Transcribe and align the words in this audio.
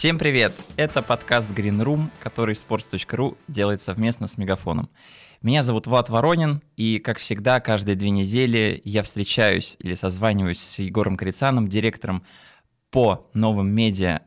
Всем 0.00 0.18
привет! 0.18 0.54
Это 0.78 1.02
подкаст 1.02 1.50
Green 1.50 1.78
Room, 1.84 2.08
который 2.22 2.54
sports.ru 2.54 3.36
делает 3.48 3.82
совместно 3.82 4.28
с 4.28 4.38
Мегафоном. 4.38 4.88
Меня 5.42 5.62
зовут 5.62 5.86
Влад 5.86 6.08
Воронин, 6.08 6.62
и, 6.78 6.98
как 6.98 7.18
всегда, 7.18 7.60
каждые 7.60 7.96
две 7.96 8.08
недели 8.08 8.80
я 8.84 9.02
встречаюсь 9.02 9.76
или 9.78 9.94
созваниваюсь 9.94 10.58
с 10.58 10.78
Егором 10.78 11.18
Крицаном, 11.18 11.68
директором 11.68 12.24
по 12.90 13.28
новым 13.34 13.74
медиа 13.74 14.22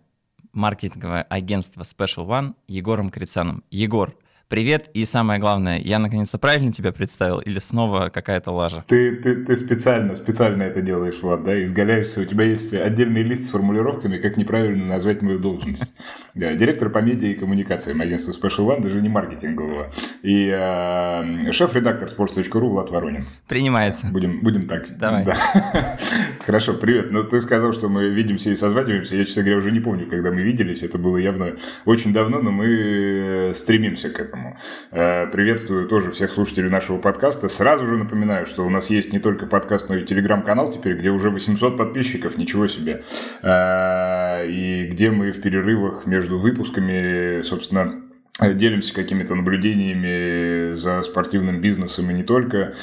маркетинговое 0.52 1.24
агентство 1.24 1.82
Special 1.82 2.28
One 2.28 2.54
Егором 2.68 3.10
Крицаном. 3.10 3.64
Егор, 3.72 4.16
Привет, 4.50 4.90
и 4.94 5.04
самое 5.06 5.40
главное, 5.40 5.80
я 5.80 5.98
наконец-то 5.98 6.38
правильно 6.38 6.72
тебя 6.72 6.92
представил 6.92 7.40
или 7.40 7.58
снова 7.58 8.10
какая-то 8.10 8.52
лажа? 8.52 8.84
Ты, 8.88 9.16
ты, 9.16 9.46
ты 9.46 9.56
специально, 9.56 10.16
специально 10.16 10.62
это 10.64 10.82
делаешь, 10.82 11.20
Влад, 11.22 11.44
да, 11.44 11.66
изгаляешься, 11.66 12.22
у 12.22 12.26
тебя 12.26 12.46
есть 12.46 12.72
отдельный 12.74 13.24
лист 13.24 13.46
с 13.46 13.50
формулировками, 13.50 14.20
как 14.20 14.38
неправильно 14.38 14.86
назвать 14.86 15.22
мою 15.22 15.40
должность. 15.40 15.84
Да, 16.36 16.52
директор 16.56 16.90
по 16.90 16.98
медиа 16.98 17.28
и 17.28 17.36
коммуникациям 17.36 18.02
агентства 18.02 18.32
Special 18.32 18.68
One, 18.68 18.82
даже 18.82 19.00
не 19.04 19.10
маркетингового. 19.10 19.92
И 20.24 20.50
э, 20.52 21.52
шеф-редактор 21.52 22.08
sports.ru 22.08 22.70
Влад 22.70 22.90
Воронин. 22.90 23.28
Принимается. 23.48 24.08
Будем, 24.08 24.42
будем 24.42 24.64
так. 24.64 24.98
Давай. 24.98 25.26
Да. 25.26 26.00
Хорошо, 26.46 26.74
привет. 26.74 27.12
Ну, 27.12 27.24
ты 27.24 27.40
сказал, 27.40 27.72
что 27.72 27.88
мы 27.88 28.10
видимся 28.10 28.50
и 28.50 28.56
созваниваемся. 28.56 29.16
Я, 29.16 29.26
честно 29.26 29.44
говоря, 29.44 29.60
уже 29.60 29.72
не 29.72 29.80
помню, 29.80 30.08
когда 30.08 30.32
мы 30.32 30.42
виделись. 30.42 30.82
Это 30.82 30.98
было 30.98 31.18
явно 31.18 31.54
очень 31.86 32.14
давно, 32.14 32.42
но 32.42 32.50
мы 32.50 33.52
стремимся 33.56 34.10
к 34.10 34.20
этому 34.20 34.43
этому. 34.44 34.58
Э, 34.92 35.28
приветствую 35.28 35.88
тоже 35.88 36.12
всех 36.12 36.32
слушателей 36.32 36.70
нашего 36.70 36.98
подкаста. 36.98 37.50
Сразу 37.50 37.86
же 37.86 37.98
напоминаю, 37.98 38.46
что 38.46 38.66
у 38.66 38.70
нас 38.70 38.90
есть 38.90 39.14
не 39.14 39.20
только 39.20 39.46
подкаст, 39.46 39.90
но 39.90 39.96
и 39.96 40.06
телеграм-канал 40.06 40.72
теперь, 40.72 40.98
где 40.98 41.10
уже 41.10 41.30
800 41.30 41.78
подписчиков, 41.78 42.38
ничего 42.38 42.68
себе. 42.68 43.04
Э, 43.42 44.46
и 44.48 44.88
где 44.88 45.10
мы 45.10 45.32
в 45.32 45.42
перерывах 45.42 46.06
между 46.06 46.40
выпусками, 46.40 47.42
собственно, 47.44 48.02
делимся 48.40 48.94
какими-то 48.94 49.36
наблюдениями 49.36 50.74
за 50.74 51.04
спортивным 51.04 51.62
бизнесом 51.62 52.10
и 52.10 52.14
не 52.14 52.24
только 52.24 52.74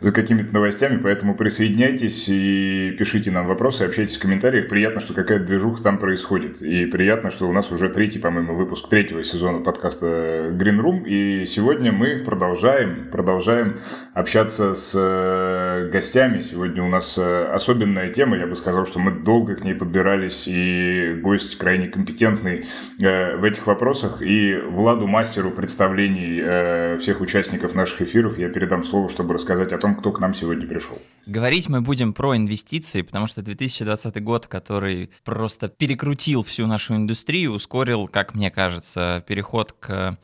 за 0.00 0.12
какими-то 0.12 0.52
новостями, 0.52 1.00
поэтому 1.02 1.34
присоединяйтесь 1.34 2.28
и 2.28 2.94
пишите 2.98 3.30
нам 3.30 3.46
вопросы, 3.46 3.82
общайтесь 3.82 4.16
в 4.16 4.20
комментариях. 4.20 4.68
Приятно, 4.68 5.00
что 5.00 5.14
какая-то 5.14 5.44
движуха 5.44 5.82
там 5.82 5.98
происходит. 5.98 6.62
И 6.62 6.86
приятно, 6.86 7.30
что 7.30 7.48
у 7.48 7.52
нас 7.52 7.70
уже 7.72 7.88
третий, 7.88 8.18
по-моему, 8.18 8.54
выпуск 8.54 8.88
третьего 8.88 9.24
сезона 9.24 9.60
подкаста 9.60 10.50
Green 10.52 10.80
Room. 10.80 11.04
И 11.06 11.46
сегодня 11.46 11.92
мы 11.92 12.22
продолжаем, 12.24 13.08
продолжаем 13.10 13.80
общаться 14.12 14.74
с 14.74 14.92
э, 14.94 15.90
гостями. 15.90 16.40
Сегодня 16.40 16.82
у 16.82 16.88
нас 16.88 17.16
э, 17.18 17.44
особенная 17.52 18.10
тема. 18.10 18.36
Я 18.36 18.46
бы 18.46 18.56
сказал, 18.56 18.86
что 18.86 18.98
мы 18.98 19.12
долго 19.12 19.54
к 19.54 19.64
ней 19.64 19.74
подбирались, 19.74 20.44
и 20.46 21.18
гость 21.22 21.56
крайне 21.58 21.88
компетентный 21.88 22.66
э, 23.00 23.36
в 23.36 23.44
этих 23.44 23.66
вопросах. 23.66 24.22
И 24.22 24.56
Владу 24.56 25.06
Мастеру 25.06 25.50
представлений 25.50 26.98
всех 26.98 27.20
участников 27.20 27.74
наших 27.74 28.02
эфиров 28.02 28.38
я 28.38 28.48
передам 28.48 28.84
слово, 28.84 29.08
чтобы 29.08 29.34
рассказать 29.34 29.72
о 29.72 29.78
том, 29.78 29.93
кто 29.96 30.12
к 30.12 30.20
нам 30.20 30.34
сегодня 30.34 30.66
пришел. 30.66 30.98
Говорить 31.26 31.68
мы 31.68 31.80
будем 31.80 32.12
про 32.12 32.36
инвестиции, 32.36 33.02
потому 33.02 33.26
что 33.26 33.42
2020 33.42 34.22
год, 34.22 34.46
который 34.46 35.10
просто 35.24 35.68
перекрутил 35.68 36.42
всю 36.42 36.66
нашу 36.66 36.96
индустрию, 36.96 37.52
ускорил, 37.52 38.08
как 38.08 38.34
мне 38.34 38.50
кажется, 38.50 39.24
переход 39.26 39.72
к 39.72 40.18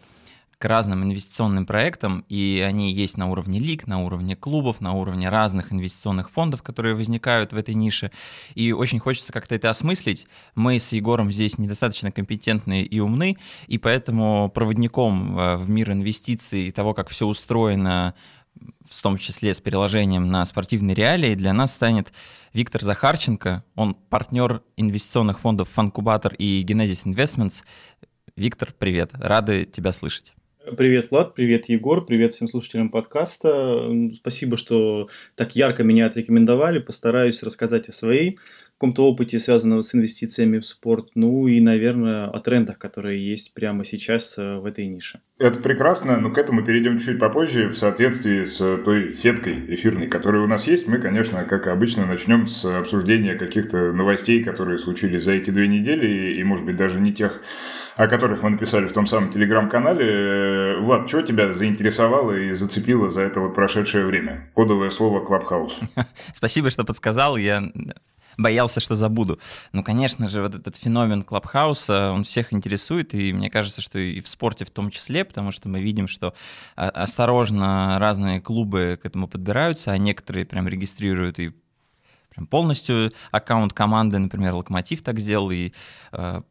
к 0.61 0.67
разным 0.67 1.03
инвестиционным 1.03 1.65
проектам, 1.65 2.23
и 2.29 2.62
они 2.69 2.93
есть 2.93 3.17
на 3.17 3.31
уровне 3.31 3.59
лиг, 3.59 3.87
на 3.87 4.03
уровне 4.03 4.37
клубов, 4.37 4.83
на 4.83 4.93
уровне 4.93 5.31
разных 5.31 5.73
инвестиционных 5.73 6.31
фондов, 6.31 6.62
которые 6.62 6.95
возникают 6.95 7.55
в 7.55 7.57
этой 7.57 7.75
нише. 7.75 8.12
И 8.55 8.71
очень 8.73 8.99
хочется 8.99 9.33
как-то 9.33 9.55
это 9.55 9.71
осмыслить. 9.71 10.27
Мы 10.55 10.79
с 10.79 10.93
Егором 10.93 11.33
здесь 11.33 11.57
недостаточно 11.57 12.12
компетентны 12.12 12.83
и 12.83 13.01
умны, 13.01 13.39
и 13.69 13.79
поэтому 13.79 14.50
проводником 14.50 15.39
э, 15.39 15.56
в 15.56 15.71
мир 15.71 15.93
инвестиций 15.93 16.67
и 16.67 16.73
того, 16.73 16.93
как 16.93 17.09
все 17.09 17.27
устроено 17.27 18.15
в 18.88 19.03
том 19.03 19.16
числе 19.19 19.55
с 19.55 19.61
переложением 19.61 20.28
на 20.31 20.44
спортивные 20.47 20.94
реалии, 20.94 21.34
для 21.34 21.53
нас 21.53 21.75
станет 21.75 22.12
Виктор 22.53 22.83
Захарченко. 22.83 23.65
Он 23.77 23.94
партнер 23.94 24.62
инвестиционных 24.77 25.41
фондов 25.41 25.69
Фанкубатор 25.71 26.34
и 26.34 26.65
Genesis 26.65 27.05
Investments. 27.06 27.62
Виктор, 28.37 28.75
привет, 28.77 29.11
рады 29.15 29.65
тебя 29.65 29.93
слышать. 29.93 30.34
Привет, 30.77 31.11
Влад, 31.11 31.34
привет, 31.34 31.69
Егор, 31.69 32.05
привет 32.05 32.33
всем 32.33 32.47
слушателям 32.47 32.91
подкаста. 32.91 33.91
Спасибо, 34.16 34.56
что 34.56 35.09
так 35.34 35.56
ярко 35.56 35.82
меня 35.84 36.06
отрекомендовали. 36.06 36.78
Постараюсь 36.78 37.43
рассказать 37.43 37.88
о 37.88 37.93
своей 37.93 38.38
каком-то 38.81 39.05
опыте, 39.05 39.39
связанного 39.39 39.83
с 39.83 39.95
инвестициями 39.95 40.59
в 40.59 40.65
спорт, 40.65 41.11
ну 41.15 41.47
и, 41.49 41.61
наверное, 41.61 42.31
о 42.31 42.41
трендах, 42.41 42.79
которые 42.79 43.31
есть 43.31 43.53
прямо 43.53 43.85
сейчас 43.85 44.39
э, 44.39 44.57
в 44.57 44.65
этой 44.65 44.87
нише. 44.87 45.21
Это 45.39 45.61
прекрасно, 45.61 46.19
но 46.19 46.31
к 46.31 46.39
этому 46.39 46.65
перейдем 46.65 46.99
чуть 46.99 47.19
попозже 47.19 47.69
в 47.69 47.77
соответствии 47.77 48.45
с 48.45 48.57
той 48.57 49.15
сеткой 49.15 49.75
эфирной, 49.75 50.07
которая 50.07 50.43
у 50.43 50.47
нас 50.47 50.67
есть. 50.67 50.87
Мы, 50.89 50.97
конечно, 50.97 51.45
как 51.45 51.67
обычно, 51.67 52.07
начнем 52.07 52.47
с 52.47 52.65
обсуждения 52.65 53.35
каких-то 53.35 53.93
новостей, 53.93 54.43
которые 54.43 54.79
случились 54.79 55.25
за 55.25 55.33
эти 55.33 55.51
две 55.51 55.69
недели, 55.69 56.39
и, 56.39 56.43
может 56.43 56.65
быть, 56.65 56.79
даже 56.79 57.01
не 57.01 57.12
тех, 57.12 57.39
о 57.97 58.09
которых 58.09 58.43
мы 58.43 58.49
написали 58.49 58.89
в 58.89 58.95
том 58.95 59.05
самом 59.05 59.31
телеграм-канале. 59.31 60.79
Влад, 60.81 61.07
что 61.07 61.21
тебя 61.21 61.53
заинтересовало 61.53 62.33
и 62.33 62.53
зацепило 62.53 63.11
за 63.11 63.21
это 63.21 63.41
вот 63.41 63.55
прошедшее 63.55 64.07
время? 64.07 64.51
Кодовое 64.55 64.89
слово 64.89 65.23
«Клабхаус». 65.23 65.79
Спасибо, 66.33 66.71
что 66.71 66.87
подсказал. 66.87 67.37
Я 67.37 67.62
боялся, 68.41 68.81
что 68.81 68.97
забуду. 68.97 69.39
Ну, 69.73 69.83
конечно 69.83 70.28
же, 70.28 70.43
вот 70.43 70.55
этот 70.55 70.77
феномен 70.77 71.23
Клабхауса, 71.23 72.11
он 72.11 72.25
всех 72.25 72.53
интересует, 72.53 73.15
и 73.15 73.33
мне 73.33 73.51
кажется, 73.51 73.81
что 73.81 73.99
и 73.99 74.21
в 74.21 74.28
спорте 74.28 74.65
в 74.65 74.71
том 74.71 74.91
числе, 74.91 75.25
потому 75.25 75.53
что 75.53 75.69
мы 75.69 75.81
видим, 75.81 76.09
что 76.09 76.34
а, 76.77 76.89
осторожно 76.89 77.99
разные 77.99 78.41
клубы 78.41 78.99
к 79.03 79.06
этому 79.06 79.29
подбираются, 79.29 79.93
а 79.93 79.99
некоторые 79.99 80.47
прям 80.47 80.69
регистрируют 80.69 81.39
и 81.39 81.53
прям 82.31 82.47
полностью 82.47 83.12
аккаунт 83.31 83.73
команды, 83.73 84.19
например, 84.19 84.55
Локомотив 84.55 85.03
так 85.03 85.19
сделал, 85.19 85.50
и 85.50 85.73
э, 86.12 86.43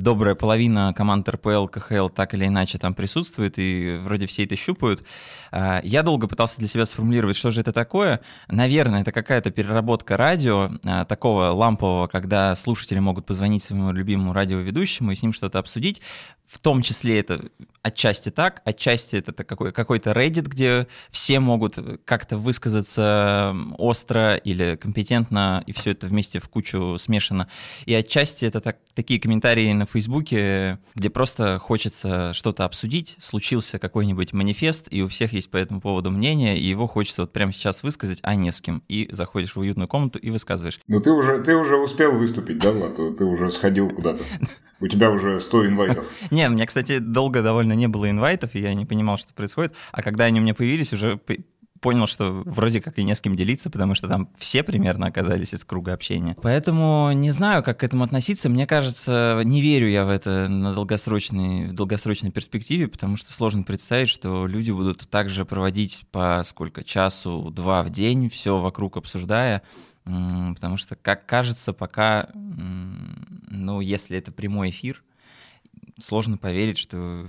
добрая 0.00 0.34
половина 0.34 0.94
команд 0.96 1.28
РПЛ, 1.28 1.66
КХЛ 1.66 2.08
так 2.08 2.34
или 2.34 2.46
иначе 2.46 2.78
там 2.78 2.94
присутствует, 2.94 3.58
и 3.58 3.98
вроде 4.02 4.26
все 4.26 4.44
это 4.44 4.56
щупают. 4.56 5.04
А, 5.50 5.80
я 5.82 6.02
долго 6.02 6.26
пытался 6.26 6.58
для 6.58 6.68
себя 6.68 6.86
сформулировать, 6.86 7.36
что 7.36 7.50
же 7.50 7.60
это 7.60 7.72
такое. 7.72 8.20
Наверное, 8.48 9.02
это 9.02 9.12
какая-то 9.12 9.50
переработка 9.50 10.16
радио, 10.16 10.70
а, 10.84 11.04
такого 11.04 11.50
лампового, 11.50 12.06
когда 12.06 12.54
слушатели 12.56 12.98
могут 12.98 13.26
позвонить 13.26 13.62
своему 13.64 13.92
любимому 13.92 14.32
радиоведущему 14.32 15.12
и 15.12 15.14
с 15.14 15.22
ним 15.22 15.32
что-то 15.32 15.58
обсудить. 15.58 16.00
В 16.46 16.58
том 16.58 16.82
числе 16.82 17.20
это 17.20 17.44
отчасти 17.82 18.30
так, 18.30 18.60
отчасти 18.64 19.16
это 19.16 19.32
какой- 19.44 19.72
какой-то 19.72 20.10
Reddit, 20.10 20.48
где 20.48 20.88
все 21.10 21.38
могут 21.38 21.78
как-то 22.04 22.36
высказаться 22.36 23.54
остро 23.78 24.34
или 24.34 24.76
компетентно, 24.76 25.62
и 25.66 25.72
все 25.72 25.92
это 25.92 26.08
вместе 26.08 26.40
в 26.40 26.48
кучу 26.48 26.98
смешано. 26.98 27.48
И 27.86 27.94
отчасти 27.94 28.44
это 28.44 28.60
так, 28.60 28.78
такие 28.94 29.20
комментарии 29.20 29.72
на 29.72 29.86
Фейсбуке, 29.86 30.80
где 30.94 31.08
просто 31.08 31.58
хочется 31.58 32.34
что-то 32.34 32.64
обсудить, 32.64 33.16
случился 33.20 33.78
какой-нибудь 33.78 34.32
манифест, 34.32 34.88
и 34.90 35.02
у 35.02 35.08
всех 35.08 35.32
по 35.46 35.56
этому 35.56 35.80
поводу 35.80 36.10
мнение, 36.10 36.58
и 36.58 36.64
его 36.64 36.86
хочется 36.86 37.22
вот 37.22 37.32
прямо 37.32 37.52
сейчас 37.52 37.82
высказать, 37.82 38.20
а 38.22 38.34
не 38.34 38.52
с 38.52 38.60
кем. 38.60 38.82
И 38.88 39.08
заходишь 39.12 39.54
в 39.54 39.60
уютную 39.60 39.88
комнату 39.88 40.18
и 40.18 40.30
высказываешь. 40.30 40.80
Ну 40.88 41.00
ты 41.00 41.10
уже, 41.10 41.42
ты 41.42 41.54
уже 41.54 41.76
успел 41.76 42.18
выступить, 42.18 42.58
да, 42.58 42.72
Влад? 42.72 42.96
Ты 42.96 43.24
уже 43.24 43.50
сходил 43.50 43.90
куда-то. 43.90 44.22
У 44.80 44.88
тебя 44.88 45.10
уже 45.10 45.40
100 45.40 45.66
инвайтов. 45.66 46.06
Не, 46.30 46.48
у 46.48 46.52
меня, 46.52 46.66
кстати, 46.66 46.98
долго 46.98 47.42
довольно 47.42 47.74
не 47.74 47.86
было 47.86 48.08
инвайтов, 48.08 48.54
и 48.54 48.60
я 48.60 48.72
не 48.72 48.86
понимал, 48.86 49.18
что 49.18 49.34
происходит. 49.34 49.74
А 49.92 50.02
когда 50.02 50.24
они 50.24 50.40
у 50.40 50.42
меня 50.42 50.54
появились, 50.54 50.92
уже 50.94 51.20
понял, 51.80 52.06
что 52.06 52.42
вроде 52.44 52.80
как 52.80 52.98
и 52.98 53.04
не 53.04 53.14
с 53.14 53.20
кем 53.20 53.36
делиться, 53.36 53.70
потому 53.70 53.94
что 53.94 54.08
там 54.08 54.28
все 54.38 54.62
примерно 54.62 55.06
оказались 55.06 55.54
из 55.54 55.64
круга 55.64 55.94
общения. 55.94 56.36
Поэтому 56.42 57.10
не 57.12 57.30
знаю, 57.30 57.62
как 57.62 57.80
к 57.80 57.84
этому 57.84 58.04
относиться. 58.04 58.48
Мне 58.48 58.66
кажется, 58.66 59.40
не 59.44 59.60
верю 59.60 59.88
я 59.88 60.04
в 60.04 60.10
это 60.10 60.48
на 60.48 60.74
долгосрочной, 60.74 61.68
в 61.68 61.72
долгосрочной 61.72 62.30
перспективе, 62.30 62.88
потому 62.88 63.16
что 63.16 63.32
сложно 63.32 63.62
представить, 63.62 64.08
что 64.08 64.46
люди 64.46 64.70
будут 64.70 65.08
также 65.08 65.44
проводить 65.44 66.04
по 66.10 66.42
сколько, 66.44 66.84
часу, 66.84 67.50
два 67.50 67.82
в 67.82 67.90
день, 67.90 68.28
все 68.28 68.58
вокруг 68.58 68.96
обсуждая. 68.96 69.62
Потому 70.04 70.76
что, 70.76 70.96
как 70.96 71.26
кажется, 71.26 71.72
пока, 71.72 72.28
ну, 72.34 73.80
если 73.80 74.18
это 74.18 74.32
прямой 74.32 74.70
эфир, 74.70 75.02
сложно 75.98 76.36
поверить, 76.36 76.78
что 76.78 77.26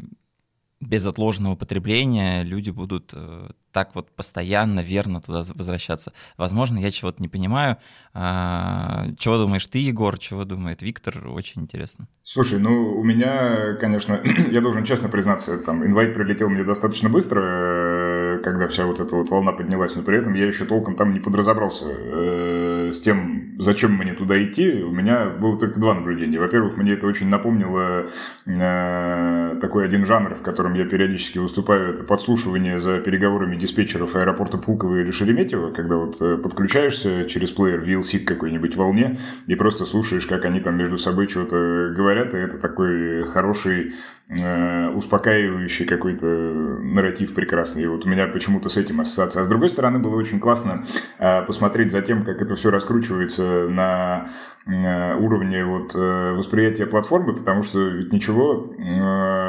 без 0.81 1.05
отложенного 1.05 1.55
потребления 1.55 2.43
люди 2.43 2.71
будут 2.71 3.11
э, 3.13 3.51
так 3.71 3.95
вот 3.95 4.11
постоянно, 4.11 4.81
верно 4.81 5.21
туда 5.21 5.43
возвращаться. 5.53 6.11
Возможно, 6.37 6.79
я 6.79 6.91
чего-то 6.91 7.21
не 7.21 7.27
понимаю. 7.27 7.77
А, 8.13 9.05
чего 9.17 9.37
думаешь 9.37 9.65
ты, 9.67 9.79
Егор? 9.79 10.17
Чего 10.17 10.43
думает 10.43 10.81
Виктор? 10.81 11.27
Очень 11.27 11.61
интересно. 11.61 12.07
Слушай, 12.23 12.59
ну, 12.59 12.97
у 12.97 13.03
меня, 13.03 13.75
конечно, 13.79 14.21
я 14.51 14.61
должен 14.61 14.83
честно 14.83 15.07
признаться, 15.07 15.57
там, 15.59 15.85
инвайт 15.85 16.13
прилетел 16.13 16.49
мне 16.49 16.63
достаточно 16.63 17.09
быстро, 17.09 17.41
э, 17.41 18.39
когда 18.43 18.67
вся 18.67 18.85
вот 18.85 18.99
эта 18.99 19.15
вот 19.15 19.29
волна 19.29 19.51
поднялась, 19.51 19.95
но 19.95 20.01
при 20.01 20.17
этом 20.17 20.33
я 20.33 20.47
еще 20.47 20.65
толком 20.65 20.95
там 20.95 21.13
не 21.13 21.19
подразобрался 21.19 21.85
э, 21.87 22.70
с 22.91 23.01
тем, 23.01 23.55
зачем 23.59 23.93
мне 23.93 24.13
туда 24.13 24.41
идти, 24.43 24.83
у 24.83 24.91
меня 24.91 25.25
было 25.29 25.59
только 25.59 25.79
два 25.79 25.93
наблюдения. 25.93 26.39
Во-первых, 26.39 26.77
мне 26.77 26.93
это 26.93 27.07
очень 27.07 27.27
напомнило 27.27 28.09
э, 28.45 29.57
такой 29.61 29.85
один 29.85 30.05
жанр, 30.05 30.35
в 30.35 30.41
котором 30.41 30.73
я 30.73 30.85
периодически 30.85 31.37
выступаю, 31.37 31.93
это 31.93 32.03
подслушивание 32.03 32.79
за 32.79 32.99
переговорами 32.99 33.55
диспетчеров 33.55 34.15
аэропорта 34.15 34.57
Пулково 34.57 35.01
или 35.01 35.11
Шереметьево, 35.11 35.71
когда 35.71 35.95
вот 35.95 36.21
э, 36.21 36.37
подключаешься 36.37 37.25
через 37.25 37.51
плеер 37.51 37.83
VLC 37.83 38.19
к 38.19 38.27
какой-нибудь 38.27 38.75
волне 38.75 39.19
и 39.47 39.55
просто 39.55 39.85
слушаешь, 39.85 40.25
как 40.25 40.45
они 40.45 40.59
там 40.59 40.77
между 40.77 40.97
собой 40.97 41.27
что-то 41.27 41.93
говорят, 41.95 42.33
и 42.33 42.37
это 42.37 42.57
такой 42.57 43.25
хороший 43.27 43.93
успокаивающий 44.31 45.85
какой-то 45.85 46.25
нарратив 46.25 47.33
прекрасный. 47.33 47.83
И 47.83 47.87
вот 47.87 48.05
у 48.05 48.09
меня 48.09 48.27
почему-то 48.27 48.69
с 48.69 48.77
этим 48.77 49.01
ассоциация. 49.01 49.41
А 49.41 49.45
с 49.45 49.49
другой 49.49 49.69
стороны, 49.69 49.99
было 49.99 50.15
очень 50.15 50.39
классно 50.39 50.85
э, 51.19 51.41
посмотреть 51.43 51.91
за 51.91 52.01
тем, 52.01 52.23
как 52.23 52.41
это 52.41 52.55
все 52.55 52.71
раскручивается 52.71 53.67
на 53.67 54.29
э, 54.65 55.15
уровне 55.15 55.65
вот 55.65 55.93
восприятия 55.93 56.85
платформы, 56.85 57.33
потому 57.33 57.63
что 57.63 57.79
ведь 57.79 58.13
ничего 58.13 58.71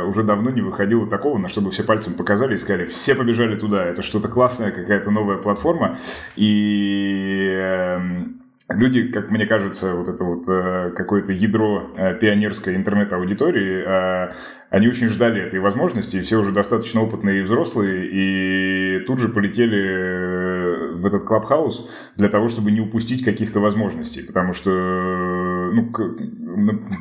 уже 0.08 0.22
давно 0.22 0.50
не 0.50 0.62
выходило 0.62 1.06
такого, 1.06 1.38
на 1.38 1.48
чтобы 1.48 1.70
все 1.70 1.84
пальцем 1.84 2.14
показали 2.14 2.54
и 2.54 2.58
сказали, 2.58 2.86
все 2.86 3.14
побежали 3.14 3.56
туда, 3.56 3.84
это 3.84 4.02
что-то 4.02 4.28
классное, 4.28 4.70
какая-то 4.70 5.10
новая 5.10 5.36
платформа, 5.38 5.98
и 6.36 7.54
эм, 7.54 8.42
люди, 8.74 9.08
как 9.08 9.30
мне 9.30 9.46
кажется, 9.46 9.94
вот 9.94 10.08
это 10.08 10.24
вот 10.24 10.48
э, 10.48 10.90
какое-то 10.96 11.32
ядро 11.32 11.90
э, 11.96 12.14
пионерской 12.18 12.76
интернет-аудитории, 12.76 13.84
э, 13.84 14.32
они 14.70 14.88
очень 14.88 15.08
ждали 15.08 15.42
этой 15.42 15.60
возможности, 15.60 16.20
все 16.22 16.38
уже 16.38 16.52
достаточно 16.52 17.02
опытные 17.02 17.40
и 17.40 17.42
взрослые, 17.42 18.08
и 18.10 19.00
тут 19.06 19.18
же 19.18 19.28
полетели 19.28 20.94
в 20.94 21.06
этот 21.06 21.24
клабхаус 21.24 21.90
для 22.16 22.28
того, 22.28 22.48
чтобы 22.48 22.70
не 22.70 22.80
упустить 22.80 23.24
каких-то 23.24 23.60
возможностей, 23.60 24.22
потому 24.22 24.52
что 24.52 24.70
ну, 25.72 25.92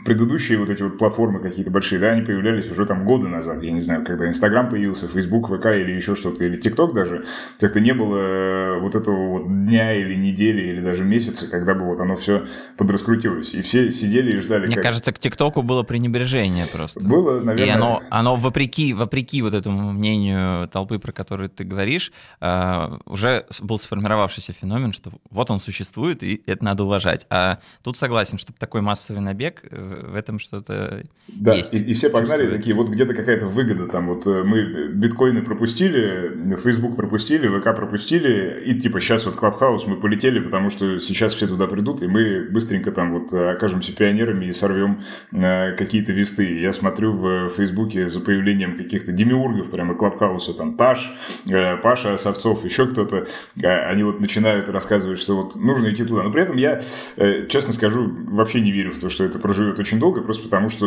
предыдущие 0.05 0.57
вот 0.57 0.69
эти 0.69 0.83
вот 0.83 0.97
платформы 0.97 1.39
какие-то 1.39 1.71
большие, 1.71 1.99
да, 1.99 2.09
они 2.09 2.21
появлялись 2.21 2.69
уже 2.69 2.85
там 2.85 3.05
годы 3.05 3.27
назад, 3.27 3.61
я 3.63 3.71
не 3.71 3.81
знаю, 3.81 4.05
когда 4.05 4.27
Инстаграм 4.27 4.69
появился, 4.69 5.07
Фейсбук, 5.07 5.47
ВК 5.47 5.67
или 5.67 5.91
еще 5.91 6.15
что-то, 6.15 6.43
или 6.43 6.57
ТикТок 6.57 6.93
даже, 6.93 7.25
как-то 7.59 7.79
не 7.79 7.93
было 7.93 8.17
э, 8.17 8.79
вот 8.79 8.95
этого 8.95 9.27
вот 9.29 9.47
дня 9.47 9.93
или 9.93 10.15
недели 10.15 10.61
или 10.61 10.81
даже 10.81 11.03
месяца, 11.03 11.47
когда 11.47 11.73
бы 11.73 11.85
вот 11.85 11.99
оно 11.99 12.15
все 12.15 12.47
подраскрутилось, 12.77 13.53
и 13.53 13.61
все 13.61 13.91
сидели 13.91 14.37
и 14.37 14.39
ждали. 14.39 14.67
Мне 14.67 14.75
как... 14.75 14.85
кажется, 14.85 15.11
к 15.13 15.19
ТикТоку 15.19 15.61
было 15.61 15.83
пренебрежение 15.83 16.65
просто. 16.67 16.99
Было, 17.01 17.39
наверное. 17.39 17.65
И 17.65 17.69
оно, 17.69 18.01
оно 18.09 18.35
вопреки, 18.35 18.93
вопреки 18.93 19.41
вот 19.41 19.53
этому 19.53 19.91
мнению 19.91 20.67
толпы, 20.67 20.99
про 20.99 21.11
которую 21.11 21.49
ты 21.49 21.63
говоришь, 21.63 22.11
э, 22.39 22.97
уже 23.05 23.45
был 23.61 23.79
сформировавшийся 23.79 24.53
феномен, 24.53 24.93
что 24.93 25.11
вот 25.29 25.51
он 25.51 25.59
существует, 25.59 26.23
и 26.23 26.41
это 26.45 26.63
надо 26.63 26.83
уважать. 26.83 27.25
А 27.29 27.59
тут 27.83 27.97
согласен, 27.97 28.37
чтобы 28.37 28.57
такой 28.59 28.81
массовый 28.81 29.21
набег, 29.21 29.40
э, 29.49 30.09
в 30.11 30.15
этом 30.15 30.39
что-то 30.39 31.03
да, 31.27 31.53
есть. 31.53 31.73
И, 31.73 31.77
и 31.77 31.93
все 31.93 32.09
погнали 32.09 32.49
такие, 32.49 32.75
вот 32.75 32.89
где-то 32.89 33.13
какая-то 33.13 33.47
выгода, 33.47 33.87
там 33.87 34.07
вот 34.07 34.27
э, 34.27 34.43
мы 34.43 34.89
биткоины 34.89 35.41
пропустили, 35.41 36.55
Facebook 36.63 36.95
пропустили, 36.95 37.47
ВК 37.47 37.75
пропустили, 37.75 38.63
и 38.65 38.79
типа 38.79 38.99
сейчас 38.99 39.25
вот 39.25 39.35
Клабхаус 39.35 39.85
мы 39.87 39.97
полетели, 39.97 40.39
потому 40.39 40.69
что 40.69 40.99
сейчас 40.99 41.33
все 41.33 41.47
туда 41.47 41.67
придут, 41.67 42.01
и 42.03 42.07
мы 42.07 42.47
быстренько 42.49 42.91
там 42.91 43.19
вот 43.19 43.33
окажемся 43.33 43.95
пионерами 43.95 44.45
и 44.45 44.53
сорвем 44.53 45.03
какие-то 45.31 46.11
весты. 46.11 46.59
Я 46.59 46.73
смотрю 46.73 47.13
в 47.13 47.49
Фейсбуке 47.51 48.09
за 48.09 48.19
появлением 48.19 48.77
каких-то 48.77 49.11
демиургов 49.11 49.69
прямо 49.71 49.95
Клабхауса, 49.95 50.53
там 50.53 50.75
Таш, 50.75 51.11
э, 51.47 51.77
Паша 51.77 52.17
Совцов, 52.17 52.63
еще 52.65 52.87
кто-то, 52.87 53.27
они 53.61 54.03
вот 54.03 54.19
начинают 54.19 54.69
рассказывать, 54.69 55.19
что 55.19 55.43
вот 55.43 55.55
нужно 55.55 55.89
идти 55.89 56.03
туда. 56.03 56.23
Но 56.23 56.31
при 56.31 56.43
этом 56.43 56.57
я, 56.57 56.81
э, 57.17 57.47
честно 57.47 57.73
скажу, 57.73 58.11
вообще 58.27 58.61
не 58.61 58.71
верю 58.71 58.93
в 58.93 58.99
то, 58.99 59.09
что 59.09 59.23
это 59.23 59.30
проживет 59.39 59.79
очень 59.79 59.99
долго, 59.99 60.21
просто 60.21 60.43
потому 60.43 60.69
что 60.69 60.85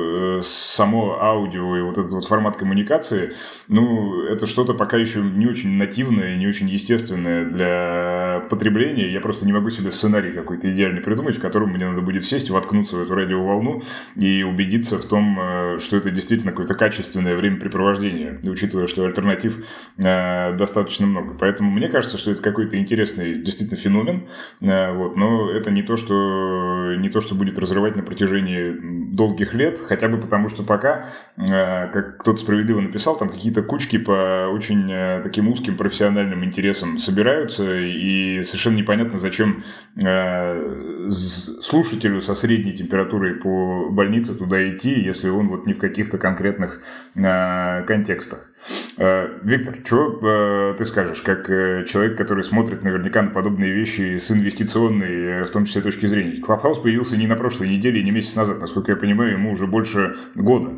э, 0.00 0.42
само 0.42 1.20
аудио 1.20 1.76
и 1.76 1.82
вот 1.82 1.98
этот 1.98 2.12
вот 2.12 2.24
формат 2.26 2.56
коммуникации, 2.56 3.34
ну, 3.68 4.24
это 4.24 4.46
что-то 4.46 4.74
пока 4.74 4.96
еще 4.96 5.20
не 5.20 5.46
очень 5.46 5.70
нативное, 5.70 6.36
не 6.36 6.46
очень 6.46 6.68
естественное 6.68 7.44
для 7.44 8.46
потребления. 8.50 9.12
Я 9.12 9.20
просто 9.20 9.46
не 9.46 9.52
могу 9.52 9.70
себе 9.70 9.90
сценарий 9.90 10.32
какой-то 10.32 10.72
идеальный 10.72 11.00
придумать, 11.00 11.36
в 11.36 11.40
котором 11.40 11.70
мне 11.70 11.86
надо 11.86 12.00
будет 12.00 12.24
сесть, 12.24 12.50
воткнуться 12.50 12.96
в 12.96 13.02
эту 13.02 13.14
радиоволну 13.14 13.82
и 14.16 14.42
убедиться 14.42 14.98
в 14.98 15.04
том, 15.04 15.78
что 15.78 15.96
это 15.96 16.10
действительно 16.10 16.52
какое-то 16.52 16.74
качественное 16.74 17.36
времяпрепровождение, 17.36 18.40
учитывая, 18.44 18.86
что 18.86 19.04
альтернатив 19.04 19.64
э, 19.98 20.56
достаточно 20.56 21.06
много. 21.06 21.34
Поэтому 21.38 21.70
мне 21.70 21.88
кажется, 21.88 22.18
что 22.18 22.30
это 22.30 22.42
какой-то 22.42 22.78
интересный 22.78 23.34
действительно 23.34 23.78
феномен, 23.78 24.28
э, 24.60 24.92
вот, 24.92 25.16
но 25.16 25.50
это 25.50 25.70
не 25.70 25.82
то, 25.82 25.96
что, 25.96 26.94
не 26.96 27.08
то, 27.08 27.20
что 27.20 27.34
будет 27.34 27.58
разрывать 27.58 27.96
на 27.96 28.02
протяжении 28.02 28.74
долгих 29.12 29.54
лет, 29.54 29.78
хотя 29.90 30.06
бы 30.06 30.18
потому, 30.18 30.48
что 30.48 30.62
пока, 30.62 31.08
э, 31.36 31.88
как 31.92 32.18
кто-то 32.18 32.38
справедливо 32.38 32.80
написал, 32.80 33.18
там 33.18 33.28
какие-то 33.28 33.64
кучки 33.64 33.98
по 33.98 34.46
очень 34.48 34.88
э, 34.88 35.20
таким 35.20 35.48
узким 35.48 35.76
профессиональным 35.76 36.44
интересам 36.44 36.98
собираются, 36.98 37.64
и 37.76 38.44
совершенно 38.44 38.76
непонятно, 38.76 39.18
зачем 39.18 39.64
э, 39.96 41.10
слушателю 41.10 42.20
со 42.20 42.36
средней 42.36 42.72
температурой 42.72 43.34
по 43.34 43.90
больнице 43.90 44.36
туда 44.36 44.56
идти, 44.70 44.90
если 45.00 45.28
он 45.28 45.48
вот 45.48 45.66
не 45.66 45.74
в 45.74 45.78
каких-то 45.78 46.18
конкретных 46.18 46.80
контекстах. 47.14 48.49
Э, 48.96 49.38
Виктор, 49.42 49.78
что 49.84 50.18
э, 50.22 50.74
ты 50.76 50.84
скажешь, 50.84 51.22
как 51.22 51.48
э, 51.48 51.86
человек, 51.88 52.18
который 52.18 52.44
смотрит 52.44 52.82
наверняка 52.82 53.22
на 53.22 53.30
подобные 53.30 53.72
вещи 53.72 54.18
с 54.18 54.30
инвестиционной, 54.30 55.44
в 55.44 55.50
том 55.50 55.64
числе 55.64 55.82
точки 55.82 56.06
зрения? 56.06 56.40
Клабхаус 56.40 56.78
появился 56.78 57.16
не 57.16 57.26
на 57.26 57.36
прошлой 57.36 57.68
неделе, 57.68 58.02
не 58.02 58.10
месяц 58.10 58.36
назад, 58.36 58.60
насколько 58.60 58.92
я 58.92 58.96
понимаю, 58.96 59.32
ему 59.32 59.52
уже 59.52 59.66
больше 59.66 60.16
года. 60.34 60.70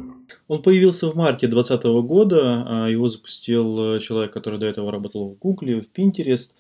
Он 0.48 0.62
появился 0.62 1.10
в 1.10 1.16
марте 1.16 1.48
2020 1.48 1.84
года, 2.06 2.64
а 2.66 2.88
его 2.88 3.08
запустил 3.10 3.98
человек, 3.98 4.32
который 4.32 4.58
до 4.58 4.66
этого 4.66 4.90
работал 4.92 5.30
в 5.30 5.38
Гугле, 5.38 5.80
в 5.80 5.86
Pinterest. 5.92 6.52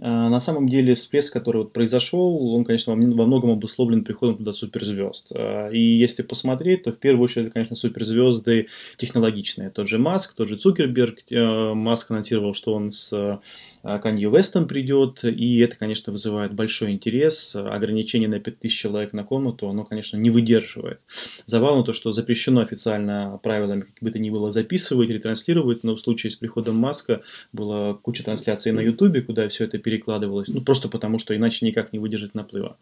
А, 0.00 0.28
на 0.28 0.40
самом 0.40 0.68
деле 0.68 0.94
всплеск, 0.94 1.32
который 1.32 1.58
вот 1.58 1.72
произошел, 1.72 2.54
он, 2.54 2.64
конечно, 2.64 2.92
во 2.94 3.26
многом 3.26 3.50
обусловлен 3.50 4.04
приходом 4.04 4.36
туда 4.36 4.52
суперзвезд. 4.52 5.32
А, 5.34 5.68
и 5.70 5.80
если 5.80 6.22
посмотреть, 6.22 6.84
то 6.84 6.92
в 6.92 6.98
первую 6.98 7.24
очередь, 7.24 7.52
конечно, 7.52 7.74
суперзвезды 7.74 8.68
технологичные. 8.96 9.70
Тот 9.70 9.88
же 9.88 9.98
Маск, 9.98 10.34
тот 10.34 10.48
же 10.48 10.56
Цукерберг. 10.56 11.18
Э, 11.30 11.74
Маск 11.74 12.10
анонсировал, 12.10 12.54
что 12.54 12.74
он 12.74 12.92
с 12.92 13.40
Канье 14.02 14.30
Вестом 14.30 14.68
придет, 14.68 15.24
и 15.24 15.58
это, 15.60 15.76
конечно, 15.76 16.12
вызывает 16.12 16.52
большой 16.52 16.92
интерес. 16.92 17.56
Ограничение 17.56 18.28
на 18.28 18.40
5000 18.40 18.78
человек 18.78 19.12
на 19.12 19.24
комнату, 19.24 19.68
оно, 19.68 19.84
конечно, 19.84 20.16
не 20.16 20.30
выдерживает. 20.30 21.00
Забавно 21.46 21.84
то, 21.84 21.92
что 21.92 22.12
запрещено 22.12 22.60
официально 22.60 23.40
правилами, 23.42 23.82
как 23.82 24.02
бы 24.02 24.10
то 24.10 24.18
ни 24.18 24.30
было, 24.30 24.50
записывать, 24.50 25.10
ретранслировать, 25.10 25.84
но 25.84 25.96
в 25.96 26.00
случае 26.00 26.30
с 26.30 26.36
приходом 26.36 26.76
Маска 26.76 27.22
была 27.52 27.94
куча 27.94 28.24
трансляций 28.24 28.72
на 28.72 28.80
Ютубе, 28.80 29.22
куда 29.22 29.48
все 29.48 29.64
это 29.64 29.78
перекладывалось, 29.78 30.48
ну, 30.48 30.60
просто 30.60 30.88
потому, 30.88 31.18
что 31.18 31.34
иначе 31.34 31.64
никак 31.64 31.92
не 31.92 31.98
выдержать 31.98 32.34
наплыва. 32.34 32.76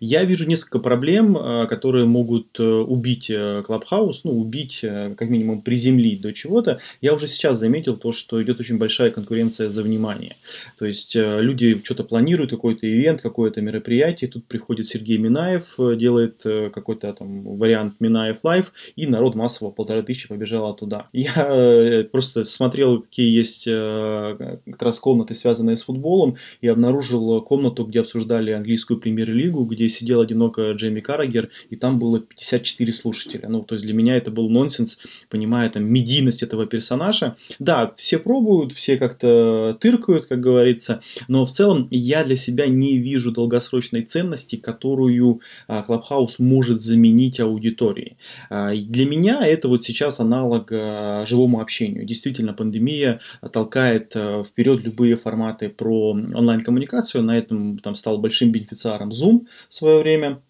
Я 0.00 0.24
вижу 0.24 0.48
несколько 0.48 0.78
проблем, 0.78 1.36
э, 1.36 1.66
которые 1.66 2.06
могут 2.06 2.58
э, 2.58 2.64
убить 2.64 3.30
Clubhouse, 3.64 4.24
ну, 4.24 4.38
убить, 4.38 4.80
э, 4.82 5.14
как 5.16 5.28
минимум, 5.28 5.62
приземлить 5.62 6.20
до 6.20 6.32
чего-то. 6.32 6.80
Я 7.00 7.14
уже 7.14 7.28
сейчас 7.28 7.58
заметил 7.58 7.96
то, 7.96 8.12
что 8.12 8.42
идет 8.42 8.60
очень 8.60 8.78
большая 8.78 9.10
конкуренция 9.10 9.70
за 9.70 9.82
внимание. 9.82 10.36
То 10.78 10.86
есть 10.86 11.16
э, 11.16 11.40
люди 11.40 11.80
что-то 11.84 12.04
планируют, 12.04 12.50
какой-то 12.50 12.86
event, 12.86 13.20
какое-то 13.20 13.60
мероприятие, 13.60 14.30
тут 14.30 14.46
приходит 14.46 14.86
Сергей 14.86 15.18
Минаев, 15.18 15.74
э, 15.78 15.96
делает 15.96 16.42
э, 16.44 16.70
какой-то 16.70 17.12
там 17.12 17.56
вариант 17.56 17.94
Минаев 18.00 18.38
Live, 18.42 18.72
и 18.96 19.06
народ 19.06 19.34
массово, 19.34 19.70
полторы 19.70 20.02
тысячи 20.02 20.28
побежал 20.28 20.74
туда. 20.74 21.06
Я 21.12 22.06
просто 22.10 22.44
смотрел, 22.44 23.02
какие 23.02 23.36
есть 23.36 23.64
как 23.64 24.82
раз 24.82 24.98
комнаты, 25.00 25.34
связанные 25.34 25.76
с 25.76 25.82
футболом, 25.82 26.36
и 26.60 26.68
обнаружил 26.68 27.42
комнату, 27.42 27.84
где 27.84 28.00
обсуждали 28.00 28.50
английскую 28.50 29.00
премьер-лигу, 29.00 29.64
где 29.64 29.88
сидел 29.88 30.20
одиноко 30.20 30.72
Джейми 30.72 31.00
Каррагер, 31.00 31.50
и 31.70 31.76
там 31.76 31.98
было 31.98 32.20
54 32.20 32.92
слушателя. 32.92 33.48
Ну, 33.48 33.62
то 33.62 33.74
есть 33.74 33.84
для 33.84 33.94
меня 33.94 34.16
это 34.16 34.30
был 34.30 34.48
нонсенс, 34.48 34.98
понимая 35.28 35.70
там 35.70 35.84
медийность 35.84 36.42
этого 36.42 36.66
персонажа. 36.66 37.36
Да, 37.58 37.92
все 37.96 38.18
пробуют, 38.18 38.72
все 38.72 38.96
как-то 38.98 39.76
тыркают, 39.80 40.26
как 40.28 40.40
говорится. 40.40 41.02
Но 41.28 41.46
в 41.46 41.50
целом 41.50 41.88
я 41.90 42.24
для 42.24 42.36
себя 42.36 42.66
не 42.66 42.98
вижу 42.98 43.32
долгосрочной 43.32 44.02
ценности, 44.02 44.56
которую 44.56 45.40
Clubhouse 45.68 46.36
может 46.38 46.82
заменить 46.82 47.40
аудитории. 47.40 48.16
А, 48.50 48.72
для 48.72 49.06
меня 49.06 49.46
это 49.46 49.68
вот 49.68 49.84
сейчас 49.84 50.20
аналог 50.20 50.70
а, 50.72 51.24
живому 51.26 51.60
общению. 51.60 52.04
Действительно, 52.04 52.52
пандемия 52.52 53.20
толкает 53.52 54.12
а, 54.14 54.44
вперед 54.44 54.82
любые 54.82 55.16
форматы 55.16 55.68
про 55.68 56.10
онлайн-коммуникацию. 56.10 57.22
На 57.22 57.36
этом 57.38 57.78
там 57.78 57.94
стал 57.94 58.18
большим 58.18 58.52
бенефициаром 58.52 59.10
Zoom 59.10 59.46
в 59.68 59.74
свое 59.74 59.98
время. 59.98 60.40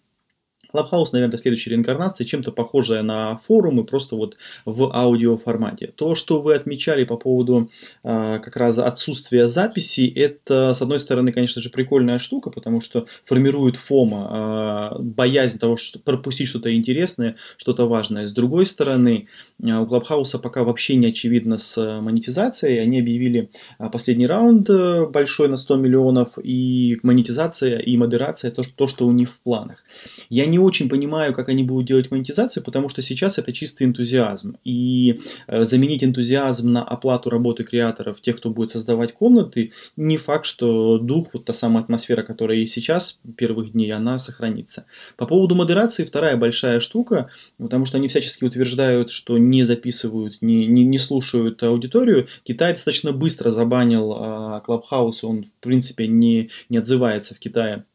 Clubhouse, 0.73 1.09
наверное, 1.13 1.37
следующая 1.37 1.71
реинкарнация, 1.71 2.25
чем-то 2.25 2.51
похожая 2.51 3.01
на 3.01 3.37
форумы, 3.47 3.83
просто 3.83 4.15
вот 4.15 4.37
в 4.65 4.95
аудиоформате. 4.95 5.93
То, 5.95 6.15
что 6.15 6.41
вы 6.41 6.55
отмечали 6.55 7.03
по 7.03 7.17
поводу 7.17 7.69
э, 8.03 8.39
как 8.39 8.55
раз 8.55 8.77
отсутствия 8.77 9.47
записи, 9.47 10.11
это, 10.15 10.73
с 10.73 10.81
одной 10.81 10.99
стороны, 10.99 11.31
конечно 11.31 11.61
же, 11.61 11.69
прикольная 11.69 12.19
штука, 12.19 12.51
потому 12.51 12.81
что 12.81 13.07
формирует 13.25 13.77
фома, 13.77 14.93
э, 14.95 15.01
боязнь 15.01 15.59
того, 15.59 15.75
что 15.75 15.99
пропустить 15.99 16.47
что-то 16.47 16.75
интересное, 16.75 17.35
что-то 17.57 17.87
важное. 17.87 18.27
С 18.27 18.33
другой 18.33 18.65
стороны, 18.65 19.27
э, 19.61 19.65
у 19.65 19.85
Clubhouse 19.85 20.39
пока 20.39 20.63
вообще 20.63 20.95
не 20.95 21.07
очевидно 21.07 21.57
с 21.57 21.99
монетизацией. 22.01 22.81
Они 22.81 22.99
объявили 22.99 23.49
последний 23.91 24.27
раунд 24.27 24.69
большой 25.11 25.47
на 25.47 25.57
100 25.57 25.75
миллионов, 25.77 26.37
и 26.41 26.97
монетизация 27.03 27.79
и 27.79 27.97
модерация 27.97 28.51
то 28.51 28.87
что 28.87 29.07
у 29.07 29.11
них 29.11 29.31
в 29.31 29.39
планах. 29.39 29.83
Я 30.29 30.45
не 30.45 30.58
очень 30.59 30.89
понимаю, 30.89 31.33
как 31.33 31.49
они 31.49 31.63
будут 31.63 31.87
делать 31.87 32.11
монетизацию, 32.11 32.63
потому 32.63 32.89
что 32.89 33.01
сейчас 33.01 33.37
это 33.37 33.51
чистый 33.53 33.83
энтузиазм. 33.83 34.57
И 34.63 35.21
э, 35.47 35.63
заменить 35.63 36.03
энтузиазм 36.03 36.71
на 36.71 36.83
оплату 36.83 37.29
работы 37.29 37.63
креаторов, 37.63 38.21
тех, 38.21 38.37
кто 38.37 38.49
будет 38.49 38.71
создавать 38.71 39.13
комнаты, 39.13 39.71
не 39.97 40.17
факт, 40.17 40.45
что 40.45 40.97
дух, 40.97 41.29
вот 41.33 41.45
та 41.45 41.53
самая 41.53 41.83
атмосфера, 41.83 42.23
которая 42.23 42.57
есть 42.57 42.73
сейчас, 42.73 43.19
первых 43.37 43.71
дней, 43.71 43.91
она 43.91 44.17
сохранится. 44.17 44.85
По 45.17 45.25
поводу 45.25 45.55
модерации, 45.55 46.05
вторая 46.05 46.37
большая 46.37 46.79
штука, 46.79 47.29
потому 47.57 47.85
что 47.85 47.97
они 47.97 48.07
всячески 48.07 48.45
утверждают, 48.45 49.11
что 49.11 49.37
не 49.37 49.63
записывают, 49.63 50.41
не, 50.41 50.65
не, 50.67 50.83
не 50.83 50.97
слушают 50.97 51.61
аудиторию. 51.63 52.27
Китай 52.43 52.73
достаточно 52.73 53.11
быстро 53.11 53.49
забанил 53.49 54.13
а, 54.13 54.63
Clubhouse, 54.65 55.19
он, 55.23 55.43
в 55.43 55.53
принципе, 55.61 56.07
не, 56.07 56.49
не 56.69 56.77
отзывается 56.77 57.35
в 57.35 57.39
Китае 57.39 57.85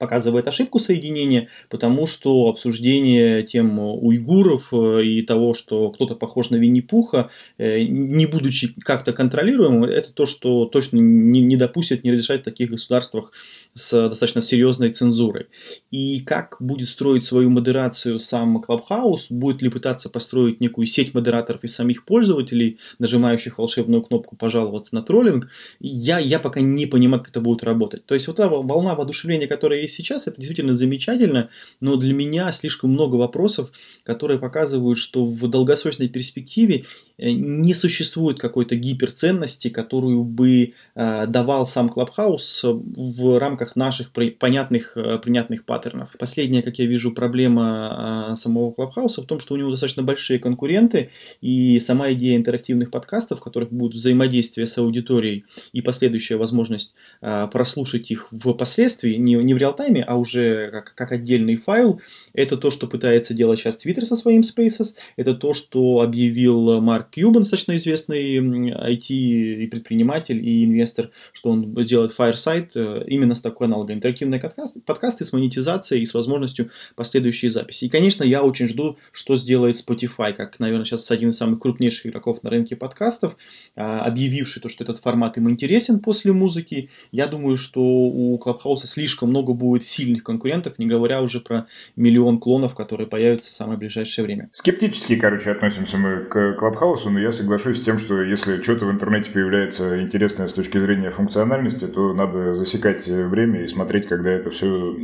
показывает 0.00 0.48
ошибку 0.48 0.78
соединения, 0.78 1.48
потому 1.68 2.06
что 2.06 2.48
обсуждение 2.48 3.42
тем 3.42 3.78
уйгуров 3.78 4.72
э, 4.72 5.04
и 5.04 5.22
того, 5.22 5.52
что 5.52 5.90
кто-то 5.90 6.16
похож 6.16 6.48
на 6.48 6.56
Винни-Пуха, 6.56 7.30
э, 7.58 7.82
не 7.82 8.26
будучи 8.26 8.72
как-то 8.80 9.12
контролируемым, 9.12 9.84
это 9.84 10.12
то, 10.12 10.24
что 10.24 10.64
точно 10.64 10.96
не, 10.96 11.42
не 11.42 11.56
допустит, 11.56 12.02
не 12.02 12.12
разрешать 12.12 12.40
в 12.40 12.44
таких 12.44 12.70
государствах 12.70 13.32
с 13.74 14.08
достаточно 14.08 14.40
серьезной 14.40 14.90
цензурой. 14.90 15.46
И 15.90 16.20
как 16.20 16.56
будет 16.60 16.88
строить 16.88 17.26
свою 17.26 17.50
модерацию 17.50 18.18
сам 18.18 18.64
Clubhouse, 18.66 19.26
будет 19.28 19.60
ли 19.60 19.68
пытаться 19.68 20.08
построить 20.08 20.60
некую 20.62 20.86
сеть 20.86 21.12
модераторов 21.12 21.62
из 21.62 21.74
самих 21.74 22.06
пользователей, 22.06 22.78
нажимающих 22.98 23.58
волшебную 23.58 24.02
кнопку 24.02 24.34
«пожаловаться 24.34 24.94
на 24.94 25.02
троллинг», 25.02 25.50
я, 25.78 26.18
я 26.18 26.38
пока 26.38 26.60
не 26.60 26.86
понимаю, 26.86 27.20
как 27.20 27.30
это 27.30 27.42
будет 27.42 27.62
работать. 27.64 28.06
То 28.06 28.14
есть 28.14 28.26
вот 28.26 28.38
эта 28.38 28.48
волна 28.48 28.94
воодушевления, 28.94 29.46
которая 29.46 29.82
есть 29.82 29.89
сейчас, 29.90 30.26
это 30.26 30.36
действительно 30.36 30.74
замечательно, 30.74 31.50
но 31.80 31.96
для 31.96 32.14
меня 32.14 32.50
слишком 32.52 32.90
много 32.90 33.16
вопросов, 33.16 33.70
которые 34.04 34.38
показывают, 34.38 34.98
что 34.98 35.24
в 35.24 35.48
долгосрочной 35.48 36.08
перспективе 36.08 36.84
не 37.20 37.74
существует 37.74 38.38
какой-то 38.38 38.76
гиперценности, 38.76 39.68
которую 39.68 40.24
бы 40.24 40.72
э, 40.94 41.26
давал 41.26 41.66
сам 41.66 41.88
Clubhouse 41.88 42.62
в 42.62 43.38
рамках 43.38 43.76
наших 43.76 44.10
понятных, 44.38 44.96
э, 44.96 45.18
принятных 45.18 45.66
паттернов. 45.66 46.16
Последняя, 46.18 46.62
как 46.62 46.78
я 46.78 46.86
вижу, 46.86 47.12
проблема 47.12 48.32
самого 48.36 48.72
Clubhouse 48.72 49.22
в 49.22 49.26
том, 49.26 49.38
что 49.38 49.54
у 49.54 49.58
него 49.58 49.70
достаточно 49.70 50.02
большие 50.02 50.38
конкуренты, 50.38 51.10
и 51.42 51.78
сама 51.80 52.10
идея 52.12 52.36
интерактивных 52.36 52.90
подкастов, 52.90 53.40
в 53.40 53.42
которых 53.42 53.70
будет 53.70 53.94
взаимодействие 53.94 54.66
с 54.66 54.78
аудиторией 54.78 55.44
и 55.72 55.82
последующая 55.82 56.36
возможность 56.36 56.94
прослушать 57.20 58.10
их 58.10 58.28
впоследствии, 58.32 59.16
не, 59.16 59.36
в 59.36 59.58
реал-тайме, 59.58 60.02
а 60.02 60.16
уже 60.16 60.70
как 60.94 61.12
отдельный 61.12 61.56
файл, 61.56 62.00
это 62.32 62.56
то, 62.56 62.70
что 62.70 62.86
пытается 62.86 63.34
делать 63.34 63.58
сейчас 63.58 63.78
Twitter 63.84 64.04
со 64.04 64.16
своим 64.16 64.40
Spaces, 64.40 64.94
это 65.16 65.34
то, 65.34 65.52
что 65.52 66.00
объявил 66.00 66.80
Марк 66.80 67.09
Кьюбан, 67.10 67.42
достаточно 67.42 67.74
известный 67.76 68.38
IT 68.70 69.06
и 69.08 69.66
предприниматель, 69.66 70.44
и 70.46 70.64
инвестор, 70.64 71.10
что 71.32 71.50
он 71.50 71.74
сделает 71.82 72.14
Fireside 72.16 72.70
э, 72.74 73.04
именно 73.06 73.34
с 73.34 73.40
такой 73.40 73.66
аналогом. 73.66 73.96
Интерактивные 73.96 74.40
подкасты, 74.40 74.80
подкасты 74.80 75.24
с 75.24 75.32
монетизацией 75.32 76.02
и 76.02 76.06
с 76.06 76.14
возможностью 76.14 76.70
последующей 76.94 77.48
записи. 77.48 77.86
И, 77.86 77.88
конечно, 77.88 78.24
я 78.24 78.42
очень 78.42 78.68
жду, 78.68 78.98
что 79.12 79.36
сделает 79.36 79.76
Spotify, 79.76 80.32
как, 80.32 80.58
наверное, 80.60 80.84
сейчас 80.84 81.10
один 81.10 81.30
из 81.30 81.36
самых 81.36 81.60
крупнейших 81.60 82.06
игроков 82.06 82.42
на 82.42 82.50
рынке 82.50 82.76
подкастов, 82.76 83.36
а, 83.76 84.00
объявивший 84.02 84.62
то, 84.62 84.68
что 84.68 84.84
этот 84.84 84.98
формат 84.98 85.36
им 85.36 85.50
интересен 85.50 86.00
после 86.00 86.32
музыки. 86.32 86.90
Я 87.12 87.26
думаю, 87.26 87.56
что 87.56 87.80
у 87.82 88.38
Clubhouse 88.38 88.86
слишком 88.86 89.30
много 89.30 89.52
будет 89.52 89.84
сильных 89.84 90.22
конкурентов, 90.22 90.78
не 90.78 90.86
говоря 90.86 91.22
уже 91.22 91.40
про 91.40 91.66
миллион 91.96 92.38
клонов, 92.38 92.74
которые 92.74 93.06
появятся 93.06 93.50
в 93.50 93.54
самое 93.54 93.78
ближайшее 93.78 94.24
время. 94.24 94.50
Скептически, 94.52 95.16
короче, 95.16 95.50
относимся 95.50 95.96
мы 95.96 96.24
к 96.24 96.56
Clubhouse 96.60 96.99
вопросу, 97.00 97.10
но 97.10 97.20
я 97.20 97.32
соглашусь 97.32 97.78
с 97.78 97.84
тем, 97.84 97.98
что 97.98 98.20
если 98.22 98.62
что-то 98.62 98.86
в 98.86 98.90
интернете 98.90 99.30
появляется 99.30 100.00
интересное 100.02 100.48
с 100.48 100.54
точки 100.54 100.78
зрения 100.78 101.10
функциональности, 101.10 101.86
то 101.86 102.12
надо 102.14 102.54
засекать 102.54 103.06
время 103.06 103.62
и 103.62 103.68
смотреть, 103.68 104.08
когда 104.08 104.30
это 104.30 104.50
все 104.50 104.96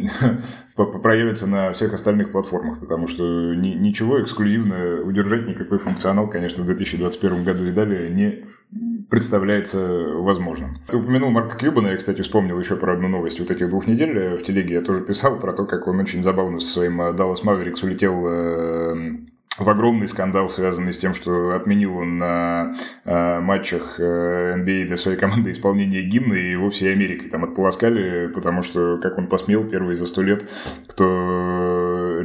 проявится 1.03 1.47
на 1.47 1.73
всех 1.73 1.95
остальных 1.95 2.33
платформах, 2.33 2.81
потому 2.81 3.09
что 3.09 3.55
ничего 3.55 4.23
эксклюзивно 4.23 5.03
удержать 5.03 5.47
никакой 5.47 5.79
функционал, 5.79 6.29
конечно, 6.29 6.63
в 6.63 6.67
2021 6.67 7.45
году 7.45 7.65
и 7.65 7.73
далее 7.73 8.11
не 8.11 8.45
представляется 9.09 9.79
возможным. 9.79 10.79
Ты 10.89 10.97
упомянул 10.97 11.31
Марка 11.31 11.57
Кьюбана, 11.57 11.89
я, 11.89 11.97
кстати, 11.97 12.23
вспомнил 12.23 12.59
еще 12.59 12.77
про 12.77 12.95
одну 12.95 13.09
новость 13.09 13.39
вот 13.39 13.51
этих 13.51 13.69
двух 13.69 13.87
недель 13.87 14.37
в 14.37 14.43
телеге. 14.43 14.75
Я 14.75 14.83
тоже 14.83 15.03
писал 15.03 15.39
про 15.39 15.53
то, 15.53 15.65
как 15.65 15.87
он 15.87 16.01
очень 16.01 16.23
забавно 16.23 16.59
со 16.59 16.69
своим 16.69 17.01
Dallas 17.01 17.45
Mavericks 17.45 17.85
улетел 17.85 18.27
э, 18.27 19.27
в 19.59 19.69
огромный 19.69 20.09
скандал, 20.09 20.49
связанный 20.49 20.93
с 20.93 20.99
тем, 20.99 21.15
что 21.15 21.55
отменил 21.55 21.97
он 21.97 22.19
на 22.19 22.77
э, 23.05 23.41
матчах 23.41 23.99
э, 23.99 24.55
NBA 24.57 24.85
а 24.85 24.87
для 24.87 24.97
своей 24.97 25.17
команды 25.17 25.53
исполнение 25.53 26.03
гимна, 26.03 26.35
и 26.35 26.51
его 26.51 26.71
всей 26.71 26.93
Америкой 26.93 27.31
там 27.31 27.45
отполоскали, 27.45 28.29
потому 28.29 28.63
что, 28.63 28.99
как 28.99 29.19
он 29.19 29.29
посмел, 29.29 29.65
первый 29.65 29.97
за 29.97 30.07
сто 30.07 30.23
лет, 30.23 30.49
кто 30.87 31.76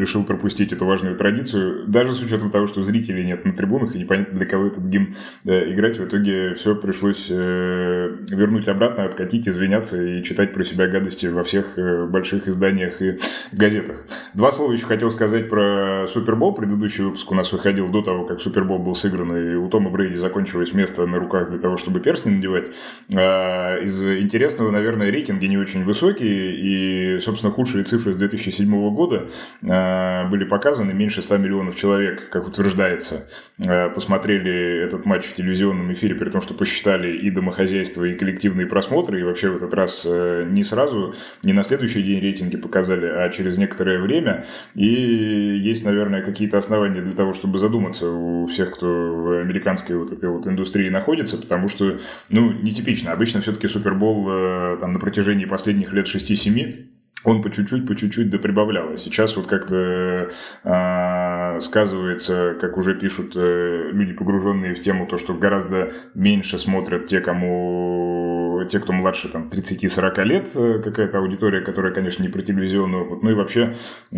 решил 0.01 0.23
пропустить 0.23 0.73
эту 0.73 0.85
важную 0.85 1.15
традицию, 1.15 1.87
даже 1.87 2.13
с 2.13 2.21
учетом 2.21 2.51
того, 2.51 2.67
что 2.67 2.83
зрителей 2.83 3.23
нет 3.23 3.45
на 3.45 3.53
трибунах, 3.53 3.95
и 3.95 3.99
непонятно 3.99 4.37
для 4.37 4.45
кого 4.45 4.67
этот 4.67 4.83
гимн 4.85 5.15
э, 5.45 5.71
играть, 5.73 5.97
в 5.97 6.05
итоге 6.05 6.55
все 6.55 6.75
пришлось 6.75 7.27
э, 7.29 8.17
вернуть 8.29 8.67
обратно, 8.67 9.05
откатить, 9.05 9.47
извиняться 9.47 10.01
и 10.01 10.23
читать 10.23 10.53
про 10.53 10.63
себя 10.63 10.87
гадости 10.87 11.27
во 11.27 11.43
всех 11.43 11.77
э, 11.77 12.07
больших 12.07 12.47
изданиях 12.47 13.01
и 13.01 13.19
газетах. 13.51 13.97
Два 14.33 14.51
слова 14.51 14.71
еще 14.71 14.85
хотел 14.85 15.11
сказать 15.11 15.49
про 15.49 16.07
Супербол, 16.07 16.53
предыдущий 16.53 17.03
выпуск 17.03 17.31
у 17.31 17.35
нас 17.35 17.51
выходил 17.51 17.89
до 17.89 18.01
того, 18.01 18.25
как 18.25 18.41
Супербол 18.41 18.79
был 18.79 18.95
сыгран, 18.95 19.35
и 19.37 19.55
у 19.55 19.69
Тома 19.69 19.91
Брейди 19.91 20.15
закончилось 20.15 20.73
место 20.73 21.05
на 21.05 21.19
руках 21.19 21.49
для 21.49 21.59
того, 21.59 21.77
чтобы 21.77 21.99
перстни 21.99 22.31
надевать. 22.31 22.65
А, 23.13 23.77
из 23.77 24.01
интересного, 24.03 24.71
наверное, 24.71 25.11
рейтинги 25.11 25.45
не 25.45 25.57
очень 25.57 25.83
высокие, 25.83 26.55
и, 26.55 27.19
собственно, 27.19 27.51
худшие 27.51 27.83
цифры 27.83 28.13
с 28.13 28.17
2007 28.17 28.95
года 28.95 29.29
а, 29.67 29.90
были 30.29 30.43
показаны. 30.45 30.93
Меньше 30.93 31.21
100 31.21 31.37
миллионов 31.37 31.75
человек, 31.75 32.29
как 32.29 32.47
утверждается, 32.47 33.27
а, 33.59 33.89
посмотрели 33.89 34.83
этот 34.85 35.05
матч 35.05 35.25
в 35.25 35.35
телевизионном 35.35 35.93
эфире, 35.93 36.15
при 36.15 36.29
том, 36.29 36.41
что 36.41 36.53
посчитали 36.53 37.15
и 37.17 37.29
домохозяйство, 37.29 38.03
и 38.03 38.15
коллективные 38.15 38.67
просмотры, 38.67 39.19
и 39.19 39.23
вообще 39.23 39.49
в 39.49 39.57
этот 39.57 39.73
раз 39.73 40.03
э, 40.05 40.45
не 40.49 40.63
сразу, 40.63 41.15
не 41.43 41.53
на 41.53 41.63
следующий 41.63 42.01
день 42.01 42.19
рейтинги 42.19 42.57
показали, 42.57 43.05
а 43.05 43.29
через 43.29 43.57
некоторое 43.57 43.99
время. 43.99 44.45
И 44.75 44.85
есть, 44.85 45.85
наверное, 45.85 46.21
какие-то 46.21 46.57
основания 46.57 47.01
для 47.01 47.13
того, 47.13 47.33
чтобы 47.33 47.59
задуматься 47.59 48.09
у 48.09 48.47
всех, 48.47 48.71
кто 48.71 48.87
в 48.87 49.41
американской 49.41 49.95
вот 49.95 50.11
этой 50.11 50.29
вот 50.29 50.47
индустрии 50.47 50.89
находится, 50.89 51.37
потому 51.37 51.67
что, 51.67 51.99
ну, 52.29 52.51
нетипично. 52.51 53.11
Обычно 53.11 53.41
все-таки 53.41 53.67
Супербол 53.67 54.27
э, 54.29 54.77
там 54.79 54.93
на 54.93 54.99
протяжении 54.99 55.45
последних 55.45 55.93
лет 55.93 56.07
6-7 56.07 57.00
он 57.23 57.41
по 57.41 57.51
чуть-чуть, 57.51 57.87
по 57.87 57.95
чуть-чуть 57.95 58.29
доприбавлял. 58.29 58.93
А 58.93 58.97
сейчас 58.97 59.35
вот 59.35 59.47
как-то 59.47 60.31
э, 60.63 61.59
сказывается, 61.59 62.55
как 62.59 62.77
уже 62.77 62.95
пишут 62.95 63.33
э, 63.35 63.89
люди, 63.91 64.13
погруженные 64.13 64.75
в 64.75 64.81
тему, 64.81 65.07
то, 65.07 65.17
что 65.17 65.33
гораздо 65.33 65.93
меньше 66.13 66.57
смотрят 66.57 67.07
те, 67.07 67.21
кому 67.21 68.65
те, 68.69 68.79
кто 68.79 68.93
младше 68.93 69.29
там 69.29 69.49
30-40 69.49 70.23
лет, 70.23 70.49
э, 70.55 70.81
какая-то 70.83 71.19
аудитория, 71.19 71.61
которая, 71.61 71.93
конечно, 71.93 72.23
не 72.23 72.29
про 72.29 72.41
телевизионный 72.41 72.99
опыт, 72.99 73.23
ну 73.23 73.31
и 73.31 73.33
вообще 73.33 73.75
э, 74.11 74.15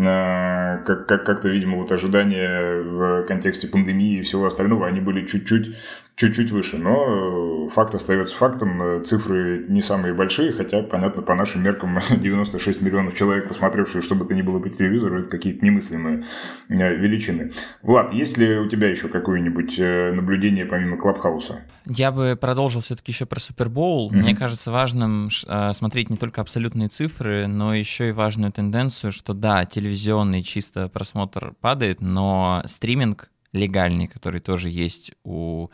как, 0.86 1.08
как, 1.08 1.26
как-то, 1.26 1.50
видимо, 1.50 1.78
вот 1.78 1.92
ожидания 1.92 2.82
в 2.82 3.24
контексте 3.24 3.68
пандемии 3.68 4.20
и 4.20 4.22
всего 4.24 4.46
остального, 4.46 4.88
они 4.88 5.00
были 5.00 5.26
чуть-чуть 5.26 5.76
чуть-чуть 6.16 6.52
выше. 6.52 6.78
Но 6.78 7.70
факт 7.70 7.96
остается 7.96 8.36
фактом. 8.36 9.04
Цифры 9.04 9.66
не 9.68 9.82
самые 9.82 10.14
большие, 10.14 10.54
хотя, 10.54 10.84
понятно, 10.84 11.22
по 11.22 11.36
нашим 11.36 11.64
меркам 11.64 12.00
96 12.10 12.82
миллионов 12.82 13.16
человек, 13.16 13.48
посмотревшие, 13.48 14.02
что 14.02 14.16
бы 14.16 14.26
то 14.26 14.34
ни 14.34 14.42
было 14.42 14.60
по 14.60 14.70
телевизору, 14.70 15.20
это 15.20 15.30
какие-то 15.30 15.66
немыслимые 15.66 16.26
величины. 16.70 17.54
Влад, 17.82 18.14
есть 18.14 18.38
ли 18.38 18.58
у 18.58 18.70
тебя 18.70 18.90
еще 18.90 19.08
какое-нибудь 19.08 19.78
наблюдение 20.16 20.66
помимо 20.66 20.98
Клабхауса? 20.98 21.62
Я 21.86 22.12
бы 22.12 22.38
продолжил 22.40 22.82
все-таки 22.82 23.12
еще 23.12 23.26
про 23.26 23.40
Супербоул. 23.40 24.12
Mm-hmm. 24.12 24.16
Мне 24.16 24.36
кажется 24.36 24.72
важным 24.72 25.30
смотреть 25.74 26.10
не 26.10 26.18
только 26.18 26.42
абсолютные 26.42 26.90
цифры, 26.90 27.48
но 27.48 27.74
еще 27.74 28.10
и 28.10 28.12
важную 28.12 28.52
тенденцию, 28.52 29.12
что 29.12 29.34
да, 29.34 29.66
телевизионный 29.66 30.44
чисто 30.44 30.90
просмотр 30.90 31.54
падает, 31.62 32.02
но 32.02 32.64
стриминг 32.66 33.30
легальный, 33.54 34.08
который 34.08 34.42
тоже 34.42 34.70
есть 34.70 35.14
у 35.24 35.70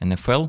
НФЛ, 0.00 0.48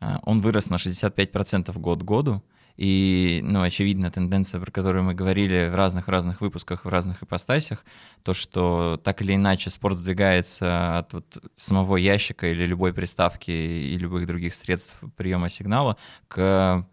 а, 0.00 0.20
он 0.22 0.40
вырос 0.40 0.70
на 0.70 0.76
65% 0.76 1.76
год 1.78 2.00
к 2.00 2.04
году. 2.04 2.42
И, 2.76 3.40
ну, 3.42 3.62
очевидно, 3.62 4.08
тенденция, 4.08 4.60
про 4.60 4.70
которую 4.70 5.02
мы 5.02 5.12
говорили 5.12 5.68
в 5.68 5.74
разных-разных 5.74 6.40
выпусках, 6.40 6.84
в 6.84 6.88
разных 6.88 7.24
ипостасях, 7.24 7.84
то, 8.22 8.34
что 8.34 9.00
так 9.02 9.20
или 9.20 9.34
иначе 9.34 9.70
спорт 9.70 9.96
сдвигается 9.96 10.98
от 10.98 11.12
вот 11.12 11.42
самого 11.56 11.96
ящика 11.96 12.46
или 12.46 12.64
любой 12.64 12.94
приставки 12.94 13.50
и 13.50 13.98
любых 13.98 14.28
других 14.28 14.54
средств 14.54 14.96
приема 15.16 15.50
сигнала 15.50 15.96
к 16.28 16.86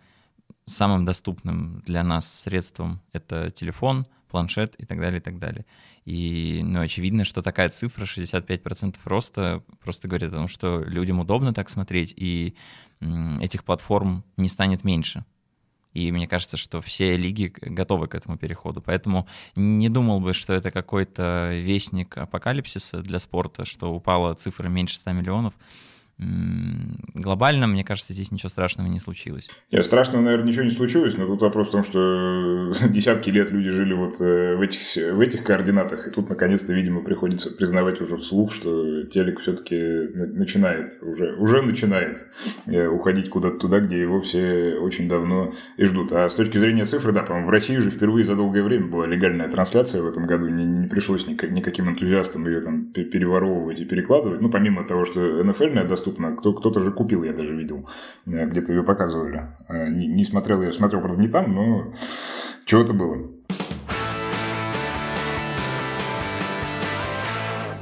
самым 0.65 1.06
доступным 1.06 1.82
для 1.86 2.04
нас 2.04 2.42
средством. 2.42 3.00
Это 3.13 3.51
телефон, 3.51 4.08
планшет 4.27 4.74
и 4.80 4.86
так 4.86 5.00
далее, 5.00 5.20
и 5.20 5.24
так 5.24 5.38
далее. 5.38 5.68
И, 6.06 6.62
ну, 6.64 6.82
очевидно, 6.82 7.24
что 7.24 7.42
такая 7.42 7.70
цифра, 7.70 8.06
65% 8.06 8.96
роста, 9.06 9.64
просто 9.84 10.08
говорит 10.08 10.32
о 10.32 10.36
том, 10.36 10.48
что 10.48 10.84
людям 10.84 11.20
удобно 11.20 11.54
так 11.54 11.70
смотреть, 11.70 12.14
и 12.16 12.56
этих 13.42 13.64
платформ 13.64 14.24
не 14.38 14.48
станет 14.48 14.84
меньше. 14.84 15.26
И 15.94 16.12
мне 16.12 16.28
кажется, 16.28 16.58
что 16.58 16.82
все 16.82 17.16
лиги 17.16 17.54
готовы 17.62 18.08
к 18.08 18.16
этому 18.16 18.38
переходу. 18.38 18.82
Поэтому 18.82 19.28
не 19.56 19.88
думал 19.90 20.20
бы, 20.20 20.34
что 20.34 20.54
это 20.54 20.70
какой-то 20.70 21.52
вестник 21.54 22.18
апокалипсиса 22.18 23.02
для 23.02 23.18
спорта, 23.20 23.66
что 23.66 23.94
упала 23.94 24.34
цифра 24.36 24.68
меньше 24.68 24.98
100 24.98 25.14
миллионов 25.14 25.54
глобально, 26.17 27.67
мне 27.67 27.84
кажется, 27.84 28.13
здесь 28.13 28.31
ничего 28.31 28.48
страшного 28.50 28.88
не 28.88 29.00
случилось. 29.00 29.50
Нет, 29.72 29.86
страшного, 29.86 30.22
наверное, 30.22 30.48
ничего 30.48 30.63
не 30.63 30.72
случилось, 30.72 31.17
но 31.17 31.25
тут 31.25 31.41
вопрос 31.41 31.67
в 31.67 31.72
том, 31.72 31.84
что 31.84 32.74
десятки 32.89 33.29
лет 33.29 33.51
люди 33.51 33.69
жили 33.69 33.93
вот 33.93 34.22
э, 34.22 34.55
в 34.55 34.62
этих, 34.62 34.81
в 35.13 35.19
этих 35.19 35.43
координатах, 35.43 36.07
и 36.07 36.12
тут, 36.12 36.29
наконец-то, 36.29 36.72
видимо, 36.74 37.01
приходится 37.01 37.51
признавать 37.51 38.00
уже 38.00 38.15
вслух, 38.15 38.53
что 38.53 39.03
телек 39.03 39.41
все-таки 39.41 39.75
начинает, 39.75 40.91
уже, 41.01 41.36
уже 41.36 41.62
начинает 41.62 42.25
э, 42.65 42.88
уходить 42.88 43.29
куда-то 43.29 43.57
туда, 43.57 43.81
где 43.81 44.00
его 44.00 44.22
все 44.22 44.75
очень 44.75 45.10
давно 45.10 45.53
и 45.75 45.84
ждут. 45.84 46.13
А 46.13 46.29
с 46.29 46.36
точки 46.36 46.57
зрения 46.57 46.86
цифры, 46.86 47.12
да, 47.12 47.24
по-моему, 47.24 47.48
в 47.48 47.51
России 47.51 47.75
же 47.75 47.91
впервые 47.91 48.24
за 48.24 48.36
долгое 48.36 48.63
время 48.63 48.88
была 48.88 49.05
легальная 49.05 49.50
трансляция 49.50 50.01
в 50.01 50.07
этом 50.07 50.27
году, 50.27 50.48
не, 50.48 50.63
не 50.63 50.88
пришлось 50.88 51.27
никаким 51.27 51.89
энтузиастам 51.89 52.48
ее 52.48 52.62
там 52.62 52.86
переворовывать 52.93 53.81
и 53.81 53.86
перекладывать, 53.86 54.39
ну, 54.39 54.50
помимо 54.50 54.86
того, 54.86 55.03
что 55.03 55.43
НФЛ 55.43 55.65
доступна 55.88 56.05
доступна. 56.06 56.36
Кто, 56.36 56.54
кто-то 56.54 56.80
же 56.80 56.92
купил, 56.92 57.24
я 57.24 57.34
даже 57.34 57.56
видел. 57.56 57.88
Э, 58.26 58.46
где-то 58.46 58.74
ее 58.74 58.84
показывали. 58.84 59.50
Э, 59.68 59.90
не, 59.90 60.08
не 60.08 60.24
смотрел 60.24 60.62
я, 60.62 60.72
смотрел, 60.72 61.02
правда, 61.02 61.22
не 61.22 61.28
там, 61.28 61.54
но 61.54 61.94
чего-то 62.66 62.94
было. 62.94 63.32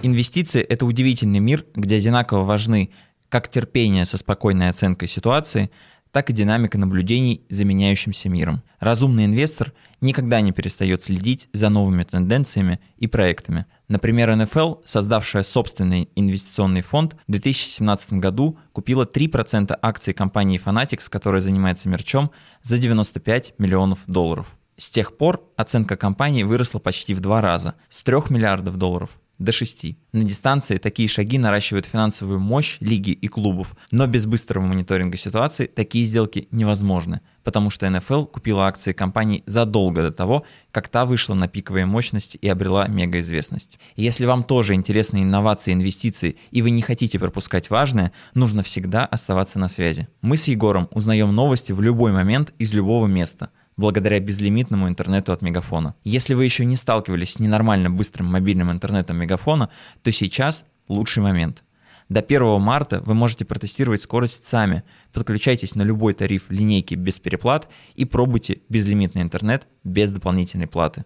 Инвестиции– 0.01 0.61
это 0.69 0.85
удивительный 0.85 1.39
мир, 1.39 1.65
где 1.75 1.97
одинаково 1.97 2.43
важны 2.43 2.89
как 3.29 3.49
терпение 3.49 4.05
со 4.05 4.17
спокойной 4.17 4.69
оценкой 4.69 5.07
ситуации, 5.07 5.69
так 6.11 6.29
и 6.29 6.33
динамика 6.33 6.77
наблюдений 6.77 7.45
за 7.49 7.65
меняющимся 7.65 8.29
миром. 8.29 8.61
Разумный 8.79 9.25
инвестор 9.25 9.73
никогда 10.01 10.41
не 10.41 10.51
перестает 10.51 11.01
следить 11.01 11.49
за 11.53 11.69
новыми 11.69 12.03
тенденциями 12.03 12.79
и 12.97 13.07
проектами. 13.07 13.65
Например, 13.89 14.29
NFL, 14.31 14.81
создавшая 14.85 15.43
собственный 15.43 16.09
инвестиционный 16.15 16.81
фонд, 16.81 17.15
в 17.27 17.31
2017 17.31 18.13
году 18.13 18.57
купила 18.71 19.05
3% 19.05 19.77
акций 19.81 20.13
компании 20.13 20.61
Fanatics, 20.63 21.09
которая 21.09 21.41
занимается 21.41 21.89
мерчом, 21.89 22.31
за 22.61 22.77
95 22.77 23.55
миллионов 23.57 23.99
долларов. 24.07 24.47
С 24.77 24.89
тех 24.89 25.17
пор 25.17 25.43
оценка 25.55 25.97
компании 25.97 26.43
выросла 26.43 26.79
почти 26.79 27.13
в 27.13 27.19
два 27.19 27.41
раза, 27.41 27.75
с 27.89 28.03
3 28.03 28.15
миллиардов 28.29 28.77
долларов 28.77 29.09
до 29.39 29.51
6. 29.51 29.97
На 30.11 30.23
дистанции 30.23 30.77
такие 30.77 31.09
шаги 31.09 31.37
наращивают 31.37 31.85
финансовую 31.85 32.39
мощь 32.39 32.77
лиги 32.79 33.11
и 33.11 33.27
клубов, 33.27 33.75
но 33.91 34.07
без 34.07 34.25
быстрого 34.25 34.65
мониторинга 34.65 35.17
ситуации 35.17 35.65
такие 35.65 36.05
сделки 36.05 36.47
невозможны, 36.51 37.21
потому 37.43 37.69
что 37.69 37.89
НФЛ 37.89 38.25
купила 38.25 38.67
акции 38.67 38.93
компании 38.93 39.43
задолго 39.45 40.01
до 40.01 40.11
того, 40.11 40.45
как 40.71 40.87
та 40.87 41.05
вышла 41.05 41.33
на 41.33 41.47
пиковые 41.47 41.85
мощности 41.85 42.37
и 42.37 42.47
обрела 42.47 42.87
мегаизвестность. 42.87 43.79
Если 43.95 44.25
вам 44.25 44.43
тоже 44.43 44.75
интересны 44.75 45.23
инновации 45.23 45.73
инвестиции, 45.73 46.37
и 46.51 46.61
вы 46.61 46.69
не 46.69 46.81
хотите 46.81 47.19
пропускать 47.19 47.69
важное, 47.69 48.11
нужно 48.35 48.63
всегда 48.63 49.05
оставаться 49.05 49.59
на 49.59 49.67
связи. 49.67 50.07
Мы 50.21 50.37
с 50.37 50.47
Егором 50.47 50.87
узнаем 50.91 51.33
новости 51.33 51.71
в 51.71 51.81
любой 51.81 52.11
момент 52.11 52.53
из 52.59 52.73
любого 52.73 53.07
места– 53.07 53.49
благодаря 53.77 54.19
безлимитному 54.19 54.87
интернету 54.87 55.31
от 55.31 55.41
Мегафона. 55.41 55.95
Если 56.03 56.33
вы 56.33 56.45
еще 56.45 56.65
не 56.65 56.75
сталкивались 56.75 57.33
с 57.33 57.39
ненормально 57.39 57.89
быстрым 57.89 58.27
мобильным 58.27 58.71
интернетом 58.71 59.17
Мегафона, 59.17 59.69
то 60.01 60.11
сейчас 60.11 60.65
лучший 60.87 61.23
момент. 61.23 61.63
До 62.09 62.19
1 62.19 62.59
марта 62.59 63.01
вы 63.05 63.13
можете 63.13 63.45
протестировать 63.45 64.01
скорость 64.01 64.45
сами. 64.45 64.83
Подключайтесь 65.13 65.75
на 65.75 65.83
любой 65.83 66.13
тариф 66.13 66.45
линейки 66.49 66.95
без 66.95 67.19
переплат 67.19 67.69
и 67.95 68.05
пробуйте 68.05 68.59
безлимитный 68.69 69.21
интернет 69.21 69.67
без 69.83 70.11
дополнительной 70.11 70.67
платы. 70.67 71.05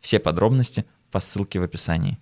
Все 0.00 0.18
подробности 0.18 0.84
по 1.10 1.20
ссылке 1.20 1.60
в 1.60 1.62
описании. 1.62 2.18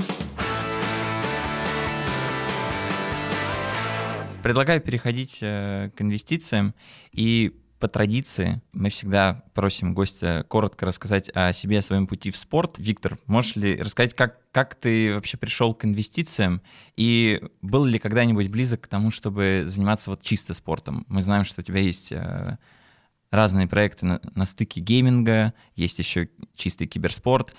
Предлагаю 4.43 4.81
переходить 4.81 5.39
э, 5.43 5.91
к 5.95 6.01
инвестициям 6.01 6.75
и 7.13 7.60
по 7.81 7.89
традиции 7.89 8.63
мы 8.73 8.91
всегда 8.91 9.43
просим 9.55 9.95
гостя 9.95 10.45
коротко 10.49 10.85
рассказать 10.85 11.31
о 11.35 11.53
себе, 11.55 11.79
о 11.79 11.83
своем 11.83 12.07
пути 12.07 12.31
в 12.31 12.37
спорт. 12.37 12.75
Виктор, 12.79 13.19
можешь 13.27 13.57
ли 13.57 13.81
рассказать, 13.81 14.15
как, 14.15 14.39
как 14.53 14.75
ты 14.75 15.15
вообще 15.15 15.39
пришел 15.39 15.75
к 15.75 15.87
инвестициям 15.87 16.61
и 16.97 17.43
был 17.63 17.87
ли 17.87 17.99
когда-нибудь 17.99 18.51
близок 18.51 18.83
к 18.83 18.87
тому, 18.87 19.11
чтобы 19.11 19.65
заниматься 19.67 20.11
вот 20.11 20.23
чисто 20.23 20.53
спортом? 20.53 21.07
Мы 21.09 21.23
знаем, 21.23 21.45
что 21.45 21.63
у 21.63 21.65
тебя 21.65 21.81
есть 21.81 22.13
э, 22.13 22.59
разные 23.31 23.67
проекты 23.67 24.05
на, 24.05 24.21
на 24.35 24.45
стыке 24.45 24.81
гейминга, 24.81 25.55
есть 25.75 25.99
еще 25.99 26.29
чистый 26.55 26.87
киберспорт. 26.87 27.55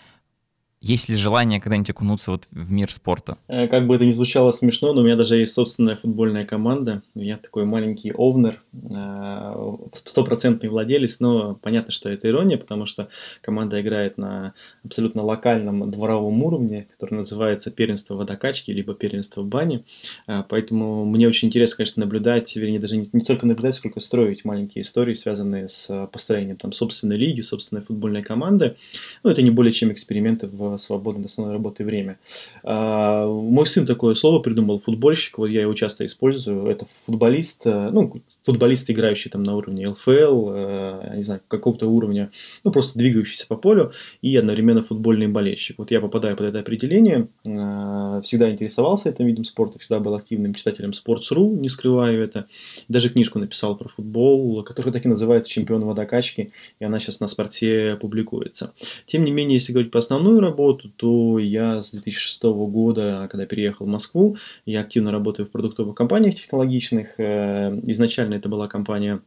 Есть 0.82 1.10
ли 1.10 1.16
желание 1.16 1.62
когда-нибудь 1.62 1.92
окунуться 1.92 2.32
вот 2.32 2.48
в 2.50 2.72
мир 2.72 2.92
спорта? 2.92 3.38
Э, 3.48 3.68
как 3.68 3.86
бы 3.86 3.96
это 3.96 4.04
ни 4.04 4.10
звучало 4.10 4.50
смешно, 4.50 4.94
но 4.94 5.02
у 5.02 5.04
меня 5.04 5.16
даже 5.16 5.38
есть 5.38 5.54
собственная 5.54 5.96
футбольная 5.96 6.44
команда. 6.44 7.04
Я 7.14 7.38
такой 7.38 7.66
маленький 7.66 8.12
овнер, 8.12 8.64
э, 8.74 9.78
стопроцентный 10.06 10.70
владелец, 10.70 11.20
но 11.20 11.54
понятно, 11.62 11.92
что 11.92 12.10
это 12.10 12.28
ирония, 12.28 12.58
потому 12.58 12.88
что 12.88 13.10
команда 13.42 13.80
играет 13.80 14.18
на 14.18 14.56
абсолютно 14.84 15.22
локальном 15.22 15.92
дворовом 15.92 16.42
уровне, 16.42 16.88
который 16.92 17.14
называется 17.14 17.70
первенство 17.70 18.16
водокачки, 18.16 18.72
либо 18.72 18.96
первенство 18.96 19.44
бани. 19.44 19.86
Э, 20.26 20.42
поэтому 20.50 21.06
мне 21.06 21.28
очень 21.28 21.50
интересно, 21.50 21.78
конечно, 21.78 22.00
наблюдать, 22.00 22.56
вернее, 22.56 22.80
даже 22.80 22.98
не, 22.98 23.08
не 23.14 23.22
только 23.22 23.46
наблюдать, 23.46 23.76
сколько 23.76 24.00
строить 24.00 24.46
маленькие 24.46 24.82
истории, 24.82 25.14
связанные 25.14 25.70
с 25.70 26.08
построением 26.08 26.58
там 26.58 26.72
собственной 26.74 27.18
лиги, 27.18 27.42
собственной 27.42 27.84
футбольной 27.84 28.24
команды. 28.24 28.78
Ну, 29.22 29.30
это 29.30 29.44
не 29.44 29.52
более 29.52 29.74
чем 29.74 29.92
эксперименты 29.92 30.48
в 30.48 30.71
свободное 30.78 31.24
от 31.24 31.30
основной 31.30 31.56
работы 31.56 31.84
время. 31.84 32.18
А, 32.64 33.26
мой 33.26 33.66
сын 33.66 33.86
такое 33.86 34.16
слово 34.16 34.40
придумал, 34.42 34.80
футбольщик, 34.80 35.38
вот 35.38 35.48
я 35.48 35.62
его 35.62 35.74
часто 35.74 36.06
использую, 36.06 36.66
это 36.68 36.86
футболист, 37.06 37.62
э, 37.66 37.90
ну, 37.92 38.22
футболист, 38.44 38.90
играющий 38.90 39.30
там 39.30 39.44
на 39.44 39.56
уровне 39.56 39.88
ЛФЛ, 39.90 40.50
э, 40.52 41.14
не 41.18 41.24
знаю, 41.24 41.42
какого-то 41.48 41.88
уровня, 41.88 42.32
ну, 42.64 42.72
просто 42.72 42.98
двигающийся 42.98 43.48
по 43.48 43.56
полю, 43.56 43.92
и 44.22 44.36
одновременно 44.36 44.84
футбольный 44.84 45.28
болельщик. 45.28 45.78
Вот 45.78 45.92
я 45.92 46.02
попадаю 46.02 46.36
под 46.36 46.48
это 46.48 46.60
определение, 46.60 47.28
э, 47.46 48.22
всегда 48.24 48.52
интересовался 48.52 49.10
этим 49.10 49.28
видом 49.28 49.46
спорта, 49.46 49.80
всегда 49.80 50.00
был 50.00 50.16
активным 50.16 50.54
читателем 50.54 50.92
Sports.ru, 50.92 51.60
не 51.60 51.70
скрываю 51.70 52.24
это, 52.24 52.48
даже 52.88 53.10
книжку 53.10 53.40
написал 53.40 53.76
про 53.76 53.90
футбол, 53.90 54.64
которая 54.64 54.94
так 54.94 55.06
и 55.06 55.10
называется 55.10 55.52
«Чемпион 55.52 55.86
водокачки», 55.86 56.52
и 56.80 56.86
она 56.86 57.00
сейчас 57.00 57.20
на 57.20 57.28
спорте 57.28 57.98
публикуется. 58.00 58.74
Тем 59.06 59.24
не 59.24 59.32
менее, 59.32 59.56
если 59.56 59.74
говорить 59.74 59.92
по 59.92 60.00
основную 60.00 60.40
работу, 60.40 60.90
то 60.96 61.40
я 61.40 61.82
с 61.82 61.92
2006 61.92 62.44
года, 62.44 63.28
когда 63.30 63.46
переехал 63.46 63.86
в 63.86 63.90
Москву, 63.90 64.38
я 64.66 64.82
активно 64.82 65.12
работаю 65.12 65.48
в 65.48 65.52
продуктовых 65.52 65.96
компаниях 65.96 66.36
технологичных, 66.36 67.20
э, 67.20 67.80
изначально 67.88 68.31
изначально 68.32 68.36
это 68.36 68.50
была 68.50 68.68
компания 68.68 69.22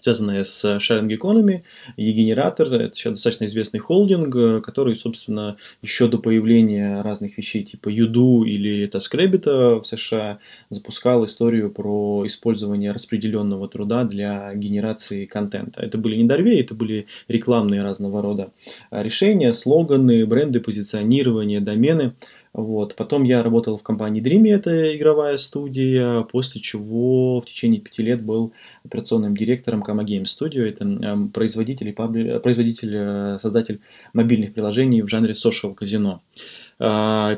связанная 0.00 0.42
с 0.42 0.64
sharing 0.78 1.08
economy, 1.08 1.60
e-генератор, 1.96 2.72
это 2.72 2.94
сейчас 2.94 3.12
достаточно 3.12 3.44
известный 3.44 3.78
холдинг, 3.78 4.34
э, 4.34 4.60
который, 4.60 4.96
собственно, 4.96 5.58
еще 5.82 6.08
до 6.08 6.18
появления 6.18 7.02
разных 7.02 7.36
вещей 7.38 7.62
типа 7.62 7.90
Юду 7.90 8.42
или 8.42 8.88
TaskRabbit 8.88 9.80
в 9.80 9.84
США 9.84 10.38
запускал 10.70 11.24
историю 11.26 11.70
про 11.70 12.26
использование 12.26 12.90
распределенного 12.90 13.68
труда 13.68 14.04
для 14.04 14.52
генерации 14.54 15.26
контента. 15.26 15.82
Это 15.82 15.98
были 15.98 16.16
не 16.16 16.24
дорвей, 16.24 16.62
это 16.62 16.74
были 16.74 17.06
рекламные 17.28 17.82
разного 17.82 18.22
рода 18.22 18.50
решения, 18.90 19.52
слоганы, 19.52 20.26
бренды, 20.26 20.60
позиционирование, 20.60 21.60
домены– 21.60 22.14
вот. 22.54 22.96
Потом 22.96 23.22
я 23.22 23.42
работал 23.42 23.78
в 23.78 23.82
компании 23.82 24.22
Dreamy, 24.22 24.54
это 24.54 24.94
игровая 24.94 25.38
студия, 25.38 26.20
после 26.22 26.60
чего 26.60 27.40
в 27.40 27.46
течение 27.46 27.80
пяти 27.80 28.02
лет 28.02 28.22
был 28.22 28.52
операционным 28.84 29.34
директором 29.34 29.82
Kama 29.82 30.04
Game 30.04 30.24
Studio. 30.24 30.68
Это 30.68 30.84
эм, 30.84 31.30
производитель, 31.30 31.88
и 31.88 31.92
пабли... 31.92 32.38
производитель, 32.40 32.94
э, 32.94 33.38
создатель 33.40 33.80
мобильных 34.12 34.52
приложений 34.52 35.02
в 35.02 35.08
жанре 35.08 35.32
social 35.32 35.74
казино. 35.74 36.20
А, 36.20 36.20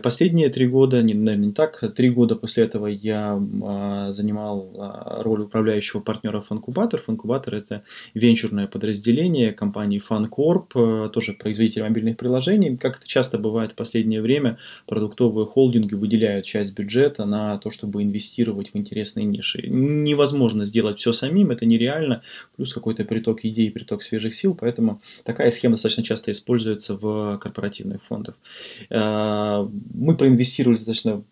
последние 0.02 0.48
три 0.48 0.66
года, 0.66 1.02
не, 1.02 1.12
наверное, 1.12 1.48
не 1.48 1.52
так, 1.52 1.82
три 1.94 2.08
года 2.08 2.34
после 2.34 2.64
этого 2.64 2.86
я 2.86 3.38
а, 3.62 4.12
занимал 4.12 4.70
а, 4.78 5.22
роль 5.22 5.42
управляющего 5.42 6.00
партнера 6.00 6.40
Фанкубатор. 6.40 7.00
Фанкубатор– 7.00 7.54
это 7.56 7.82
венчурное 8.14 8.66
подразделение 8.66 9.52
компании 9.52 10.00
FunCorp, 10.00 11.10
тоже 11.10 11.34
производитель 11.34 11.82
мобильных 11.82 12.16
приложений. 12.16 12.78
Как 12.78 12.96
это 12.96 13.06
часто 13.06 13.38
бывает 13.38 13.72
в 13.72 13.74
последнее 13.74 14.22
время, 14.22 14.58
продуктовые 14.86 15.46
холдинги 15.46 15.94
выделяют 15.94 16.46
часть 16.46 16.74
бюджета 16.74 17.26
на 17.26 17.58
то, 17.58 17.68
чтобы 17.70 18.02
инвестировать 18.02 18.72
в 18.72 18.78
интересные 18.78 19.26
ниши. 19.26 19.66
Невозможно 19.68 20.64
сделать 20.64 20.98
все 20.98 21.12
самим, 21.12 21.50
это 21.50 21.66
нереально, 21.66 22.22
плюс 22.56 22.72
какой-то 22.72 23.04
приток 23.04 23.44
идей, 23.44 23.70
приток 23.70 24.02
свежих 24.02 24.34
сил, 24.34 24.56
поэтому 24.58 25.02
такая 25.24 25.50
схема 25.50 25.74
достаточно 25.74 26.02
часто 26.02 26.30
используется 26.30 26.96
в 26.96 27.38
корпоративных 27.38 28.02
фондах. 28.04 28.36
Мы 29.94 30.16
проинвестировали 30.16 30.76
достаточно 30.76 31.22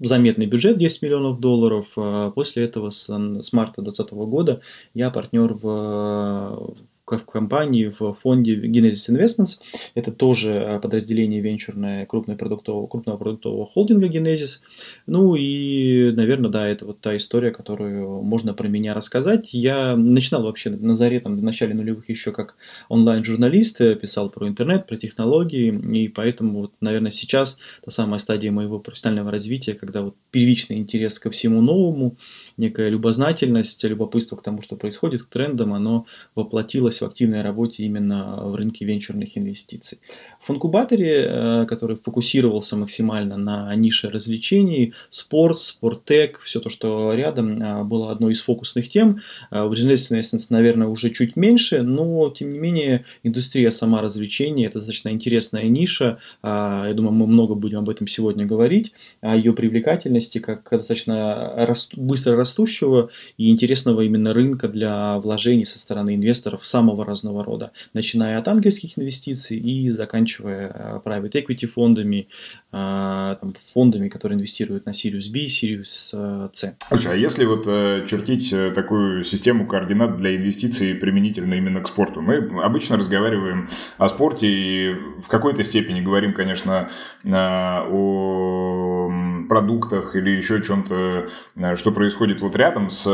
заметный 0.00 0.46
бюджет 0.46 0.76
10 0.76 1.02
миллионов 1.02 1.40
долларов. 1.40 1.86
А 1.96 2.30
после 2.30 2.64
этого 2.64 2.90
с, 2.90 3.06
с 3.08 3.52
марта 3.52 3.82
2020 3.82 4.12
года 4.28 4.60
я 4.94 5.10
партнер 5.10 5.54
в 5.54 6.74
в 7.18 7.24
компании, 7.26 7.92
в 7.98 8.14
фонде 8.14 8.56
Genesis 8.56 9.10
Investments. 9.10 9.58
Это 9.94 10.12
тоже 10.12 10.52
э, 10.52 10.80
подразделение 10.80 11.40
венчурное 11.40 12.06
крупного 12.06 12.38
продуктового, 12.38 12.86
крупного 12.86 13.16
продуктового 13.16 13.66
холдинга 13.66 14.08
Genesis. 14.08 14.60
Ну 15.06 15.34
и, 15.34 16.12
наверное, 16.12 16.50
да, 16.50 16.68
это 16.68 16.86
вот 16.86 17.00
та 17.00 17.16
история, 17.16 17.50
которую 17.50 18.22
можно 18.22 18.54
про 18.54 18.68
меня 18.68 18.94
рассказать. 18.94 19.52
Я 19.52 19.96
начинал 19.96 20.44
вообще 20.44 20.70
на 20.70 20.94
заре, 20.94 21.20
там, 21.20 21.36
в 21.36 21.42
начале 21.42 21.74
нулевых 21.74 22.08
еще 22.08 22.32
как 22.32 22.56
онлайн-журналист, 22.88 23.80
э, 23.80 23.94
писал 23.94 24.30
про 24.30 24.48
интернет, 24.48 24.86
про 24.86 24.96
технологии, 24.96 25.72
и 25.72 26.08
поэтому, 26.08 26.60
вот, 26.60 26.72
наверное, 26.80 27.12
сейчас 27.12 27.58
та 27.84 27.90
самая 27.90 28.18
стадия 28.18 28.52
моего 28.52 28.78
профессионального 28.78 29.32
развития, 29.32 29.74
когда 29.74 30.02
вот 30.02 30.16
первичный 30.30 30.78
интерес 30.78 31.18
ко 31.18 31.30
всему 31.30 31.60
новому, 31.60 32.16
некая 32.56 32.88
любознательность, 32.88 33.82
любопытство 33.84 34.36
к 34.36 34.42
тому, 34.42 34.62
что 34.62 34.76
происходит, 34.76 35.22
к 35.22 35.28
трендам, 35.28 35.74
оно 35.74 36.06
воплотилось 36.34 36.99
в 37.00 37.04
активной 37.04 37.42
работе 37.42 37.84
именно 37.84 38.40
в 38.44 38.54
рынке 38.54 38.84
венчурных 38.84 39.36
инвестиций. 39.36 39.98
В 40.40 40.50
инкубаторе, 40.50 41.26
э, 41.26 41.66
который 41.66 41.96
фокусировался 41.96 42.76
максимально 42.76 43.36
на 43.36 43.74
нише 43.76 44.08
развлечений, 44.08 44.94
спорт, 45.10 45.58
спорттек, 45.58 46.40
все 46.40 46.60
то, 46.60 46.70
что 46.70 47.12
рядом, 47.12 47.62
э, 47.62 47.84
было 47.84 48.10
одной 48.10 48.32
из 48.32 48.40
фокусных 48.40 48.88
тем. 48.88 49.20
Э, 49.50 49.64
в 49.64 49.72
Renaissance, 49.72 50.46
наверное, 50.48 50.88
уже 50.88 51.10
чуть 51.10 51.36
меньше, 51.36 51.82
но, 51.82 52.30
тем 52.30 52.52
не 52.52 52.58
менее, 52.58 53.04
индустрия 53.22 53.70
сама 53.70 54.00
развлечений– 54.00 54.64
это 54.66 54.78
достаточно 54.78 55.10
интересная 55.10 55.64
ниша. 55.64 56.18
Я 56.42 56.92
думаю, 56.94 57.12
мы 57.12 57.26
много 57.26 57.54
будем 57.54 57.80
об 57.80 57.90
этом 57.90 58.08
сегодня 58.08 58.46
говорить, 58.46 58.92
о 59.20 59.36
ее 59.36 59.52
привлекательности, 59.52 60.38
как 60.38 60.68
достаточно 60.70 61.76
быстро 61.96 62.36
растущего 62.36 63.10
и 63.36 63.50
интересного 63.50 64.02
именно 64.02 64.32
рынка 64.32 64.68
для 64.68 65.18
вложений 65.18 65.66
со 65.66 65.78
стороны 65.78 66.14
инвесторов 66.14 66.66
самого 66.90 67.04
разного 67.04 67.44
рода, 67.44 67.72
начиная 67.94 68.38
от 68.38 68.48
ангельских 68.48 68.98
инвестиций 68.98 69.58
и 69.58 69.90
заканчивая 69.90 70.70
э, 70.74 71.00
private 71.04 71.32
equity 71.32 71.66
фондами, 71.66 72.28
э, 72.72 73.36
там, 73.40 73.54
фондами, 73.72 74.08
которые 74.08 74.36
инвестируют 74.36 74.86
на 74.86 74.90
Sirius 74.90 75.30
B, 75.32 75.46
Sirius 75.46 76.10
э, 76.12 76.48
C. 76.52 76.76
Слушай, 76.88 77.12
а 77.12 77.16
если 77.16 77.44
вот 77.44 77.64
чертить 78.08 78.50
такую 78.74 79.24
систему 79.24 79.66
координат 79.66 80.16
для 80.16 80.36
инвестиций 80.36 80.94
применительно 80.94 81.54
именно 81.54 81.80
к 81.80 81.88
спорту? 81.88 82.20
Мы 82.20 82.36
обычно 82.62 82.96
разговариваем 82.96 83.68
о 83.98 84.08
спорте 84.08 84.46
и 84.46 84.94
в 85.24 85.28
какой-то 85.28 85.64
степени 85.64 86.00
говорим, 86.00 86.32
конечно, 86.34 86.90
о 87.24 89.09
продуктах 89.50 90.14
или 90.14 90.30
еще 90.30 90.62
чем-то, 90.62 91.28
что 91.74 91.90
происходит 91.90 92.40
вот 92.40 92.54
рядом 92.54 92.90
с 92.90 93.04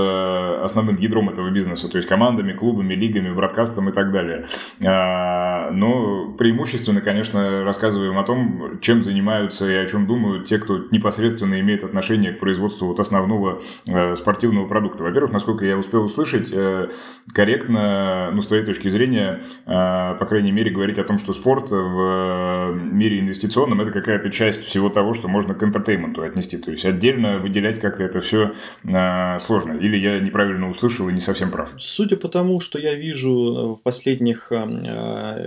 основным 0.63 0.99
ядром 0.99 1.31
этого 1.31 1.51
бизнеса, 1.51 1.89
то 1.91 1.97
есть 1.97 2.07
командами, 2.07 2.53
клубами, 2.53 2.93
лигами, 2.93 3.33
бродкастом 3.33 3.89
и 3.89 3.93
так 3.93 4.13
далее. 4.13 4.47
А, 4.85 5.71
но 5.71 6.33
преимущественно, 6.33 7.01
конечно, 7.01 7.65
рассказываем 7.65 8.19
о 8.19 8.25
том, 8.25 8.81
чем 8.83 9.03
занимаются 9.03 9.67
и 9.67 9.75
о 9.75 9.87
чем 9.87 10.07
думают 10.07 10.47
те, 10.47 10.59
кто 10.59 10.85
непосредственно 10.91 11.59
имеет 11.61 11.85
отношение 11.85 12.35
к 12.35 12.39
производству 12.39 12.89
вот 12.89 13.01
основного 13.01 13.63
э, 13.87 14.15
спортивного 14.17 14.69
продукта. 14.69 15.05
Во-первых, 15.05 15.33
насколько 15.33 15.65
я 15.65 15.79
успел 15.79 16.05
услышать, 16.05 16.51
э, 16.53 16.89
корректно, 17.33 18.31
ну, 18.33 18.43
с 18.43 18.47
твоей 18.47 18.65
точки 18.65 18.89
зрения, 18.89 19.43
э, 19.65 20.15
по 20.19 20.27
крайней 20.27 20.53
мере, 20.53 20.71
говорить 20.71 20.99
о 20.99 21.05
том, 21.05 21.19
что 21.19 21.33
спорт 21.33 21.71
в 21.71 22.75
мире 22.75 23.21
инвестиционном 23.21 23.81
это 23.81 23.91
какая-то 23.91 24.31
часть 24.31 24.67
всего 24.67 24.91
того, 24.91 25.15
что 25.15 25.29
можно 25.29 25.55
к 25.55 25.63
интертейменту 25.63 26.26
отнести. 26.27 26.59
То 26.59 26.71
есть 26.71 26.85
отдельно 26.85 27.39
выделять 27.39 27.81
как-то 27.81 28.03
это 28.03 28.21
все 28.21 28.53
сложно. 28.83 29.73
Или 29.73 29.97
я 29.97 30.21
неправильно 30.21 30.69
услышал 30.69 31.09
и 31.09 31.13
не 31.13 31.21
совсем 31.21 31.51
прав. 31.51 31.71
Судя 31.79 32.17
по 32.17 32.29
тому, 32.29 32.61
что 32.61 32.79
я 32.79 32.95
вижу 32.95 33.79
в 33.79 33.83
последних... 33.83 34.53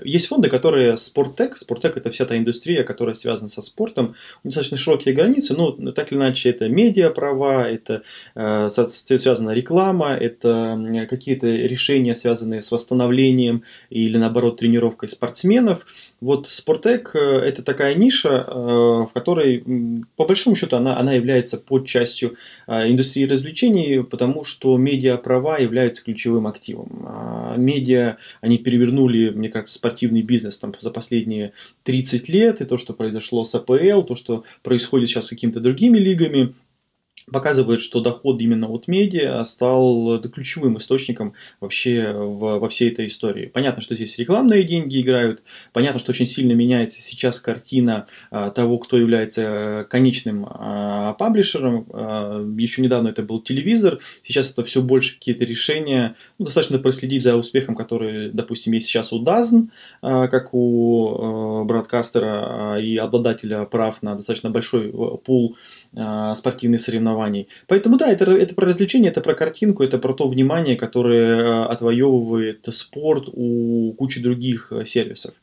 Есть 0.03 0.27
фонды, 0.27 0.49
которые 0.49 0.97
спорттек, 0.97 1.57
спорттек 1.57 1.97
это 1.97 2.09
вся 2.09 2.25
та 2.25 2.37
индустрия, 2.37 2.83
которая 2.83 3.15
связана 3.15 3.49
со 3.49 3.61
спортом, 3.61 4.15
достаточно 4.43 4.77
широкие 4.77 5.13
границы, 5.13 5.55
но 5.55 5.71
так 5.91 6.11
или 6.11 6.19
иначе 6.19 6.49
это 6.49 6.69
медиа 6.69 7.09
права, 7.09 7.69
это 7.69 8.03
э, 8.35 8.69
связана 8.69 9.51
реклама, 9.51 10.15
это 10.15 11.07
какие-то 11.09 11.47
решения, 11.47 12.15
связанные 12.15 12.61
с 12.61 12.71
восстановлением 12.71 13.63
или 13.89 14.17
наоборот 14.17 14.57
тренировкой 14.57 15.09
спортсменов. 15.09 15.85
Вот 16.21 16.47
Спортек 16.47 17.15
э,– 17.15 17.19
это 17.19 17.63
такая 17.63 17.95
ниша, 17.95 18.45
э, 18.45 18.51
в 18.53 19.11
которой, 19.13 19.63
по 20.17 20.25
большому 20.25 20.55
счету, 20.55 20.75
она, 20.75 20.97
она 20.97 21.13
является 21.13 21.57
под 21.57 21.87
частью 21.87 22.35
э, 22.67 22.89
индустрии 22.89 23.25
развлечений, 23.25 24.03
потому 24.03 24.43
что 24.43 24.77
медиа-права 24.77 25.59
являются 25.59 26.03
ключевым 26.03 26.47
активом. 26.47 27.05
А 27.07 27.55
медиа, 27.55 28.17
они 28.41 28.57
перевернули, 28.57 29.29
мне 29.29 29.47
кажется, 29.47 29.75
спортивный 29.75 30.21
бизнес 30.21 30.59
там, 30.59 30.73
за 30.77 30.91
последние 30.91 31.53
30 31.83 32.27
лет, 32.27 32.59
и 32.59 32.65
то, 32.65 32.77
что 32.77 32.93
произошло 32.93 33.45
с 33.45 33.55
АПЛ, 33.55 34.03
то, 34.03 34.15
что 34.15 34.43
происходит 34.61 35.07
сейчас 35.07 35.27
с 35.27 35.29
какими-то 35.29 35.61
другими 35.61 35.97
лигами– 35.97 36.53
показывает, 37.31 37.81
что 37.81 38.01
доход 38.01 38.41
именно 38.41 38.67
от 38.69 38.87
медиа 38.87 39.43
стал 39.45 40.19
ключевым 40.21 40.77
источником 40.77 41.33
вообще 41.59 42.11
в, 42.11 42.59
во 42.59 42.67
всей 42.67 42.91
этой 42.91 43.07
истории. 43.07 43.47
Понятно, 43.47 43.81
что 43.81 43.95
здесь 43.95 44.17
рекламные 44.17 44.63
деньги 44.63 45.01
играют, 45.01 45.43
понятно, 45.73 45.99
что 45.99 46.11
очень 46.11 46.27
сильно 46.27 46.53
меняется 46.53 47.01
сейчас 47.01 47.39
картина 47.39 48.07
а, 48.31 48.49
того, 48.49 48.77
кто 48.77 48.97
является 48.97 49.41
э, 49.41 49.83
конечным 49.89 50.47
а, 50.49 51.13
паблишером. 51.13 51.85
А, 51.91 52.45
еще 52.57 52.81
недавно 52.81 53.09
это 53.09 53.23
был 53.23 53.41
телевизор, 53.41 53.99
сейчас 54.23 54.51
это 54.51 54.63
все 54.63 54.81
больше 54.81 55.15
какие-то 55.15 55.45
решения. 55.45 56.15
Ну, 56.37 56.45
достаточно 56.45 56.79
проследить 56.79 57.23
за 57.23 57.35
успехом, 57.35 57.75
который, 57.75 58.31
допустим, 58.31 58.73
есть 58.73 58.87
сейчас 58.87 59.13
у 59.13 59.23
DAZN, 59.23 59.69
а, 60.01 60.27
как 60.27 60.53
у 60.53 61.15
а, 61.61 61.63
бродкастера 61.63 62.75
а, 62.75 62.77
и 62.77 62.97
обладателя 62.97 63.65
прав 63.65 64.01
на 64.01 64.15
достаточно 64.15 64.49
большой 64.49 64.89
э, 64.89 65.17
пул 65.23 65.57
спортивных 66.35 66.81
соревнований. 66.81 67.47
Поэтому 67.67 67.97
да, 67.97 68.11
это, 68.11 68.31
это 68.31 68.53
про 68.53 68.67
развлечение, 68.67 69.09
это 69.09 69.21
про 69.21 69.33
картинку, 69.33 69.83
это 69.83 69.97
про 69.97 70.13
то 70.13 70.27
внимание, 70.27 70.75
которое 70.75 71.63
а, 71.63 71.65
отвоевывает 71.65 72.67
спорт 72.69 73.29
у 73.31 73.93
кучи 73.93 74.21
других 74.21 74.71
а, 74.71 74.85
сервисов. 74.85 75.33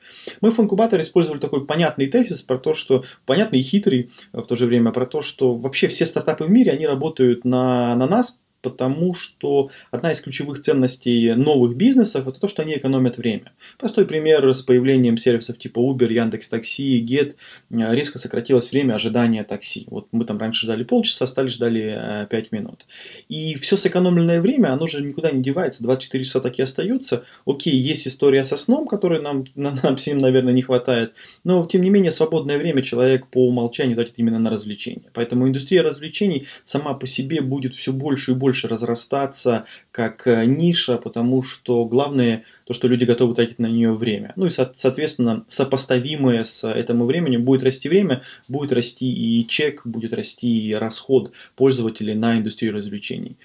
Мы 0.40 0.52
в 0.52 0.60
инкубаторе 0.60 1.02
использовали 1.02 1.40
такой 1.40 1.66
понятный 1.66 2.06
тезис 2.06 2.42
про 2.42 2.58
то, 2.58 2.74
что 2.74 3.04
понятный 3.24 3.58
и 3.58 3.62
хитрый 3.62 4.10
в 4.32 4.44
то 4.44 4.54
же 4.54 4.66
время, 4.66 4.92
про 4.92 5.06
то, 5.06 5.20
что 5.20 5.54
вообще 5.54 5.88
все 5.88 6.06
стартапы 6.06 6.44
в 6.44 6.50
мире, 6.50 6.70
они 6.70 6.86
работают 6.86 7.44
на, 7.44 7.96
на 7.96 8.06
нас, 8.06 8.38
потому 8.70 9.14
что 9.14 9.70
одна 9.92 10.10
из 10.10 10.20
ключевых 10.20 10.60
ценностей 10.60 11.34
новых 11.34 11.76
бизнесов– 11.76 12.26
это 12.28 12.40
то, 12.40 12.48
что 12.48 12.62
они 12.62 12.76
экономят 12.76 13.16
время. 13.16 13.52
Простой 13.78 14.06
пример 14.06 14.52
с 14.52 14.62
появлением 14.62 15.16
сервисов 15.16 15.56
типа 15.56 15.78
Uber, 15.78 16.12
Яндекс 16.12 16.48
Такси, 16.48 17.00
Get 17.00 17.36
резко 17.70 18.18
сократилось 18.18 18.72
время 18.72 18.94
ожидания 18.94 19.44
такси. 19.44 19.86
Вот 19.88 20.08
мы 20.10 20.24
там 20.24 20.38
раньше 20.38 20.62
ждали 20.62 20.82
полчаса, 20.82 21.28
стали 21.28 21.46
ждали 21.46 22.26
5 22.28 22.52
минут. 22.52 22.86
И 23.28 23.54
все 23.56 23.76
сэкономленное 23.76 24.40
время, 24.40 24.72
оно 24.72 24.88
же 24.88 25.00
никуда 25.00 25.30
не 25.30 25.42
девается, 25.42 25.84
24 25.84 26.24
часа 26.24 26.40
так 26.40 26.58
и 26.58 26.62
остаются. 26.62 27.24
Окей, 27.46 27.76
есть 27.76 28.08
история 28.08 28.42
со 28.42 28.56
сном, 28.56 28.88
которой 28.88 29.22
нам, 29.22 29.44
нам 29.54 29.96
всем, 29.96 30.18
наверное, 30.18 30.52
не 30.52 30.62
хватает, 30.62 31.14
но 31.44 31.64
тем 31.66 31.82
не 31.82 31.90
менее 31.90 32.10
свободное 32.10 32.58
время 32.58 32.82
человек 32.82 33.28
по 33.28 33.46
умолчанию 33.46 33.94
тратит 33.94 34.14
именно 34.16 34.40
на 34.40 34.50
развлечения. 34.50 35.10
Поэтому 35.12 35.46
индустрия 35.46 35.82
развлечений 35.82 36.46
сама 36.64 36.94
по 36.94 37.06
себе 37.06 37.40
будет 37.40 37.76
все 37.76 37.92
больше 37.92 38.32
и 38.32 38.34
больше 38.34 38.55
разрастаться 38.64 39.66
как 39.90 40.26
э, 40.26 40.44
ниша, 40.46 40.98
потому 40.98 41.42
что 41.42 41.84
главное 41.84 42.44
то, 42.64 42.72
что 42.72 42.88
люди 42.88 43.04
готовы 43.04 43.34
тратить 43.34 43.58
на 43.58 43.66
нее 43.66 43.92
время. 43.92 44.32
Ну 44.36 44.46
и, 44.46 44.50
соответственно, 44.50 45.44
сопоставимое 45.48 46.44
с 46.44 46.68
этим 46.68 47.04
временем 47.06 47.44
будет 47.44 47.62
расти 47.62 47.88
время, 47.88 48.22
будет 48.48 48.72
расти 48.72 49.12
и 49.12 49.46
чек, 49.46 49.86
будет 49.86 50.12
расти 50.12 50.68
и 50.68 50.74
расход 50.74 51.32
пользователей 51.54 52.14
на 52.14 52.38
индустрию 52.38 52.74
развлечений 52.74 53.36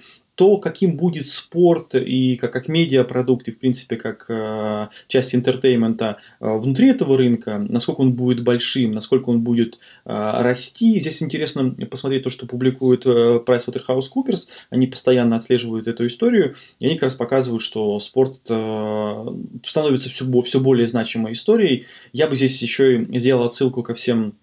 то, 0.41 0.57
каким 0.57 0.97
будет 0.97 1.29
спорт 1.29 1.93
и 1.93 2.35
как, 2.35 2.51
как 2.51 2.67
медиапродукт, 2.67 3.47
и 3.47 3.51
в 3.51 3.59
принципе 3.59 3.95
как 3.95 4.25
э, 4.27 4.87
часть 5.07 5.35
entertainment 5.35 6.11
а 6.11 6.17
э, 6.39 6.57
внутри 6.57 6.89
этого 6.89 7.15
рынка, 7.15 7.59
насколько 7.59 8.01
он 8.01 8.13
будет 8.13 8.43
большим, 8.43 8.91
насколько 8.91 9.29
он 9.29 9.41
будет 9.41 9.75
э, 9.75 9.77
расти. 10.07 10.99
Здесь 10.99 11.21
интересно 11.21 11.75
посмотреть 11.91 12.23
то, 12.23 12.31
что 12.31 12.47
публикует 12.47 13.05
э, 13.05 13.43
PricewaterhouseCoopers. 13.45 14.47
Они 14.71 14.87
постоянно 14.87 15.35
отслеживают 15.35 15.87
эту 15.87 16.07
историю, 16.07 16.55
и 16.79 16.87
они 16.87 16.95
как 16.95 17.03
раз 17.03 17.13
показывают, 17.13 17.61
что 17.61 17.99
спорт 17.99 18.39
э, 18.49 19.25
становится 19.63 20.09
все, 20.09 20.41
все 20.41 20.59
более 20.59 20.87
значимой 20.87 21.33
историей. 21.33 21.85
Я 22.13 22.27
бы 22.27 22.35
здесь 22.35 22.59
еще 22.63 23.03
и 23.03 23.19
сделал 23.19 23.45
отсылку 23.45 23.83
ко 23.83 23.93
всем 23.93 24.33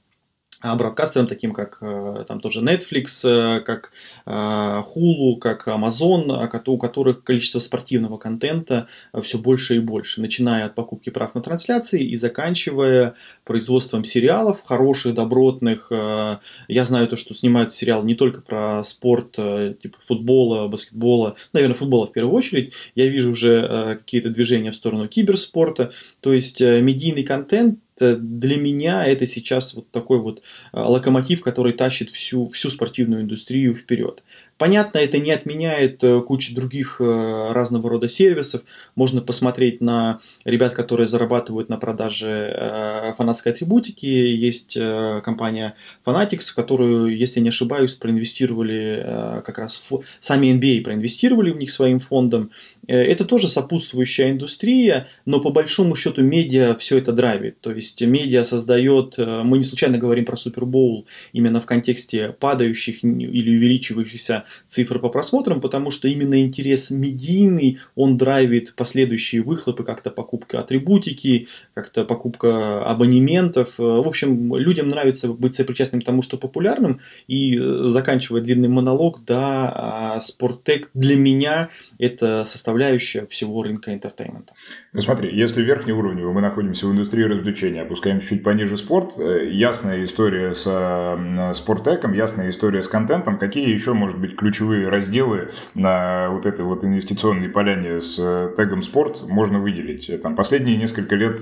бродкастерам, 0.62 1.28
таким 1.28 1.52
как 1.52 1.78
э, 1.80 2.24
там 2.26 2.40
тоже 2.40 2.62
Netflix, 2.62 3.24
э, 3.24 3.60
как 3.60 3.92
э, 4.26 4.30
Hulu, 4.30 5.38
как 5.38 5.68
Amazon, 5.68 6.48
у 6.66 6.78
которых 6.78 7.22
количество 7.22 7.60
спортивного 7.60 8.18
контента 8.18 8.88
все 9.22 9.38
больше 9.38 9.76
и 9.76 9.78
больше, 9.78 10.20
начиная 10.20 10.66
от 10.66 10.74
покупки 10.74 11.10
прав 11.10 11.34
на 11.34 11.42
трансляции 11.42 12.02
и 12.02 12.16
заканчивая 12.16 13.14
производством 13.44 14.04
сериалов 14.04 14.62
хороших, 14.64 15.14
добротных. 15.14 15.90
Я 15.90 16.84
знаю 16.84 17.08
то, 17.08 17.16
что 17.16 17.34
снимают 17.34 17.72
сериал 17.72 18.02
не 18.02 18.14
только 18.14 18.42
про 18.42 18.82
спорт, 18.84 19.32
типа 19.32 19.98
футбола, 20.00 20.68
баскетбола, 20.68 21.36
наверное, 21.52 21.76
футбола 21.76 22.06
в 22.06 22.12
первую 22.12 22.34
очередь. 22.34 22.72
Я 22.94 23.08
вижу 23.08 23.30
уже 23.30 23.96
какие-то 23.98 24.30
движения 24.30 24.70
в 24.70 24.76
сторону 24.76 25.08
киберспорта. 25.08 25.92
То 26.20 26.32
есть 26.32 26.60
медийный 26.60 27.22
контент 27.22 27.78
для 28.00 28.56
меня 28.56 29.04
это 29.04 29.26
сейчас 29.26 29.74
вот 29.74 29.90
такой 29.90 30.18
вот 30.18 30.42
а, 30.72 30.88
локомотив, 30.88 31.40
который 31.40 31.72
тащит 31.72 32.10
всю, 32.10 32.48
всю 32.48 32.70
спортивную 32.70 33.22
индустрию 33.22 33.74
вперед. 33.74 34.22
Понятно, 34.58 34.98
это 34.98 35.18
не 35.18 35.30
отменяет 35.30 36.02
э, 36.02 36.20
кучу 36.20 36.52
других 36.52 37.00
э, 37.00 37.52
разного 37.52 37.88
рода 37.90 38.08
сервисов. 38.08 38.62
Можно 38.96 39.20
посмотреть 39.22 39.80
на 39.80 40.18
ребят, 40.44 40.74
которые 40.74 41.06
зарабатывают 41.06 41.68
на 41.68 41.76
продаже 41.76 42.52
э, 42.54 43.14
фанатской 43.16 43.52
атрибутики. 43.52 44.06
Есть 44.06 44.76
компания 45.22 45.74
Fanatics, 46.04 46.50
в 46.50 46.54
которую, 46.56 47.16
если 47.16 47.38
не 47.38 47.50
ошибаюсь, 47.50 47.94
проинвестировали 47.94 49.42
как 49.44 49.58
раз 49.58 49.80
сами 50.18 50.48
NBA 50.58 50.82
проинвестировали 50.82 51.52
в 51.52 51.56
них 51.56 51.70
своим 51.70 52.00
фондом. 52.00 52.50
Это 52.88 53.24
тоже 53.24 53.48
сопутствующая 53.48 54.32
индустрия, 54.32 55.08
но 55.26 55.40
по 55.40 55.50
большому 55.50 55.94
счету 55.94 56.22
медиа 56.22 56.74
все 56.76 56.98
это 56.98 57.12
драйвит. 57.12 57.60
То 57.60 57.70
есть 57.70 58.02
медиа 58.02 58.42
создает, 58.44 59.16
мы 59.18 59.58
не 59.58 59.64
случайно 59.64 59.98
говорим 59.98 60.24
про 60.24 60.36
Супербоул 60.36 61.06
именно 61.32 61.60
в 61.60 61.66
контексте 61.66 62.34
падающих 62.40 63.04
или 63.04 63.56
увеличивающихся 63.56 64.44
цифры 64.66 64.98
по 64.98 65.10
просмотрам, 65.10 65.60
потому 65.60 65.90
что 65.90 66.08
именно 66.08 66.40
интерес 66.40 66.90
медийный, 66.90 67.78
он 67.94 68.16
драйвит 68.16 68.74
последующие 68.74 69.42
выхлопы, 69.42 69.84
как-то 69.84 70.10
покупка 70.10 70.60
атрибутики, 70.60 71.48
как-то 71.74 72.04
покупка 72.04 72.84
абонементов. 72.84 73.74
В 73.76 74.06
общем, 74.06 74.56
людям 74.56 74.88
нравится 74.88 75.28
быть 75.28 75.54
сопричастным 75.54 76.00
к 76.00 76.04
тому, 76.04 76.22
что 76.22 76.38
популярным, 76.38 77.00
и 77.26 77.58
э, 77.58 77.82
заканчивая 77.84 78.40
длинный 78.40 78.68
монолог, 78.68 79.24
да, 79.26 79.70
а 79.74 80.20
спорттек 80.20 80.90
для 80.94 81.16
меня 81.16 81.68
это 81.98 82.44
составляющая 82.78 83.26
всего 83.26 83.62
рынка 83.62 83.92
entertainment 83.92 84.46
а. 84.46 84.54
Ну 84.92 85.00
смотри, 85.00 85.34
если 85.34 85.62
верхний 85.62 85.92
уровень, 85.92 86.24
мы 86.26 86.40
находимся 86.40 86.86
в 86.86 86.92
индустрии 86.92 87.24
развлечений, 87.24 87.80
опускаемся 87.80 88.28
чуть 88.28 88.44
пониже 88.44 88.76
спорт, 88.78 89.18
э, 89.18 89.48
ясная 89.50 90.04
история 90.04 90.54
с 90.54 90.64
э, 90.66 91.54
sport 91.54 91.78
tech 91.78 91.98
ом, 91.98 92.12
ясная 92.12 92.50
история 92.50 92.82
с 92.82 92.88
контентом, 92.88 93.38
какие 93.38 93.68
еще, 93.68 93.94
может 93.94 94.18
быть, 94.18 94.36
ключевые 94.36 94.88
разделы 94.88 95.50
на 95.74 96.30
вот 96.30 96.46
этой 96.46 96.64
вот 96.64 96.84
инвестиционной 96.84 97.48
поляне 97.48 98.00
с 98.00 98.16
э, 98.18 98.54
тегом 98.56 98.82
спорт 98.82 99.22
можно 99.28 99.58
выделить? 99.58 100.10
Там 100.22 100.36
последние 100.36 100.76
несколько 100.76 101.16
лет 101.16 101.40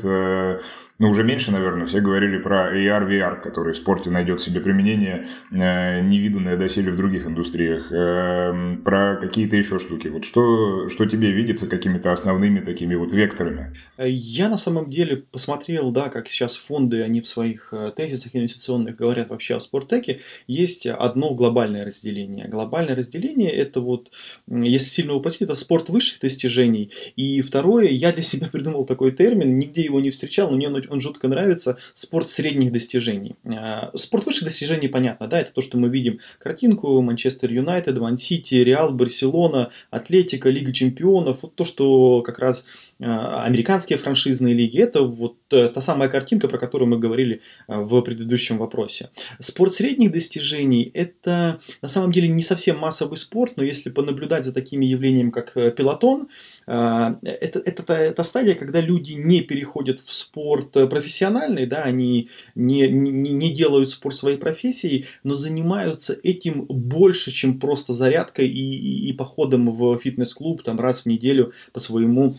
ну, 0.98 1.10
уже 1.10 1.24
меньше, 1.24 1.50
наверное, 1.50 1.86
все 1.86 2.00
говорили 2.00 2.38
про 2.38 2.74
AR, 2.74 3.06
VR, 3.06 3.42
который 3.42 3.74
в 3.74 3.76
спорте 3.76 4.08
найдет 4.10 4.40
себе 4.40 4.60
применение, 4.60 5.28
э, 5.50 6.00
невиданное 6.00 6.56
доселе 6.56 6.90
в 6.90 6.96
других 6.96 7.26
индустриях, 7.26 7.92
э, 7.92 8.76
про 8.82 9.16
какие-то 9.16 9.56
еще 9.56 9.78
штуки. 9.78 10.08
Вот 10.08 10.24
что, 10.24 10.88
что 10.88 11.04
тебе 11.04 11.32
видится 11.32 11.66
какими-то 11.66 12.12
основными 12.12 12.60
такими 12.60 12.94
вот 12.94 13.12
векторами? 13.12 13.74
Я 13.98 14.48
на 14.48 14.56
самом 14.56 14.88
деле 14.88 15.16
посмотрел, 15.16 15.92
да, 15.92 16.08
как 16.08 16.28
сейчас 16.28 16.56
фонды, 16.56 17.02
они 17.02 17.20
в 17.20 17.28
своих 17.28 17.68
э, 17.72 17.92
тезисах 17.94 18.34
инвестиционных 18.34 18.96
говорят 18.96 19.28
вообще 19.28 19.56
о 19.56 19.60
спорттеке. 19.60 20.20
Есть 20.46 20.86
одно 20.86 21.34
глобальное 21.34 21.84
разделение. 21.84 22.48
Глобальное 22.48 22.96
разделение– 22.96 23.50
это 23.52 23.82
вот, 23.82 24.10
если 24.46 24.88
сильно 24.88 25.12
упростить, 25.12 25.42
это 25.42 25.56
спорт 25.56 25.90
высших 25.90 26.20
достижений. 26.20 26.90
И 27.16 27.42
второе, 27.42 27.88
я 27.88 28.12
для 28.12 28.22
себя 28.26 28.48
придумал 28.48 28.86
такой 28.86 29.12
термин, 29.12 29.58
нигде 29.58 29.82
его 29.82 30.00
не 30.00 30.10
встречал, 30.10 30.50
но 30.50 30.56
мне 30.56 30.68
он 30.68 30.76
он 30.90 31.00
жутко 31.00 31.28
нравится, 31.28 31.78
спорт 31.94 32.30
средних 32.30 32.72
достижений. 32.72 33.36
А, 33.44 33.90
спорт 33.94 34.26
высших 34.26 34.44
достижений, 34.44 34.88
понятно, 34.88 35.26
да, 35.28 35.40
это 35.40 35.52
то, 35.52 35.60
что 35.60 35.78
мы 35.78 35.88
видим 35.88 36.20
картинку 36.38 37.00
Манчестер 37.00 37.52
Юнайтед, 37.52 37.98
Ван 37.98 38.18
Сити, 38.18 38.54
Реал, 38.56 38.92
Барселона, 38.92 39.70
Атлетика, 39.90 40.50
Лига 40.50 40.72
Чемпионов, 40.72 41.42
вот 41.42 41.54
то, 41.54 41.64
что 41.64 42.22
как 42.22 42.38
раз 42.38 42.66
а, 42.98 43.44
американские 43.44 43.98
франшизные 43.98 44.54
лиги, 44.54 44.80
это 44.80 45.02
вот 45.02 45.36
э, 45.50 45.68
та 45.68 45.82
самая 45.82 46.08
картинка, 46.08 46.48
про 46.48 46.58
которую 46.58 46.88
мы 46.88 46.98
говорили 46.98 47.42
а, 47.68 47.80
в 47.80 48.00
предыдущем 48.00 48.56
вопросе. 48.56 49.10
Спорт 49.38 49.74
средних 49.74 50.12
достижений– 50.12 50.90
это 50.94 51.60
на 51.82 51.88
самом 51.88 52.10
деле 52.10 52.28
не 52.28 52.42
совсем 52.42 52.78
массовый 52.78 53.18
спорт, 53.18 53.52
но 53.56 53.64
если 53.64 53.90
понаблюдать 53.90 54.46
за 54.46 54.52
такими 54.52 54.86
явлениями, 54.86 55.30
как 55.30 55.56
э, 55.56 55.72
пилотон, 55.72 56.28
это, 56.66 57.60
это, 57.60 57.92
это 57.92 58.22
стадия, 58.24 58.54
когда 58.54 58.80
люди 58.80 59.12
не 59.12 59.40
переходят 59.40 60.00
в 60.00 60.12
спорт 60.12 60.72
профессиональный, 60.72 61.66
да, 61.66 61.84
они 61.84 62.28
не, 62.54 62.88
не, 62.88 63.32
не 63.32 63.54
делают 63.54 63.90
спорт 63.90 64.16
своей 64.16 64.36
профессией, 64.36 65.06
но 65.22 65.34
занимаются 65.34 66.18
этим 66.22 66.64
больше, 66.64 67.30
чем 67.30 67.60
просто 67.60 67.92
зарядкой 67.92 68.48
и, 68.48 68.76
и, 68.76 69.08
и 69.08 69.12
походом 69.12 69.70
в 69.70 69.96
фитнес-клуб 69.98 70.62
там 70.62 70.80
раз 70.80 71.02
в 71.02 71.06
неделю 71.06 71.52
по 71.72 71.78
своему 71.78 72.36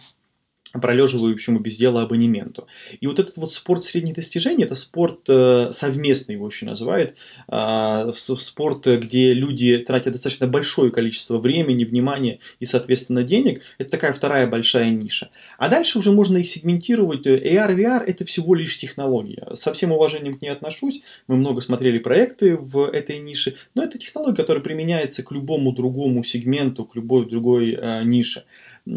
пролеживающему 0.73 1.59
без 1.59 1.77
дела 1.77 2.01
абонементу. 2.03 2.67
И 2.99 3.07
вот 3.07 3.19
этот 3.19 3.37
вот 3.37 3.53
спорт 3.53 3.83
средних 3.83 4.15
достижений, 4.15 4.63
это 4.63 4.75
спорт 4.75 5.21
э, 5.27 5.69
совместный, 5.71 6.35
его 6.35 6.47
еще 6.47 6.65
называют, 6.65 7.15
э, 7.47 8.11
спорт, 8.15 8.85
где 8.85 9.33
люди 9.33 9.77
тратят 9.77 10.13
достаточно 10.13 10.47
большое 10.47 10.91
количество 10.91 11.37
времени, 11.37 11.85
внимания 11.85 12.39
и, 12.59 12.65
соответственно, 12.65 13.23
денег, 13.23 13.61
это 13.77 13.91
такая 13.91 14.13
вторая 14.13 14.47
большая 14.47 14.89
ниша. 14.89 15.29
А 15.57 15.69
дальше 15.69 15.99
уже 15.99 16.11
можно 16.11 16.37
их 16.37 16.47
сегментировать. 16.47 17.25
AR, 17.25 17.75
VR 17.75 18.03
это 18.03 18.25
всего 18.25 18.53
лишь 18.55 18.77
технология. 18.77 19.47
Со 19.53 19.73
всем 19.73 19.91
уважением 19.91 20.37
к 20.37 20.41
ней 20.41 20.49
отношусь, 20.49 21.01
мы 21.27 21.37
много 21.37 21.61
смотрели 21.61 21.99
проекты 21.99 22.55
в 22.57 22.85
этой 22.89 23.19
нише, 23.19 23.55
но 23.73 23.83
это 23.83 23.97
технология, 23.97 24.35
которая 24.35 24.63
применяется 24.63 25.23
к 25.23 25.31
любому 25.31 25.71
другому 25.71 26.23
сегменту, 26.23 26.85
к 26.85 26.95
любой 26.95 27.29
другой 27.29 27.77
э, 27.79 28.03
нише. 28.03 28.43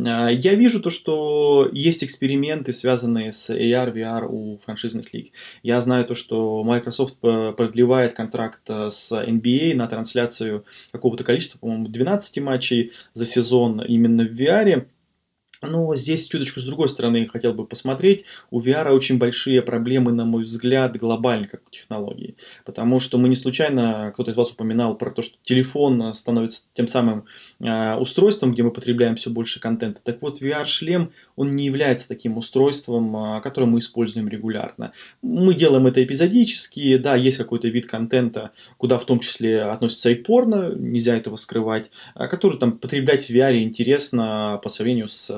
А, 0.06 0.28
я 0.28 0.54
вижу 0.54 0.80
то, 0.80 0.90
что 0.90 1.68
есть 1.72 2.04
эксперименты, 2.04 2.72
связанные 2.72 3.32
с 3.32 3.50
AR, 3.50 3.92
VR 3.92 4.26
у 4.28 4.58
франшизных 4.58 5.12
лиг. 5.12 5.32
Я 5.62 5.80
знаю 5.82 6.04
то, 6.04 6.14
что 6.14 6.62
Microsoft 6.64 7.18
продлевает 7.20 8.14
контракт 8.14 8.62
э, 8.68 8.90
с 8.90 9.12
NBA 9.12 9.74
на 9.74 9.86
трансляцию 9.86 10.64
какого-то 10.92 11.24
количества, 11.24 11.58
по-моему, 11.58 11.88
12 11.88 12.40
матчей 12.42 12.92
за 13.14 13.26
сезон 13.26 13.82
именно 13.82 14.24
в 14.24 14.32
VR. 14.32 14.86
Но 15.62 15.94
здесь 15.96 16.26
чуточку 16.28 16.60
с 16.60 16.64
другой 16.64 16.88
стороны 16.88 17.26
хотел 17.26 17.52
бы 17.52 17.66
посмотреть. 17.66 18.24
У 18.50 18.60
VR 18.60 18.90
очень 18.90 19.18
большие 19.18 19.62
проблемы, 19.62 20.12
на 20.12 20.24
мой 20.24 20.44
взгляд, 20.44 20.96
глобально, 20.96 21.48
как 21.48 21.62
у 21.66 21.70
технологии. 21.70 22.36
Потому 22.64 23.00
что 23.00 23.18
мы 23.18 23.28
не 23.28 23.36
случайно, 23.36 24.10
кто-то 24.14 24.30
из 24.30 24.36
вас 24.36 24.50
упоминал 24.50 24.96
про 24.96 25.10
то, 25.10 25.22
что 25.22 25.36
телефон 25.42 26.14
становится 26.14 26.62
тем 26.74 26.88
самым 26.88 27.24
э, 27.60 27.94
устройством, 27.96 28.52
где 28.52 28.62
мы 28.62 28.70
потребляем 28.70 29.16
все 29.16 29.30
больше 29.30 29.60
контента. 29.60 30.00
Так 30.02 30.22
вот, 30.22 30.40
VR-шлем, 30.40 31.12
он 31.40 31.56
не 31.56 31.64
является 31.64 32.06
таким 32.06 32.36
устройством, 32.36 33.16
э, 33.16 33.40
которое 33.40 33.64
мы 33.64 33.78
используем 33.78 34.28
регулярно. 34.28 34.92
Мы 35.22 35.54
делаем 35.54 35.86
это 35.86 36.04
эпизодически, 36.04 36.98
да, 36.98 37.16
есть 37.16 37.38
какой-то 37.38 37.68
вид 37.68 37.86
контента, 37.86 38.50
куда 38.76 38.98
в 38.98 39.06
том 39.06 39.20
числе 39.20 39.62
относится 39.62 40.10
и 40.10 40.14
порно, 40.16 40.74
нельзя 40.76 41.16
этого 41.16 41.36
скрывать, 41.36 41.90
который 42.14 42.58
там 42.58 42.72
потреблять 42.72 43.24
в 43.24 43.30
VR 43.30 43.62
интересно 43.62 44.60
по 44.62 44.68
сравнению 44.68 45.08
с 45.08 45.30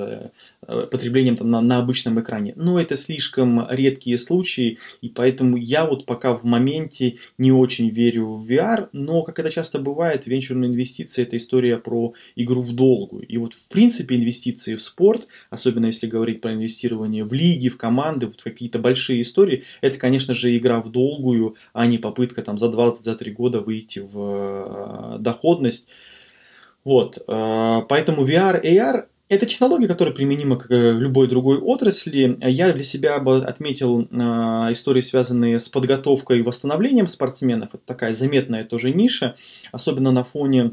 Э, 0.69 0.87
потреблением 0.89 1.37
там, 1.37 1.51
на, 1.51 1.61
на 1.61 1.79
обычном 1.79 2.21
экране. 2.21 2.53
Но 2.55 2.81
это 2.81 2.97
слишком 2.97 3.69
редкие 3.69 4.17
случаи, 4.17 4.79
и 5.01 5.09
поэтому 5.09 5.57
я 5.57 5.87
вот 5.87 6.07
пока 6.07 6.35
в 6.35 6.45
моменте 6.45 7.17
не 7.37 7.51
очень 7.51 7.89
верю 7.89 8.37
в 8.37 8.49
VR, 8.49 8.89
но, 8.93 9.25
как 9.25 9.41
это 9.41 9.51
часто 9.51 9.81
бывает, 9.81 10.29
венчурные 10.29 10.71
инвестиции– 10.71 11.23
это 11.25 11.37
история 11.37 11.79
про 11.79 12.15
игру 12.37 12.63
в 12.63 12.73
долгую. 12.75 13.27
И 13.27 13.39
вот, 13.39 13.55
в 13.55 13.67
принципе, 13.67 14.15
инвестиции 14.15 14.77
в 14.77 14.83
спорт, 14.83 15.27
особенно 15.51 15.89
если 15.93 16.07
говорить 16.07 16.41
про 16.41 16.55
инвестирование 16.55 17.25
в 17.25 17.33
лиги, 17.33 17.69
в 17.69 17.77
команды, 17.77 18.27
вот 18.27 18.43
какие-то 18.43 18.79
большие 18.79 19.21
истории, 19.21 19.65
это, 19.81 19.99
конечно 19.99 20.35
же, 20.35 20.57
игра 20.57 20.81
в 20.81 20.91
долгую, 20.91 21.57
а 21.73 21.87
не 21.87 21.99
попытка 21.99 22.43
там 22.43 22.59
за 22.59 22.67
20-3 22.67 23.03
за 23.03 23.31
года 23.31 23.61
выйти 23.61 24.01
в 24.01 25.17
э, 25.17 25.19
доходность. 25.21 25.89
Вот, 26.85 27.19
э, 27.19 27.81
поэтому 27.89 28.27
VR, 28.27 28.61
AR 28.63 29.07
это 29.29 29.47
технология, 29.47 29.89
которая 29.89 30.15
применима 30.15 30.59
к 30.59 30.71
э, 30.71 30.93
любой 30.93 31.29
другой 31.29 31.59
отрасли. 31.59 32.37
Я 32.43 32.73
для 32.73 32.85
себя 32.85 33.17
отметил 33.17 34.03
истории, 34.03 35.01
связанные 35.01 35.59
с 35.59 35.69
подготовкой 35.69 36.41
и 36.41 36.43
восстановлением 36.43 37.07
спортсменов. 37.07 37.71
Это 37.73 37.83
такая 37.87 38.13
заметная 38.13 38.65
тоже 38.65 38.93
ниша, 38.93 39.37
особенно 39.71 40.11
на 40.13 40.25
фоне 40.25 40.73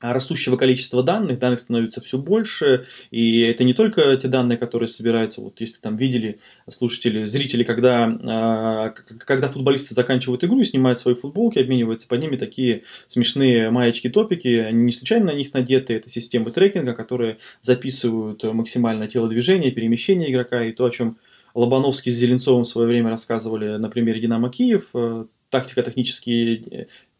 растущего 0.00 0.56
количества 0.56 1.02
данных, 1.02 1.38
данных 1.38 1.60
становится 1.60 2.00
все 2.00 2.18
больше, 2.18 2.86
и 3.10 3.40
это 3.40 3.64
не 3.64 3.74
только 3.74 4.16
те 4.16 4.28
данные, 4.28 4.58
которые 4.58 4.88
собираются, 4.88 5.40
вот 5.40 5.60
если 5.60 5.80
там 5.80 5.96
видели 5.96 6.38
слушатели, 6.68 7.24
зрители, 7.24 7.64
когда, 7.64 8.04
а, 8.22 8.90
когда 8.90 9.48
футболисты 9.48 9.94
заканчивают 9.94 10.44
игру 10.44 10.60
и 10.60 10.64
снимают 10.64 11.00
свои 11.00 11.14
футболки, 11.14 11.58
обмениваются 11.58 12.08
под 12.08 12.22
ними 12.22 12.36
такие 12.36 12.84
смешные 13.08 13.70
маечки-топики, 13.70 14.48
они 14.58 14.84
не 14.84 14.92
случайно 14.92 15.26
на 15.26 15.34
них 15.34 15.52
надеты, 15.52 15.94
это 15.94 16.10
системы 16.10 16.50
трекинга, 16.50 16.94
которые 16.94 17.38
записывают 17.60 18.42
максимально 18.44 19.08
телодвижение, 19.08 19.72
перемещение 19.72 20.30
игрока, 20.30 20.62
и 20.62 20.72
то, 20.72 20.84
о 20.84 20.90
чем 20.90 21.18
Лобановский 21.54 22.12
с 22.12 22.16
Зеленцовым 22.16 22.64
в 22.64 22.68
свое 22.68 22.86
время 22.86 23.10
рассказывали 23.10 23.78
на 23.78 23.88
примере 23.88 24.20
Динамо 24.20 24.50
Киев, 24.50 24.88
э, 24.94 25.24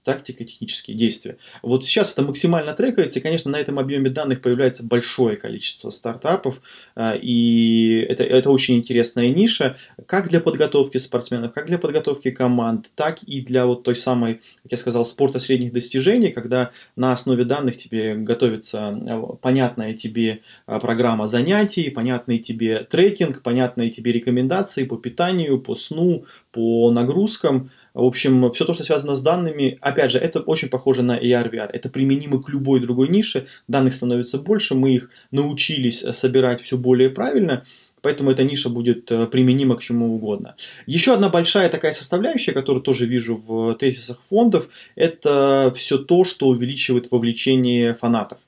тактико-технические 0.04 0.96
действия. 0.96 1.36
Вот 1.62 1.84
сейчас 1.84 2.12
это 2.12 2.22
максимально 2.22 2.72
трекается, 2.72 3.18
и, 3.18 3.22
конечно, 3.22 3.50
на 3.50 3.56
этом 3.56 3.78
объеме 3.78 4.10
данных 4.10 4.40
появляется 4.40 4.84
большое 4.84 5.36
количество 5.36 5.90
стартапов, 5.90 6.60
а, 6.94 7.14
и 7.14 8.06
это, 8.08 8.24
это 8.24 8.50
очень 8.50 8.76
интересная 8.76 9.28
ниша, 9.30 9.76
как 10.06 10.28
для 10.28 10.40
подготовки 10.40 10.98
спортсменов, 10.98 11.52
как 11.52 11.66
для 11.66 11.78
подготовки 11.78 12.30
команд, 12.30 12.90
так 12.94 13.22
и 13.22 13.40
для 13.40 13.66
вот 13.66 13.82
той 13.82 13.96
самой, 13.96 14.40
как 14.62 14.72
я 14.72 14.78
сказал, 14.78 15.04
спорта 15.04 15.38
средних 15.40 15.72
достижений, 15.72 16.30
когда 16.30 16.70
на 16.96 17.12
основе 17.12 17.44
данных 17.44 17.76
тебе 17.76 18.14
готовится 18.14 18.88
а, 18.88 19.36
понятная 19.40 19.94
тебе 19.94 20.40
а, 20.66 20.80
программа 20.80 21.26
занятий, 21.26 21.90
понятный 21.90 22.38
тебе 22.38 22.84
трекинг, 22.84 23.42
понятные 23.42 23.90
тебе 23.90 24.12
рекомендации 24.12 24.84
по 24.84 24.96
питанию, 24.96 25.60
по 25.60 25.74
сну, 25.74 26.24
по 26.52 26.90
нагрузкам, 26.90 27.70
в 28.02 28.06
общем, 28.06 28.50
все 28.52 28.64
то, 28.64 28.74
что 28.74 28.84
связано 28.84 29.14
с 29.14 29.22
данными, 29.22 29.78
опять 29.80 30.10
же, 30.10 30.18
это 30.18 30.40
очень 30.40 30.68
похоже 30.68 31.02
на 31.02 31.18
AR, 31.18 31.50
VR. 31.50 31.68
Это 31.72 31.88
применимо 31.88 32.42
к 32.42 32.48
любой 32.48 32.80
другой 32.80 33.08
нише. 33.08 33.46
Данных 33.66 33.94
становится 33.94 34.38
больше, 34.38 34.74
мы 34.74 34.94
их 34.94 35.10
научились 35.30 36.00
собирать 36.12 36.62
все 36.62 36.76
более 36.76 37.10
правильно. 37.10 37.64
Поэтому 38.00 38.30
эта 38.30 38.44
ниша 38.44 38.68
будет 38.68 39.10
э, 39.10 39.26
применима 39.26 39.76
к 39.76 39.82
чему 39.82 40.14
угодно. 40.14 40.54
Еще 40.86 41.12
одна 41.12 41.28
большая 41.28 41.68
такая 41.68 41.92
составляющая, 41.92 42.52
которую 42.52 42.82
тоже 42.82 43.06
вижу 43.06 43.36
в 43.36 43.74
тезисах 43.74 44.20
фондов, 44.30 44.68
это 44.94 45.72
все 45.76 45.98
то, 45.98 46.24
что 46.24 46.46
увеличивает 46.46 47.10
вовлечение 47.10 47.94
фанатов. 47.94 48.38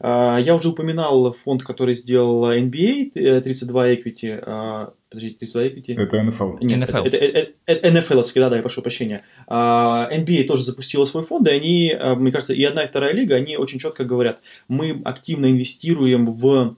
А, 0.00 0.38
я 0.38 0.54
уже 0.54 0.68
упоминал 0.68 1.34
фонд, 1.44 1.62
который 1.62 1.94
сделал 1.94 2.50
NBA, 2.52 3.40
32 3.40 3.88
э, 3.88 3.94
Equity. 3.96 4.42
А, 4.44 4.92
подождите, 5.08 5.46
32 5.46 5.62
Equity? 5.64 6.00
Это 6.00 6.16
NFL. 6.16 6.58
Нет, 6.60 6.88
NFL. 6.88 7.06
Это, 7.06 7.16
это, 7.16 7.52
это, 7.66 7.88
NFL, 7.88 8.24
да, 8.34 8.50
да, 8.50 8.56
я 8.56 8.62
прошу 8.62 8.82
прощения. 8.82 9.24
А, 9.46 10.08
NBA 10.12 10.44
тоже 10.44 10.64
запустила 10.64 11.04
свой 11.04 11.24
фонд, 11.24 11.48
и 11.48 11.50
они, 11.52 11.94
мне 12.16 12.32
кажется, 12.32 12.54
и 12.54 12.64
одна, 12.64 12.82
и 12.82 12.88
вторая 12.88 13.12
лига, 13.12 13.36
они 13.36 13.56
очень 13.56 13.78
четко 13.78 14.04
говорят, 14.04 14.42
мы 14.68 15.00
активно 15.04 15.50
инвестируем 15.50 16.26
в 16.26 16.76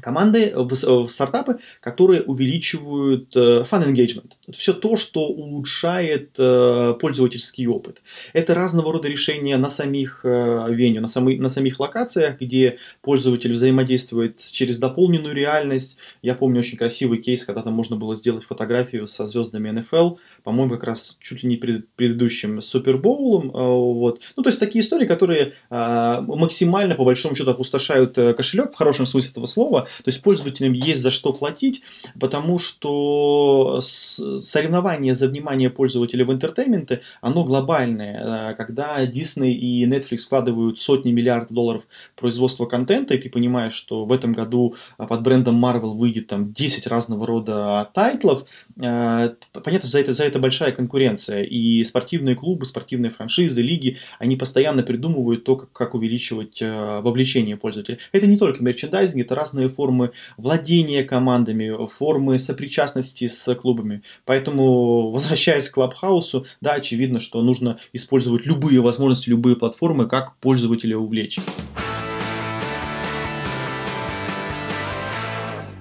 команды, 0.00 0.52
в, 0.54 0.68
в 0.72 1.06
стартапы, 1.08 1.58
которые 1.80 2.22
увеличивают 2.22 3.34
э, 3.36 3.62
fun 3.62 3.86
engagement. 3.86 4.32
Это 4.48 4.58
все 4.58 4.72
то, 4.72 4.96
что 4.96 5.20
улучшает 5.20 6.34
э, 6.38 6.94
пользовательский 7.00 7.66
опыт. 7.66 8.02
Это 8.32 8.54
разного 8.54 8.92
рода 8.92 9.08
решения 9.08 9.56
на 9.58 9.70
самих 9.70 10.24
э, 10.24 10.66
веню, 10.70 11.00
на, 11.00 11.08
самой, 11.08 11.38
на 11.38 11.50
самих 11.50 11.78
локациях, 11.78 12.40
где 12.40 12.78
пользователь 13.02 13.52
взаимодействует 13.52 14.38
через 14.40 14.78
дополненную 14.78 15.34
реальность. 15.34 15.98
Я 16.22 16.34
помню 16.34 16.60
очень 16.60 16.78
красивый 16.78 17.18
кейс, 17.18 17.44
когда 17.44 17.62
там 17.62 17.74
можно 17.74 17.96
было 17.96 18.16
сделать 18.16 18.44
фотографию 18.44 19.06
со 19.06 19.26
звездами 19.26 19.70
НФЛ, 19.70 20.16
по-моему, 20.42 20.72
как 20.72 20.84
раз 20.84 21.16
чуть 21.20 21.42
ли 21.42 21.48
не 21.48 21.56
перед 21.56 21.88
предыдущим 21.90 22.60
Супербоулом. 22.60 23.50
Э, 23.50 23.52
вот. 23.52 24.20
Ну, 24.36 24.42
то 24.42 24.48
есть 24.48 24.60
такие 24.60 24.82
истории, 24.82 25.06
которые 25.06 25.52
э, 25.70 26.20
максимально, 26.26 26.94
по 26.94 27.04
большому 27.04 27.34
счету, 27.34 27.50
опустошают 27.50 28.16
э, 28.16 28.34
кошелек 28.34 28.72
в 28.72 28.76
хорошем 28.76 29.06
смысле 29.06 29.30
этого 29.30 29.46
слова, 29.46 29.81
то 29.82 30.08
есть 30.08 30.22
пользователям 30.22 30.72
есть 30.72 31.02
за 31.02 31.10
что 31.10 31.32
платить, 31.32 31.82
потому 32.18 32.58
что 32.58 33.80
соревнование 33.80 35.14
за 35.14 35.28
внимание 35.28 35.70
пользователя 35.70 36.24
в 36.24 36.32
entertainment 36.32 36.91
е, 36.91 37.00
оно 37.20 37.44
глобальное. 37.44 38.50
Э, 38.50 38.54
когда 38.54 39.04
Disney 39.04 39.52
и 39.52 39.86
Netflix 39.86 40.18
вкладывают 40.18 40.80
сотни 40.80 41.12
миллиардов 41.12 41.52
долларов 41.52 41.82
в 42.14 42.20
производство 42.20 42.66
контента, 42.66 43.14
и 43.14 43.18
ты 43.18 43.30
понимаешь, 43.30 43.74
что 43.74 44.04
в 44.04 44.12
этом 44.12 44.32
году 44.32 44.74
э, 44.98 45.06
под 45.06 45.22
брендом 45.22 45.64
Marvel 45.64 45.96
выйдет 45.96 46.26
там 46.26 46.52
10 46.52 46.86
разного 46.86 47.26
рода 47.26 47.90
title 47.94 48.25
ов, 48.25 48.44
э, 48.76 49.30
понятно, 49.52 49.88
за 49.88 50.00
это, 50.00 50.12
за 50.12 50.24
это 50.24 50.38
большая 50.38 50.72
конкуренция. 50.72 51.42
И 51.42 51.82
спортивные 51.84 52.36
клубы, 52.36 52.64
спортивные 52.64 53.10
франшизы, 53.10 53.62
лиги, 53.62 53.98
они 54.18 54.36
постоянно 54.36 54.82
придумывают 54.82 55.44
то, 55.44 55.56
как, 55.56 55.72
как 55.72 55.94
увеличивать 55.94 56.60
вовлечение 56.62 57.56
пользователя. 57.56 57.98
Это 58.12 58.26
не 58.26 58.36
только 58.36 58.62
мерчендайзинг, 58.62 59.24
это 59.24 59.34
разные 59.34 59.68
формы 59.72 60.12
владения 60.36 61.02
командами, 61.02 61.86
формы 61.88 62.38
сопричастности 62.38 63.26
с 63.26 63.54
клубами. 63.54 64.02
Поэтому, 64.24 65.10
возвращаясь 65.12 65.68
к 65.68 65.74
Clubhouse 65.74 66.33
у, 66.33 66.46
да, 66.60 66.74
очевидно, 66.74 67.20
что 67.20 67.42
нужно 67.42 67.78
использовать 67.92 68.46
любые 68.46 68.80
возможности, 68.80 69.30
любые 69.30 69.56
платформы, 69.56 70.06
как 70.06 70.36
пользователя 70.36 70.96
увлечь. 70.96 71.38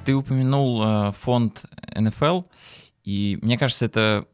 Ты 0.05 0.15
упомянул 0.15 0.81
э, 0.83 1.11
фонд 1.11 1.65
НФЛ, 1.95 2.41
и 3.03 3.37
мне 3.41 3.57
кажется, 3.57 3.85
это 3.85 4.25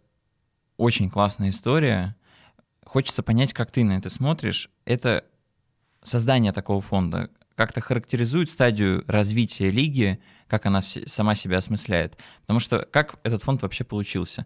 очень 0.78 1.10
классная 1.10 1.50
история. 1.50 2.16
Хочется 2.86 3.22
понять, 3.22 3.54
как 3.54 3.72
ты 3.72 3.84
на 3.84 3.98
это 3.98 4.10
смотришь. 4.10 4.70
Это 4.86 5.26
создание 6.04 6.54
такого 6.54 6.82
фонда 6.82 7.30
как-то 7.58 7.82
характеризует 7.82 8.52
стадию 8.52 9.04
развития 9.08 9.72
лиги, 9.72 10.20
как 10.48 10.68
она 10.68 10.82
сама 10.84 11.34
себя 11.34 11.58
осмысляет. 11.58 12.18
Потому 12.42 12.60
что 12.60 12.88
как 12.92 13.20
этот 13.24 13.42
фонд 13.42 13.64
вообще 13.64 13.84
получился? 13.84 14.46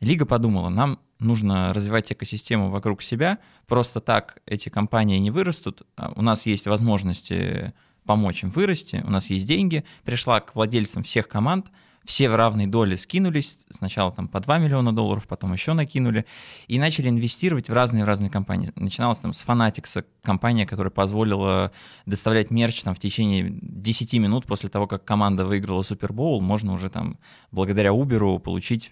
Лига 0.00 0.26
подумала, 0.26 0.68
нам 0.68 1.00
нужно 1.18 1.72
развивать 1.72 2.12
экосистему 2.12 2.68
вокруг 2.68 3.02
себя, 3.02 3.38
просто 3.66 4.00
так 4.00 4.42
эти 4.44 4.68
компании 4.68 5.16
не 5.18 5.30
вырастут, 5.30 5.82
а 5.96 6.12
у 6.14 6.20
нас 6.20 6.44
есть 6.44 6.66
возможности 6.66 7.72
помочь 8.04 8.42
им 8.42 8.50
вырасти, 8.50 9.02
у 9.02 9.10
нас 9.10 9.30
есть 9.30 9.46
деньги, 9.46 9.84
пришла 10.04 10.40
к 10.40 10.54
владельцам 10.54 11.04
всех 11.04 11.28
команд, 11.28 11.68
все 12.04 12.28
в 12.28 12.36
равной 12.36 12.66
доле 12.66 12.96
скинулись, 12.96 13.60
сначала 13.70 14.12
там 14.12 14.28
по 14.28 14.40
2 14.40 14.58
миллиона 14.58 14.94
долларов, 14.94 15.26
потом 15.26 15.52
еще 15.52 15.72
накинули, 15.72 16.26
и 16.66 16.78
начали 16.78 17.08
инвестировать 17.08 17.68
в 17.68 17.72
разные-разные 17.72 18.30
компании. 18.30 18.72
Начиналось 18.76 19.18
там 19.18 19.32
с 19.34 19.44
Fanatics, 19.44 20.04
компания, 20.22 20.66
которая 20.66 20.90
позволила 20.90 21.72
доставлять 22.06 22.50
мерч 22.50 22.82
там 22.82 22.94
в 22.94 22.98
течение 22.98 23.48
10 23.50 24.14
минут 24.14 24.46
после 24.46 24.68
того, 24.68 24.86
как 24.86 25.04
команда 25.04 25.44
выиграла 25.44 25.82
Супербоул, 25.82 26.40
можно 26.40 26.72
уже 26.72 26.90
там 26.90 27.18
благодаря 27.50 27.90
Uber 27.90 28.38
получить 28.38 28.90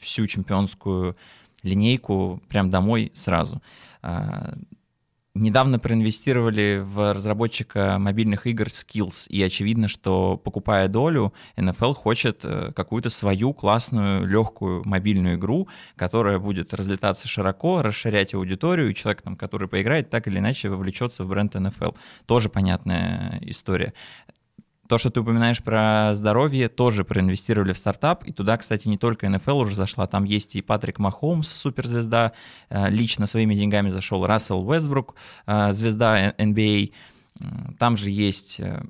всю 0.00 0.26
чемпионскую 0.26 1.16
линейку 1.62 2.42
прям 2.48 2.70
домой 2.70 3.10
сразу. 3.14 3.62
Недавно 5.36 5.80
проинвестировали 5.80 6.80
в 6.80 7.12
разработчика 7.12 7.96
мобильных 7.98 8.46
игр 8.46 8.66
Skills, 8.68 9.26
и 9.28 9.42
очевидно, 9.42 9.88
что 9.88 10.36
покупая 10.36 10.86
долю, 10.86 11.34
NFL 11.56 11.94
хочет 11.94 12.44
э, 12.44 12.70
какую-то 12.70 13.10
свою 13.10 13.52
классную, 13.52 14.24
легкую 14.28 14.84
мобильную 14.84 15.34
игру, 15.34 15.66
которая 15.96 16.38
будет 16.38 16.72
разлетаться 16.72 17.26
широко, 17.26 17.82
расширять 17.82 18.32
аудиторию, 18.32 18.90
и 18.90 18.94
человек, 18.94 19.22
там, 19.22 19.34
который 19.34 19.66
поиграет, 19.66 20.08
так 20.08 20.28
или 20.28 20.38
иначе 20.38 20.68
вовлечется 20.68 21.24
в 21.24 21.28
бренд 21.28 21.56
NFL. 21.56 21.96
Тоже 22.26 22.48
понятная 22.48 23.40
история. 23.40 23.92
То, 24.88 24.98
что 24.98 25.10
ты 25.10 25.20
упоминаешь 25.20 25.62
про 25.62 26.10
здоровье, 26.14 26.68
тоже 26.68 27.04
проинвестировали 27.04 27.72
в 27.72 27.78
стартап, 27.78 28.24
и 28.24 28.32
туда, 28.32 28.58
кстати, 28.58 28.86
не 28.86 28.98
только 28.98 29.28
НФЛ 29.28 29.58
уже 29.58 29.74
зашла, 29.74 30.06
там 30.06 30.24
есть 30.24 30.56
и 30.56 30.62
Патрик 30.62 30.98
Махомс, 30.98 31.48
суперзвезда, 31.48 32.32
э, 32.68 32.90
лично 32.90 33.26
своими 33.26 33.54
деньгами 33.54 33.88
зашел 33.88 34.26
Рассел 34.26 34.70
Вестбрук, 34.70 35.14
э, 35.46 35.72
звезда 35.72 36.32
NBA, 36.32 36.92
там 37.78 37.96
же 37.96 38.10
есть 38.10 38.60
э, 38.60 38.82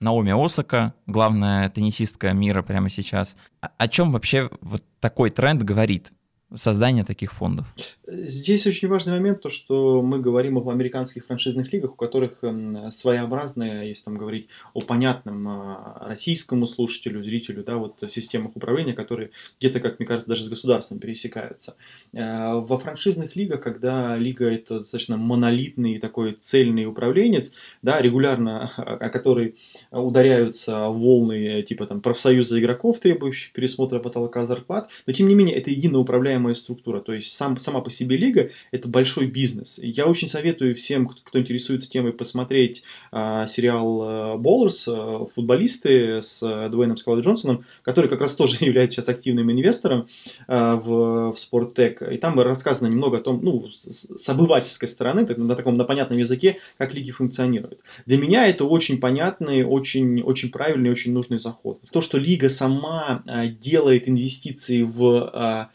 Наоми 0.00 0.32
Осака, 0.32 0.94
главная 1.06 1.68
теннисистка 1.70 2.32
мира 2.32 2.62
прямо 2.62 2.90
сейчас. 2.90 3.36
О 3.60 3.88
чем 3.88 4.12
вообще 4.12 4.50
вот 4.60 4.84
такой 5.00 5.30
тренд 5.30 5.62
говорит? 5.62 6.12
Создания 6.54 7.04
таких 7.04 7.32
фондов? 7.32 7.66
Здесь 8.06 8.66
очень 8.66 8.88
важный 8.88 9.12
момент, 9.12 9.42
то, 9.42 9.50
что 9.50 10.00
мы 10.00 10.18
говорим 10.18 10.56
об 10.56 10.68
американских 10.70 11.26
франшизных 11.26 11.72
лигах, 11.72 11.92
у 11.92 11.96
которых 11.96 12.42
эм, 12.42 12.90
своеобразная, 12.90 13.84
если 13.84 14.04
там 14.04 14.16
говорить 14.16 14.48
о 14.72 14.80
понятном 14.80 15.46
а, 15.46 16.06
российскому 16.08 16.66
слушателю, 16.66 17.22
зрителю, 17.22 17.62
да, 17.64 17.76
вот 17.76 18.02
системах 18.08 18.56
управления, 18.56 18.94
которые 18.94 19.30
где-то, 19.60 19.80
как 19.80 19.98
мне 19.98 20.06
кажется, 20.06 20.28
даже 20.28 20.44
с 20.44 20.48
государством 20.48 20.98
пересекаются. 20.98 21.76
Э, 22.14 22.54
во 22.54 22.78
франшизных 22.78 23.36
лигах, 23.36 23.60
когда 23.60 24.16
лига 24.16 24.50
это 24.50 24.80
достаточно 24.80 25.18
монолитный 25.18 25.98
такой 25.98 26.32
цельный 26.32 26.86
управленец, 26.86 27.52
да, 27.82 28.00
регулярно, 28.00 28.72
о 28.76 29.10
который 29.10 29.56
ударяются 29.90 30.88
волны 30.88 31.62
типа 31.62 31.86
там 31.86 32.00
профсоюза 32.00 32.58
игроков, 32.58 33.00
требующих 33.00 33.52
пересмотра 33.52 33.98
потолка 33.98 34.46
зарплат, 34.46 34.90
но 35.06 35.12
тем 35.12 35.28
не 35.28 35.34
менее 35.34 35.56
это 35.56 35.70
едино 35.70 35.98
управляемая 35.98 36.37
управляемая 36.38 36.54
структура. 36.54 37.00
То 37.00 37.12
есть 37.12 37.32
сам, 37.34 37.58
сама 37.58 37.80
по 37.80 37.90
себе 37.90 38.16
лига– 38.16 38.50
это 38.70 38.88
большой 38.88 39.26
бизнес. 39.26 39.78
Я 39.82 40.06
очень 40.06 40.28
советую 40.28 40.74
всем, 40.74 41.08
кто 41.08 41.38
интересуется 41.38 41.90
темой, 41.90 42.12
посмотреть 42.12 42.82
а, 43.12 43.46
сериал 43.46 44.38
Боллерс, 44.38 44.88
а, 44.88 45.26
футболисты 45.34 46.22
с 46.22 46.42
а, 46.42 46.68
Дуэйном 46.68 46.96
Скалой 46.96 47.22
Джонсоном, 47.22 47.64
который 47.82 48.08
как 48.08 48.20
раз 48.20 48.34
тоже 48.34 48.56
является 48.60 48.96
сейчас 48.96 49.08
активным 49.08 49.50
инвестором 49.50 50.06
а, 50.46 50.76
в, 50.76 51.32
в 51.32 51.38
Спорттек. 51.38 52.02
И 52.02 52.16
там 52.18 52.38
рассказано 52.40 52.88
немного 52.88 53.18
о 53.18 53.20
том, 53.20 53.40
ну, 53.42 53.68
с 53.68 54.28
обывательской 54.28 54.88
стороны, 54.88 55.26
так, 55.26 55.38
на 55.38 55.54
таком 55.54 55.76
на 55.76 55.84
понятном 55.84 56.18
языке, 56.18 56.56
как 56.78 56.94
лиги 56.94 57.10
функционируют. 57.10 57.80
Для 58.06 58.18
меня 58.18 58.46
это 58.46 58.64
очень 58.64 58.98
понятный, 58.98 59.64
очень, 59.64 60.22
очень 60.22 60.50
правильный, 60.50 60.90
очень 60.90 61.12
нужный 61.12 61.38
заход. 61.38 61.80
То, 61.92 62.00
что 62.00 62.18
лига 62.18 62.48
сама 62.48 63.22
а, 63.26 63.46
делает 63.46 64.08
инвестиции 64.08 64.82
в 64.82 65.30
а, 65.32 65.70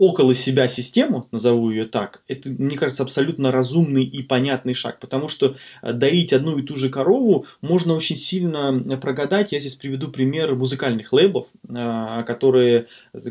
около 0.00 0.34
себя 0.34 0.66
систему, 0.66 1.28
назову 1.30 1.70
ее 1.70 1.84
так, 1.84 2.22
это, 2.26 2.48
мне 2.48 2.78
кажется, 2.78 3.02
абсолютно 3.02 3.52
разумный 3.52 4.02
и 4.02 4.22
понятный 4.22 4.72
шаг, 4.72 4.98
потому 4.98 5.28
что 5.28 5.56
э, 5.82 5.92
доить 5.92 6.32
одну 6.32 6.56
и 6.56 6.62
ту 6.62 6.74
же 6.74 6.88
корову 6.88 7.44
можно 7.60 7.92
очень 7.92 8.16
сильно 8.16 8.72
э, 8.74 8.96
прогадать. 8.96 9.52
Я 9.52 9.60
здесь 9.60 9.76
приведу 9.76 10.08
пример 10.08 10.54
музыкальных 10.54 11.12
лейблов, 11.12 11.48
э, 11.68 12.24
которые 12.26 12.86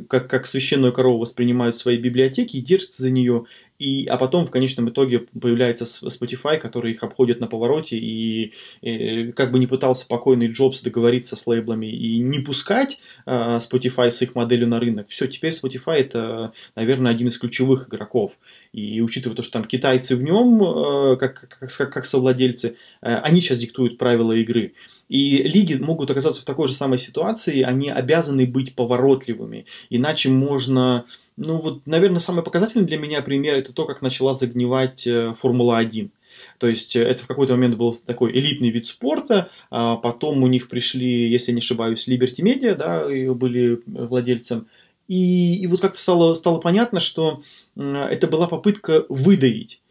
как, 0.07 0.29
как 0.29 0.45
священную 0.45 0.93
корову 0.93 1.17
воспринимают 1.17 1.75
в 1.75 1.79
своей 1.79 1.97
библиотеке 1.97 2.59
и 2.59 2.61
держатся 2.61 3.01
за 3.01 3.09
нее, 3.09 3.45
и, 3.79 4.05
а 4.07 4.17
потом 4.17 4.45
в 4.45 4.51
конечном 4.51 4.89
итоге 4.89 5.19
появляется 5.19 5.85
Spotify, 5.85 6.57
который 6.57 6.91
их 6.91 7.01
обходит 7.01 7.39
на 7.39 7.47
повороте, 7.47 7.97
и, 7.97 8.53
и 8.81 9.31
как 9.31 9.51
бы 9.51 9.59
не 9.59 9.67
пытался 9.67 10.05
покойный 10.05 10.47
Джобс 10.47 10.81
договориться 10.81 11.37
с 11.37 11.47
лейблами 11.47 11.87
и 11.87 12.19
не 12.19 12.39
пускать 12.39 12.99
э, 13.25 13.31
Spotify 13.31 14.11
с 14.11 14.21
их 14.21 14.35
моделью 14.35 14.67
на 14.67 14.79
рынок, 14.79 15.07
все, 15.07 15.27
теперь 15.27 15.51
Spotify 15.51 15.95
это, 15.95 16.51
наверное, 16.75 17.11
один 17.11 17.29
из 17.29 17.37
ключевых 17.37 17.87
игроков. 17.87 18.33
И 18.73 19.01
учитывая 19.01 19.35
то, 19.35 19.41
что 19.41 19.53
там 19.53 19.63
китайцы 19.63 20.15
в 20.15 20.21
нем, 20.21 20.61
э, 20.61 21.15
как, 21.15 21.47
как, 21.49 21.69
как, 21.69 21.93
как 21.93 22.05
совладельцы, 22.05 22.75
э, 23.01 23.15
они 23.15 23.39
сейчас 23.39 23.59
диктуют 23.59 23.97
правила 23.97 24.33
игры. 24.33 24.73
И 25.09 25.43
лиги 25.43 25.73
могут 25.73 26.11
оказаться 26.11 26.41
в 26.41 26.45
такой 26.45 26.67
же 26.67 26.73
самой 26.73 26.99
ситуации, 26.99 27.63
они 27.63 27.89
обязаны 27.89 28.45
быть 28.45 28.75
поворотливыми, 28.75 29.65
иначе 29.89 30.29
можно 30.29 31.05
ну 31.39 31.57
вот, 31.59 31.87
наверное, 31.87 32.19
самый 32.19 32.43
показательный 32.43 32.85
для 32.85 32.97
меня 32.97 33.21
пример 33.21 33.57
это 33.57 33.71
то, 33.71 33.85
как 33.85 34.01
начала 34.01 34.33
загнивать 34.33 35.07
э, 35.07 35.33
Формула-1. 35.41 36.09
То 36.57 36.67
есть 36.67 36.97
э, 36.97 37.01
это 37.01 37.23
в 37.23 37.27
какой-то 37.27 37.53
момент 37.53 37.75
был 37.75 37.93
такой 37.93 38.31
элитный 38.33 38.69
вид 38.69 38.87
спорта, 38.87 39.49
а 39.71 39.95
потом 39.95 40.43
у 40.43 40.47
них 40.47 40.67
пришли, 40.67 41.29
если 41.29 41.53
не 41.53 41.59
ошибаюсь, 41.59 42.09
Liberty 42.09 42.41
Media, 42.41 42.75
да, 42.75 43.11
и 43.11 43.29
были 43.29 43.81
владельцем. 43.85 44.67
И, 45.07 45.55
и 45.55 45.67
вот 45.67 45.79
как-то 45.79 45.97
стало, 45.97 46.33
стало 46.33 46.59
понятно, 46.59 46.99
что 46.99 47.41
это 47.75 48.27
была 48.27 48.47
попытка 48.47 49.05
выдавить. 49.09 49.81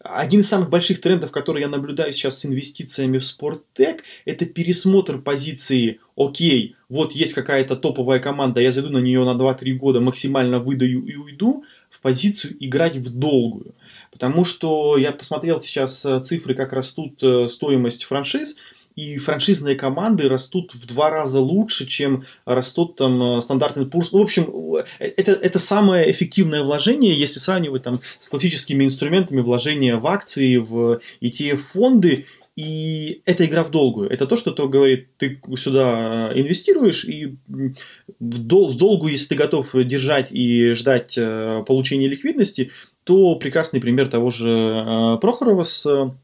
Один 0.00 0.40
из 0.40 0.48
самых 0.48 0.70
больших 0.70 1.00
трендов, 1.00 1.30
который 1.30 1.62
я 1.62 1.68
наблюдаю 1.68 2.12
сейчас 2.12 2.38
с 2.38 2.46
инвестициями 2.46 3.18
в 3.18 3.24
спорттек, 3.24 4.04
это 4.24 4.46
пересмотр 4.46 5.18
позиции 5.18 6.00
«Окей, 6.16 6.76
вот 6.88 7.12
есть 7.12 7.34
какая-то 7.34 7.76
топовая 7.76 8.20
команда, 8.20 8.60
я 8.60 8.70
зайду 8.70 8.90
на 8.90 8.98
нее 8.98 9.24
на 9.24 9.36
2-3 9.36 9.72
года, 9.72 10.00
максимально 10.00 10.58
выдаю 10.58 11.04
и 11.04 11.16
уйду», 11.16 11.64
в 11.90 12.00
позицию 12.00 12.56
играть 12.58 12.96
в 12.96 13.16
долгую. 13.16 13.74
Потому 14.10 14.44
что 14.44 14.96
я 14.96 15.12
посмотрел 15.12 15.60
сейчас 15.60 16.04
э, 16.04 16.20
цифры, 16.24 16.56
как 16.56 16.72
растут 16.72 17.22
э, 17.22 17.46
стоимость 17.48 18.04
франшиз– 18.04 18.56
и 18.96 19.18
франшизные 19.18 19.74
команды 19.74 20.28
растут 20.28 20.74
в 20.74 20.86
два 20.86 21.10
раза 21.10 21.40
лучше, 21.40 21.86
чем 21.86 22.24
растут 22.44 22.96
там 22.96 23.38
э, 23.38 23.42
стандартный 23.42 23.86
курс. 23.86 24.12
Ну, 24.12 24.20
в 24.20 24.22
общем, 24.22 24.76
э, 24.76 24.84
это, 25.16 25.32
это 25.32 25.58
самое 25.58 26.10
эффективное 26.10 26.62
вложение, 26.62 27.12
если 27.12 27.40
сравнивать 27.40 27.82
там 27.82 28.00
с 28.20 28.28
классическими 28.28 28.84
инструментами 28.84 29.40
вложения 29.40 29.96
в 29.96 30.06
акции, 30.06 30.56
в 30.56 31.00
ETF-фонды. 31.20 32.26
И 32.54 33.20
это 33.24 33.44
игра 33.46 33.64
в 33.64 33.72
долгую. 33.72 34.08
Это 34.10 34.28
то, 34.28 34.36
что 34.36 34.52
то 34.52 34.68
говорит, 34.68 35.08
ты 35.16 35.40
сюда 35.58 36.30
инвестируешь, 36.32 37.04
и 37.04 37.34
в, 37.48 37.74
дол, 38.20 38.70
в 38.70 38.76
долгую, 38.76 39.10
если 39.10 39.30
ты 39.30 39.34
готов 39.34 39.74
держать 39.74 40.30
и 40.30 40.70
ждать 40.70 41.18
э, 41.18 41.64
получения 41.66 42.06
ликвидности, 42.06 42.70
то 43.02 43.34
прекрасный 43.34 43.80
пример 43.80 44.08
того 44.08 44.30
же 44.30 45.18
Прохорова 45.20 45.64
с 45.64 46.14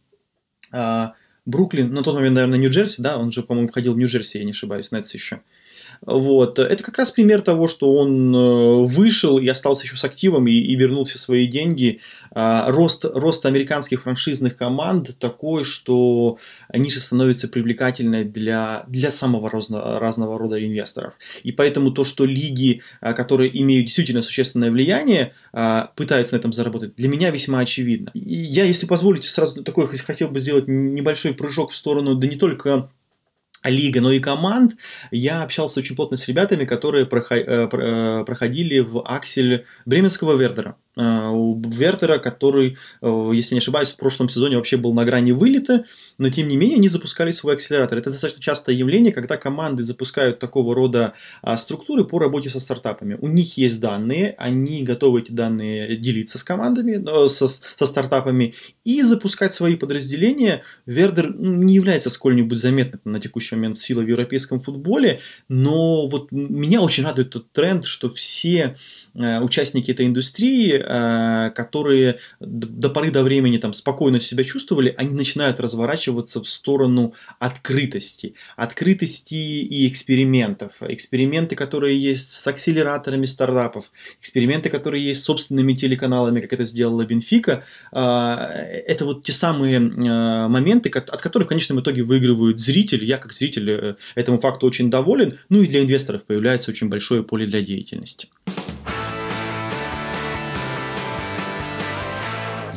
Бруклин, 1.50 1.92
на 1.92 2.02
тот 2.02 2.14
момент, 2.14 2.36
наверное, 2.36 2.58
Нью-Джерси, 2.58 3.02
да, 3.02 3.18
он 3.18 3.32
же, 3.32 3.42
по-моему, 3.42 3.68
входил 3.68 3.94
в 3.94 3.98
Нью-Джерси, 3.98 4.38
я 4.38 4.44
не 4.44 4.52
ошибаюсь, 4.52 4.92
Нетс 4.92 5.12
еще. 5.14 5.42
Вот. 6.02 6.58
Это 6.58 6.82
как 6.82 6.96
раз 6.96 7.10
пример 7.10 7.42
того, 7.42 7.68
что 7.68 7.92
он 7.92 8.34
э, 8.34 8.84
вышел 8.86 9.38
и 9.38 9.46
остался 9.48 9.84
еще 9.84 9.96
с 9.96 10.04
активом 10.04 10.46
и, 10.48 10.52
и 10.52 10.74
вернул 10.74 11.04
все 11.04 11.18
свои 11.18 11.46
деньги. 11.46 12.00
А, 12.32 12.70
рост, 12.70 13.04
рост 13.04 13.44
американских 13.44 14.02
франшизных 14.02 14.56
команд 14.56 15.18
такой, 15.18 15.64
что 15.64 16.38
ниша 16.72 17.00
становится 17.00 17.48
привлекательной 17.48 18.24
для, 18.24 18.84
для 18.88 19.10
самого 19.10 19.50
разно, 19.50 19.98
разного 19.98 20.38
рода 20.38 20.64
инвесторов. 20.64 21.14
И 21.42 21.52
поэтому 21.52 21.90
то, 21.90 22.04
что 22.04 22.24
лиги, 22.24 22.82
а, 23.00 23.12
которые 23.12 23.60
имеют 23.60 23.86
действительно 23.86 24.22
существенное 24.22 24.70
влияние, 24.70 25.34
а, 25.52 25.90
пытаются 25.96 26.34
на 26.34 26.38
этом 26.38 26.52
заработать, 26.54 26.94
для 26.96 27.08
меня 27.08 27.30
весьма 27.30 27.58
очевидно. 27.58 28.10
И 28.14 28.34
я, 28.34 28.64
если 28.64 28.86
позволите, 28.86 29.28
сразу 29.28 29.62
такой 29.62 29.86
хотел 29.86 30.28
бы 30.28 30.38
сделать 30.38 30.64
небольшой 30.66 31.34
прыжок 31.34 31.72
в 31.72 31.76
сторону, 31.76 32.14
да 32.14 32.26
не 32.26 32.36
только 32.36 32.88
лига, 33.64 34.00
но 34.00 34.10
и 34.12 34.20
команд, 34.20 34.76
я 35.10 35.42
общался 35.42 35.80
очень 35.80 35.96
плотно 35.96 36.16
с 36.16 36.26
ребятами, 36.28 36.64
которые 36.64 37.04
э, 37.04 37.08
э, 37.10 38.24
проходили 38.24 38.78
в 38.78 39.02
аксель 39.06 39.66
Бременского 39.84 40.36
Вердера. 40.36 40.76
Э, 40.96 41.28
у 41.28 41.60
Вертера, 41.60 42.18
который, 42.18 42.78
если 43.02 43.54
не 43.54 43.58
ошибаюсь, 43.58 43.90
в 43.90 43.96
прошлом 43.96 44.28
сезоне 44.28 44.56
вообще 44.56 44.76
был 44.76 44.94
на 44.94 45.04
грани 45.04 45.32
вылета, 45.32 45.84
но 46.18 46.30
тем 46.30 46.48
не 46.48 46.56
менее 46.56 46.76
они 46.76 46.88
запускали 46.88 47.30
свой 47.30 47.54
акселератор. 47.54 47.98
Это 47.98 48.10
достаточно 48.10 48.42
частое 48.42 48.74
явление, 48.74 49.12
когда 49.12 49.36
команды 49.36 49.82
запускают 49.82 50.38
такого 50.38 50.74
рода 50.74 51.14
а, 51.42 51.56
структуры 51.56 52.04
по 52.04 52.18
работе 52.18 52.50
со 52.50 52.60
стартапами. 52.60 53.16
У 53.20 53.28
них 53.28 53.56
есть 53.56 53.80
данные, 53.80 54.34
они 54.38 54.82
готовы 54.82 55.20
эти 55.20 55.32
данные 55.32 55.96
делиться 55.96 56.38
с 56.38 56.44
командами, 56.44 57.28
со, 57.28 57.48
со 57.48 57.86
стартапами 57.86 58.54
и 58.84 59.02
запускать 59.02 59.54
свои 59.54 59.76
подразделения. 59.76 60.62
Вердер 60.86 61.32
ну, 61.34 61.62
не 61.62 61.74
является 61.74 62.10
сколь-нибудь 62.10 62.58
заметным 62.58 63.00
на 63.04 63.20
текущий 63.20 63.49
момент 63.52 63.78
силой 63.78 64.04
в 64.04 64.08
европейском 64.08 64.60
футболе, 64.60 65.20
но 65.48 66.06
вот 66.06 66.32
меня 66.32 66.80
очень 66.82 67.04
радует 67.04 67.30
тот 67.30 67.52
тренд, 67.52 67.86
что 67.86 68.08
все 68.08 68.76
участники 69.14 69.90
этой 69.90 70.06
индустрии 70.06 70.74
э, 70.74 71.50
которые 71.50 72.18
до 72.40 72.90
поры 72.90 73.10
до 73.10 73.22
времени 73.22 73.56
там 73.56 73.72
спокойно 73.72 74.20
себя 74.20 74.44
чувствовали, 74.44 74.94
они 74.96 75.14
начинают 75.14 75.60
разворачиваться 75.60 76.42
в 76.42 76.48
сторону 76.48 77.14
открытости. 77.38 78.34
Открытости 78.56 79.34
и 79.34 79.88
экспериментов. 79.88 80.72
Эксперименты, 80.80 81.56
которые 81.56 82.00
есть 82.00 82.30
с 82.30 82.46
акселераторами 82.46 83.24
стартапов, 83.24 83.90
эксперименты, 84.20 84.70
которые 84.70 85.04
есть 85.04 85.22
с 85.22 85.24
собственными 85.24 85.74
телеканалами, 85.74 86.40
как 86.40 86.52
это 86.52 86.64
сделала 86.64 87.04
Бенфика, 87.04 87.64
это 87.92 89.04
вот 89.04 89.24
те 89.24 89.32
самые 89.32 89.80
моменты, 89.80 90.90
от 90.90 91.20
которых 91.20 91.46
в 91.46 91.48
конечном 91.48 91.80
итоге 91.80 92.02
выигрывают 92.02 92.60
зритель. 92.60 93.04
Я 93.04 93.18
как 93.18 93.32
зритель 93.32 93.96
этому 94.14 94.40
факту 94.40 94.66
очень 94.66 94.90
доволен. 94.90 95.38
Ну 95.48 95.62
и 95.62 95.66
для 95.66 95.82
инвесторов 95.82 96.24
появляется 96.24 96.70
очень 96.70 96.88
большое 96.88 97.22
поле 97.22 97.46
для 97.46 97.62
деятельности. 97.62 98.28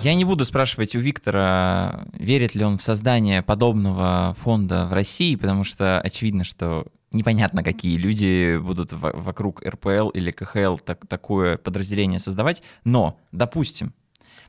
Я 0.03 0.15
не 0.15 0.25
буду 0.25 0.43
спрашивать 0.43 0.97
у 0.97 0.99
Виктора, 0.99 2.03
верит 2.11 2.55
ли 2.55 2.65
он 2.65 2.77
в 2.77 2.83
создание 2.83 3.41
подобного 3.41 4.35
фонда 4.37 4.85
в 4.85 4.91
России, 4.91 5.37
потому 5.37 5.63
что 5.63 6.01
очевидно, 6.01 6.43
что 6.43 6.87
непонятно, 7.11 7.63
какие 7.63 7.95
люди 7.95 8.57
будут 8.57 8.91
вокруг 8.91 9.65
РПЛ 9.65 10.09
или 10.09 10.31
КХЛ 10.31 10.75
так, 10.75 11.07
такое 11.07 11.57
подразделение 11.57 12.19
создавать. 12.19 12.63
Но, 12.83 13.17
допустим, 13.31 13.93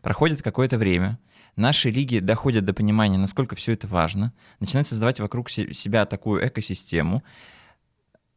проходит 0.02 0.42
какое-то 0.42 0.76
время, 0.76 1.20
наши 1.54 1.88
лиги 1.88 2.18
доходят 2.18 2.64
до 2.64 2.74
понимания, 2.74 3.16
насколько 3.16 3.54
все 3.54 3.74
это 3.74 3.86
важно, 3.86 4.32
начинают 4.58 4.88
создавать 4.88 5.20
вокруг 5.20 5.50
себя 5.50 6.04
такую 6.04 6.44
экосистему, 6.48 7.22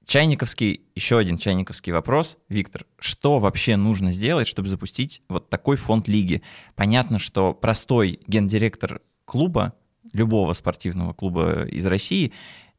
Чайниковский, 0.07 0.83
еще 0.95 1.17
один 1.17 1.37
чайниковский 1.37 1.91
вопрос. 1.91 2.37
Виктор, 2.47 2.85
что 2.97 3.39
вообще 3.39 3.75
нужно 3.75 4.13
сделать, 4.13 4.47
чтобы 4.47 4.69
запустить 4.69 5.21
вот 5.27 5.49
такой 5.49 5.75
фонд 5.75 6.07
лиги? 6.07 6.41
Понятно, 6.75 7.19
что 7.19 7.53
простой 7.53 8.21
гендиректор 8.25 9.01
клуба, 9.25 9.73
любого 10.13 10.53
спортивного 10.53 11.11
клуба 11.11 11.65
из 11.67 11.85
России, 11.85 12.31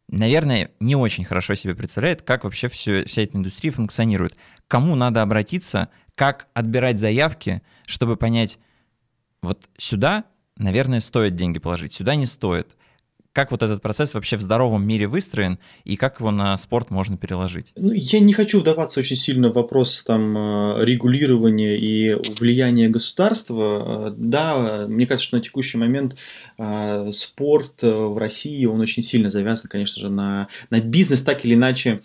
наверное, 0.09 0.71
не 0.81 0.97
очень 0.97 1.27
хорошо 1.27 1.55
себе 1.55 1.75
представляет, 1.75 2.23
как 2.23 2.45
вообще 2.45 2.71
все, 2.71 3.05
вся 3.05 3.21
эта 3.21 3.37
индустрия 3.37 3.73
функционирует. 3.73 4.35
Кому 4.67 4.95
надо 4.95 5.21
обратиться, 5.21 5.91
как 6.15 6.49
отбирать 6.55 6.99
заявки, 6.99 7.61
чтобы 7.85 8.17
понять, 8.17 8.59
вот 9.43 9.69
сюда, 9.77 10.25
наверное, 10.57 11.01
стоит 11.01 11.37
деньги 11.37 11.59
положить, 11.59 11.93
сюда 11.93 12.15
не 12.15 12.25
стоит 12.25 12.78
как 13.39 13.53
вот 13.53 13.63
этот 13.63 13.81
процесс 13.81 14.15
вообще 14.15 14.37
в 14.37 14.43
здоровом 14.43 14.85
мире 14.85 15.07
выстроен 15.07 15.61
и 15.85 15.95
как 15.95 16.19
его 16.19 16.33
на 16.33 16.59
спорт 16.59 16.91
можно 16.91 17.17
переложить? 17.17 17.73
Ну, 17.77 17.93
я 17.93 18.19
не 18.19 18.33
хочу 18.33 18.59
вдаваться 18.59 18.99
очень 18.99 19.15
сильно 19.15 19.51
в 19.51 19.53
вопрос 19.53 20.03
там 20.03 20.37
э, 20.37 20.85
регулирования 20.85 21.79
и 21.79 22.15
влияния 22.41 22.89
государства. 22.89 24.09
Э, 24.09 24.15
да, 24.17 24.87
мне 24.89 25.07
кажется, 25.07 25.29
что 25.29 25.37
на 25.37 25.43
текущий 25.45 25.79
момент 25.79 26.17
э, 26.59 27.13
спорт 27.13 27.81
в 27.81 28.19
России, 28.19 28.65
он 28.67 28.81
очень 28.81 29.05
сильно 29.05 29.31
завязан, 29.31 29.71
конечно 29.71 30.03
же, 30.03 30.11
на, 30.11 30.49
на 30.71 30.81
бизнес, 30.81 31.23
так 31.23 31.45
или 31.45 31.55
иначе 31.55 32.03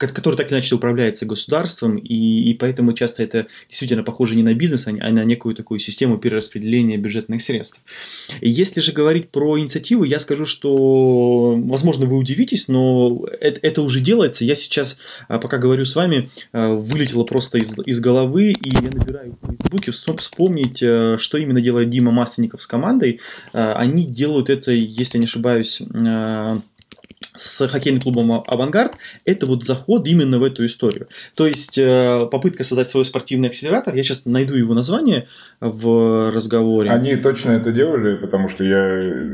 который 0.00 0.36
так 0.36 0.46
или 0.46 0.54
иначе 0.54 0.74
управляется 0.74 1.26
государством, 1.26 1.96
и, 1.96 2.50
и 2.50 2.54
поэтому 2.54 2.94
часто 2.94 3.22
это 3.22 3.46
действительно 3.68 4.02
похоже 4.02 4.34
не 4.34 4.42
на 4.42 4.54
бизнес, 4.54 4.86
а 4.86 4.92
на 4.92 5.24
некую 5.24 5.54
такую 5.54 5.78
систему 5.78 6.16
перераспределения 6.16 6.96
бюджетных 6.96 7.42
средств. 7.42 7.82
Если 8.40 8.80
же 8.80 8.92
говорить 8.92 9.30
про 9.30 9.58
инициативу, 9.58 10.04
я 10.04 10.18
скажу, 10.18 10.46
что, 10.46 11.54
возможно, 11.56 12.06
вы 12.06 12.16
удивитесь, 12.16 12.68
но 12.68 13.26
это, 13.40 13.60
это 13.62 13.82
уже 13.82 14.00
делается. 14.00 14.44
Я 14.44 14.54
сейчас, 14.54 14.98
а, 15.28 15.38
пока 15.38 15.58
говорю 15.58 15.84
с 15.84 15.94
вами, 15.94 16.30
а, 16.52 16.74
вылетело 16.74 17.24
просто 17.24 17.58
из, 17.58 17.78
из 17.84 18.00
головы, 18.00 18.52
и 18.52 18.70
я 18.70 18.80
набираю 18.90 19.36
в 19.42 19.48
Фейсбуке, 19.48 19.92
вспомнить, 19.92 20.82
а, 20.82 21.16
что 21.18 21.36
именно 21.36 21.60
делает 21.60 21.90
Дима 21.90 22.10
Масленников 22.10 22.62
с 22.62 22.66
командой. 22.66 23.20
Они 23.52 24.06
делают 24.06 24.48
это, 24.48 24.72
если 24.72 25.18
не 25.18 25.24
ошибаюсь, 25.24 25.82
с 27.40 27.66
хоккейным 27.66 28.00
клубом 28.00 28.44
«Авангард»– 28.46 28.92
это 29.24 29.46
вот 29.46 29.64
заход 29.64 30.06
именно 30.06 30.38
в 30.38 30.44
эту 30.44 30.66
историю. 30.66 31.08
То 31.34 31.46
есть, 31.46 31.78
э, 31.78 32.28
попытка 32.30 32.64
создать 32.64 32.86
свой 32.86 33.04
спортивный 33.04 33.48
акселератор, 33.48 33.94
я 33.94 34.02
сейчас 34.02 34.26
найду 34.26 34.54
его 34.54 34.74
название 34.74 35.26
в 35.60 36.30
разговоре. 36.30 36.90
Они 36.90 37.16
точно 37.16 37.52
это 37.52 37.72
делали, 37.72 38.16
потому 38.16 38.48
что 38.48 38.62
я 38.62 38.78
э, 38.78 39.30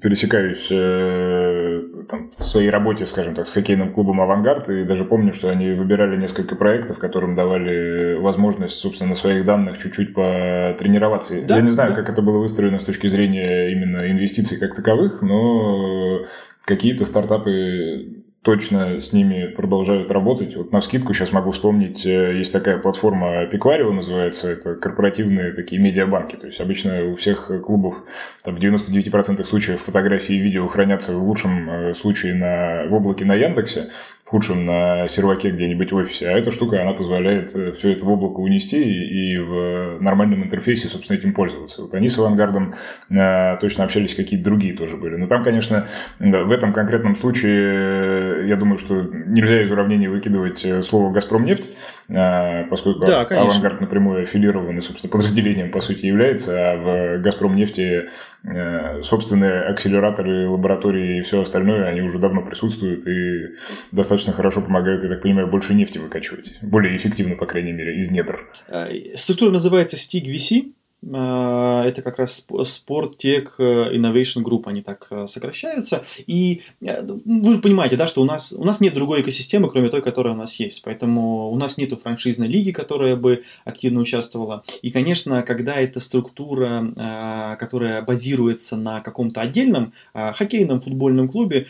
пересекаюсь 0.00 0.68
э, 0.70 1.80
там, 2.08 2.30
в 2.38 2.44
своей 2.44 2.70
работе, 2.70 3.04
скажем 3.06 3.34
так, 3.34 3.48
с 3.48 3.52
хоккейным 3.52 3.92
клубом 3.92 4.20
«Авангард», 4.20 4.68
и 4.70 4.84
даже 4.84 5.04
помню, 5.04 5.32
что 5.32 5.50
они 5.50 5.72
выбирали 5.72 6.16
несколько 6.16 6.54
проектов, 6.54 6.98
которым 6.98 7.34
давали 7.34 8.14
возможность, 8.14 8.76
собственно, 8.76 9.10
на 9.10 9.16
своих 9.16 9.44
данных 9.44 9.78
чуть-чуть 9.78 10.14
потренироваться. 10.14 11.34
Да, 11.42 11.56
я 11.56 11.62
не 11.62 11.70
знаю, 11.70 11.90
да. 11.90 11.96
как 11.96 12.10
это 12.10 12.22
было 12.22 12.38
выстроено 12.38 12.78
с 12.78 12.84
точки 12.84 13.08
зрения 13.08 13.72
именно 13.72 14.08
инвестиций 14.08 14.58
как 14.58 14.76
таковых, 14.76 15.20
но 15.20 16.26
какие-то 16.64 17.06
стартапы 17.06 18.24
точно 18.44 19.00
с 19.00 19.12
ними 19.12 19.46
продолжают 19.46 20.10
работать. 20.10 20.54
Вот 20.54 20.70
на 20.70 20.82
скидку 20.82 21.14
сейчас 21.14 21.32
могу 21.32 21.50
вспомнить, 21.50 22.04
э, 22.04 22.36
есть 22.36 22.52
такая 22.52 22.78
платформа 22.78 23.46
Пикварио 23.46 23.90
называется, 23.90 24.50
это 24.50 24.74
корпоративные 24.74 25.52
такие 25.52 25.80
медиабанки. 25.80 26.36
То 26.36 26.46
есть 26.46 26.60
обычно 26.60 27.10
у 27.10 27.16
всех 27.16 27.50
клубов 27.64 27.96
там, 28.42 28.56
в 28.56 28.58
99% 28.58 29.42
случаев 29.44 29.80
фотографии 29.80 30.36
и 30.36 30.40
видео 30.40 30.68
хранятся 30.68 31.16
в 31.16 31.22
лучшем 31.22 31.70
э, 31.70 31.94
случае 31.94 32.34
на, 32.34 32.84
в 32.86 32.92
облаке 32.92 33.24
на 33.24 33.34
Яндексе, 33.34 33.90
в 34.24 34.30
худшем 34.30 34.64
на 34.64 35.06
серваке 35.08 35.50
где-нибудь 35.50 35.92
в 35.92 35.96
офисе, 35.96 36.30
а 36.30 36.32
эта 36.32 36.50
штука, 36.50 36.80
она 36.80 36.94
позволяет 36.94 37.54
э, 37.54 37.72
все 37.72 37.92
это 37.92 38.06
в 38.06 38.10
облако 38.10 38.40
унести 38.40 38.82
и 38.82 39.36
в 39.36 39.98
нормальном 40.00 40.44
интерфейсе, 40.44 40.88
собственно, 40.88 41.18
этим 41.18 41.34
пользоваться. 41.34 41.82
Вот 41.82 41.92
они 41.92 42.08
с 42.08 42.18
авангардом 42.18 42.74
э, 43.10 43.56
точно 43.60 43.84
общались, 43.84 44.14
какие-то 44.14 44.44
другие 44.44 44.74
тоже 44.74 44.96
были. 44.96 45.16
Но 45.16 45.26
там, 45.26 45.44
конечно, 45.44 45.88
в 46.18 46.50
этом 46.50 46.72
конкретном 46.72 47.16
случае, 47.16 48.44
э, 48.44 48.46
я 48.48 48.56
думаю, 48.56 48.78
что 48.78 49.02
нельзя 49.02 49.62
из 49.62 49.70
уравнения 49.70 50.08
выкидывать 50.08 50.64
э, 50.64 50.80
слово 50.80 51.12
«Газпромнефть», 51.12 51.70
э, 52.08 52.64
поскольку 52.70 53.00
да, 53.00 53.22
авангард 53.24 53.82
напрямую 53.82 54.22
аффилирован 54.22 54.78
и, 54.78 54.80
собственно, 54.80 55.10
подразделением, 55.10 55.70
по 55.70 55.82
сути, 55.82 56.06
является, 56.06 56.72
а 56.72 56.76
в 56.76 57.22
«Газпромнефти» 57.22 58.08
э, 58.42 59.02
собственные 59.02 59.64
акселераторы, 59.64 60.48
лаборатории 60.48 61.18
и 61.18 61.22
все 61.22 61.42
остальное, 61.42 61.88
они 61.88 62.00
уже 62.00 62.18
давно 62.18 62.40
присутствуют 62.40 63.06
и 63.06 63.56
достаточно 63.92 64.13
достаточно 64.14 64.32
хорошо 64.32 64.62
помогают, 64.62 65.02
я 65.02 65.08
так 65.08 65.22
понимаю, 65.22 65.48
больше 65.48 65.74
нефти 65.74 65.98
выкачивать. 65.98 66.52
Более 66.62 66.96
эффективно, 66.96 67.36
по 67.36 67.46
крайней 67.46 67.72
мере, 67.72 67.98
из 67.98 68.10
недр. 68.10 68.48
Э, 68.68 68.88
структура 69.16 69.50
называется 69.50 69.96
STIG 69.96 70.32
VC. 70.32 70.62
А, 70.62 70.83
это 71.06 72.02
как 72.02 72.18
раз 72.18 72.46
Sport 72.48 73.18
Tech 73.18 73.48
Innovation 73.58 74.42
Group, 74.42 74.62
они 74.66 74.82
так 74.82 75.06
э, 75.10 75.26
сокращаются. 75.26 76.04
И 76.26 76.62
э, 76.80 77.02
вы 77.24 77.58
понимаете, 77.58 77.96
да, 77.96 78.06
что 78.06 78.22
у 78.22 78.24
нас, 78.24 78.52
у 78.52 78.64
нас 78.64 78.80
нет 78.80 78.94
другой 78.94 79.20
экосистемы, 79.20 79.68
кроме 79.68 79.88
той, 79.88 80.02
которая 80.02 80.34
у 80.34 80.36
нас 80.36 80.54
есть. 80.56 80.82
Поэтому 80.84 81.50
у 81.50 81.56
нас 81.56 81.78
нет 81.78 81.92
франшизной 82.00 82.48
лиги, 82.48 82.70
которая 82.70 83.16
бы 83.16 83.42
активно 83.64 84.00
участвовала. 84.00 84.64
И, 84.82 84.90
конечно, 84.90 85.42
когда 85.42 85.76
эта 85.76 86.00
структура, 86.00 86.92
э, 86.96 87.56
которая 87.58 88.02
базируется 88.02 88.76
на 88.76 89.00
каком-то 89.00 89.40
отдельном 89.40 89.92
хоккейном 90.12 90.80
футбольном 90.80 91.28
клубе, 91.28 91.66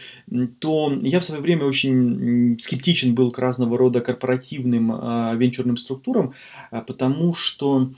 то 0.59 0.93
я 1.01 1.21
в 1.21 1.25
свое 1.25 1.41
время 1.41 1.65
очень 1.65 2.59
скептичен 2.59 3.15
был 3.15 3.31
к 3.31 3.39
разного 3.39 3.79
рода 3.79 4.01
корпоративным 4.01 5.39
венчурным 5.39 5.77
структурам, 5.77 6.35
потому 6.71 7.35
что 7.35 7.91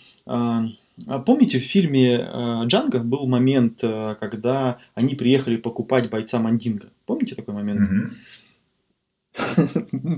помните, 1.25 1.59
в 1.59 1.63
фильме 1.63 2.19
э, 2.19 2.63
Джанго 2.67 3.01
был 3.01 3.27
момент, 3.27 3.81
э, 3.83 4.17
когда 4.19 4.79
они 4.95 5.15
приехали 5.15 5.57
покупать 5.57 6.11
бойца 6.11 6.39
Мандинга? 6.39 6.91
Помните 7.05 7.35
такой 7.35 7.55
момент? 7.55 7.89
Mm-hmm. 7.89 8.11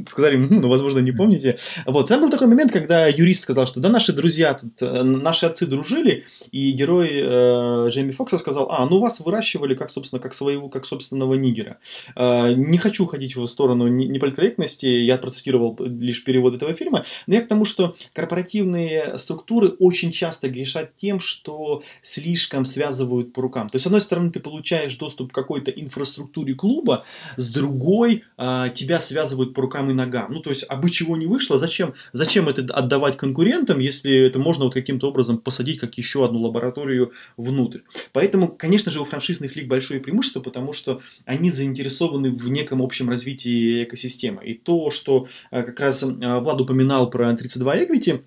Сказали, 0.08 0.36
ну, 0.36 0.68
возможно, 0.68 0.98
не 1.00 1.12
помните. 1.12 1.56
Вот, 1.86 2.08
там 2.08 2.20
был 2.20 2.30
такой 2.30 2.46
момент, 2.46 2.72
когда 2.72 3.06
юрист 3.06 3.42
сказал, 3.42 3.66
что 3.66 3.80
да, 3.80 3.88
наши 3.88 4.12
друзья 4.12 4.54
тут, 4.54 4.80
э, 4.80 5.02
наши 5.02 5.46
отцы 5.46 5.66
дружили, 5.66 6.24
и 6.52 6.72
герой 6.72 7.08
э, 7.12 7.88
Джейми 7.90 8.12
Фокса 8.12 8.38
сказал, 8.38 8.70
а, 8.70 8.86
ну 8.86 9.00
вас 9.00 9.20
выращивали 9.20 9.74
как, 9.74 9.90
собственно, 9.90 10.20
как 10.20 10.34
своего, 10.34 10.68
как 10.68 10.86
собственного 10.86 11.34
нигера. 11.34 11.78
Э, 12.16 12.52
не 12.52 12.78
хочу 12.78 13.06
ходить 13.06 13.36
в 13.36 13.46
сторону 13.46 13.88
неполиткорректности, 13.88 14.86
я 14.86 15.18
процитировал 15.18 15.76
лишь 15.80 16.22
перевод 16.24 16.54
этого 16.54 16.74
фильма, 16.74 17.04
но 17.26 17.34
я 17.34 17.42
к 17.42 17.48
тому, 17.48 17.64
что 17.64 17.96
корпоративные 18.12 19.18
структуры 19.18 19.68
очень 19.78 20.12
часто 20.12 20.48
грешат 20.48 20.96
тем, 20.96 21.20
что 21.20 21.82
слишком 22.02 22.64
связывают 22.64 23.32
по 23.32 23.42
рукам. 23.42 23.68
То 23.68 23.76
есть, 23.76 23.84
с 23.84 23.86
одной 23.86 24.00
стороны, 24.00 24.30
ты 24.30 24.40
получаешь 24.40 24.96
доступ 24.96 25.32
к 25.32 25.34
какой-то 25.34 25.70
инфраструктуре 25.70 26.54
клуба, 26.54 27.04
с 27.36 27.50
другой 27.50 28.24
э, 28.36 28.66
тебя 28.74 29.00
связывают 29.08 29.54
по 29.54 29.62
рукам 29.62 29.90
и 29.90 29.94
ногам. 29.94 30.30
Ну, 30.32 30.40
то 30.40 30.50
есть, 30.50 30.64
а 30.68 30.76
бы 30.76 30.90
чего 30.90 31.16
не 31.16 31.26
вышло, 31.26 31.58
зачем, 31.58 31.94
зачем 32.12 32.48
это 32.48 32.62
отдавать 32.72 33.16
конкурентам, 33.16 33.78
если 33.78 34.26
это 34.26 34.38
можно 34.38 34.64
вот 34.64 34.74
каким-то 34.74 35.08
образом 35.08 35.38
посадить 35.38 35.80
как 35.80 35.96
еще 35.98 36.24
одну 36.24 36.40
лабораторию 36.40 37.12
внутрь. 37.36 37.80
Поэтому, 38.12 38.48
конечно 38.48 38.90
же, 38.90 39.00
у 39.00 39.04
франшизных 39.04 39.56
лиг 39.56 39.66
большое 39.66 40.00
преимущество, 40.00 40.40
потому 40.40 40.72
что 40.72 41.00
они 41.24 41.50
заинтересованы 41.50 42.30
в 42.30 42.48
неком 42.48 42.82
общем 42.82 43.08
развитии 43.08 43.84
экосистемы. 43.84 44.44
И 44.44 44.54
то, 44.54 44.90
что 44.90 45.26
э, 45.50 45.62
как 45.62 45.80
раз 45.80 46.02
э, 46.02 46.06
Влад 46.06 46.60
упоминал 46.60 47.10
про 47.10 47.34
32 47.34 47.76
Equity, 47.78 48.22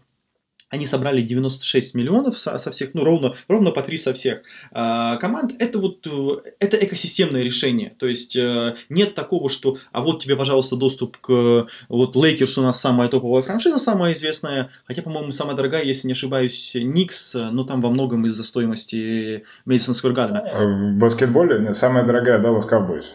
они 0.72 0.88
собрали 0.88 1.22
96 1.22 1.94
миллионов 1.96 2.40
со, 2.40 2.58
со 2.58 2.72
всех, 2.72 2.94
ну, 2.94 3.04
ровно, 3.04 3.34
ровно 3.48 3.72
по 3.72 3.84
3 3.84 3.98
со 3.98 4.14
всех 4.14 4.42
э, 4.72 5.18
команд. 5.20 5.54
Это 5.60 5.78
вот, 5.80 6.08
э, 6.08 6.50
это 6.60 6.78
экосистемное 6.78 7.44
решение. 7.44 7.94
То 8.00 8.08
есть, 8.08 8.36
э, 8.38 8.76
нет 8.90 9.14
такого, 9.14 9.50
что, 9.50 9.78
а 9.92 10.02
вот 10.02 10.24
тебе, 10.24 10.36
пожалуйста, 10.38 10.78
доступ 10.78 11.18
к, 11.18 11.68
вот, 11.90 12.16
Лейкерс 12.16 12.58
у 12.58 12.64
нас 12.64 12.80
самая 12.80 13.10
топовая 13.10 13.44
франшиза, 13.44 13.80
самая 13.80 14.14
известная, 14.14 14.70
хотя, 14.86 15.02
по-моему, 15.02 15.32
самая 15.32 15.58
дорогая, 15.58 15.84
если 15.84 16.08
не 16.08 16.14
ошибаюсь, 16.14 16.72
Никс, 16.76 17.36
но 17.36 17.66
там 17.66 17.82
во 17.82 17.90
многом 17.90 18.26
из-за 18.26 18.44
стоимости 18.44 19.44
Мэдисон 19.66 19.94
Сквер 19.94 20.14
Гардена. 20.14 20.46
В 20.54 20.98
баскетболе 20.98 21.74
самая 21.74 22.06
дорогая 22.06 22.42
Dallas 22.42 22.70
Cowboys 22.70 23.06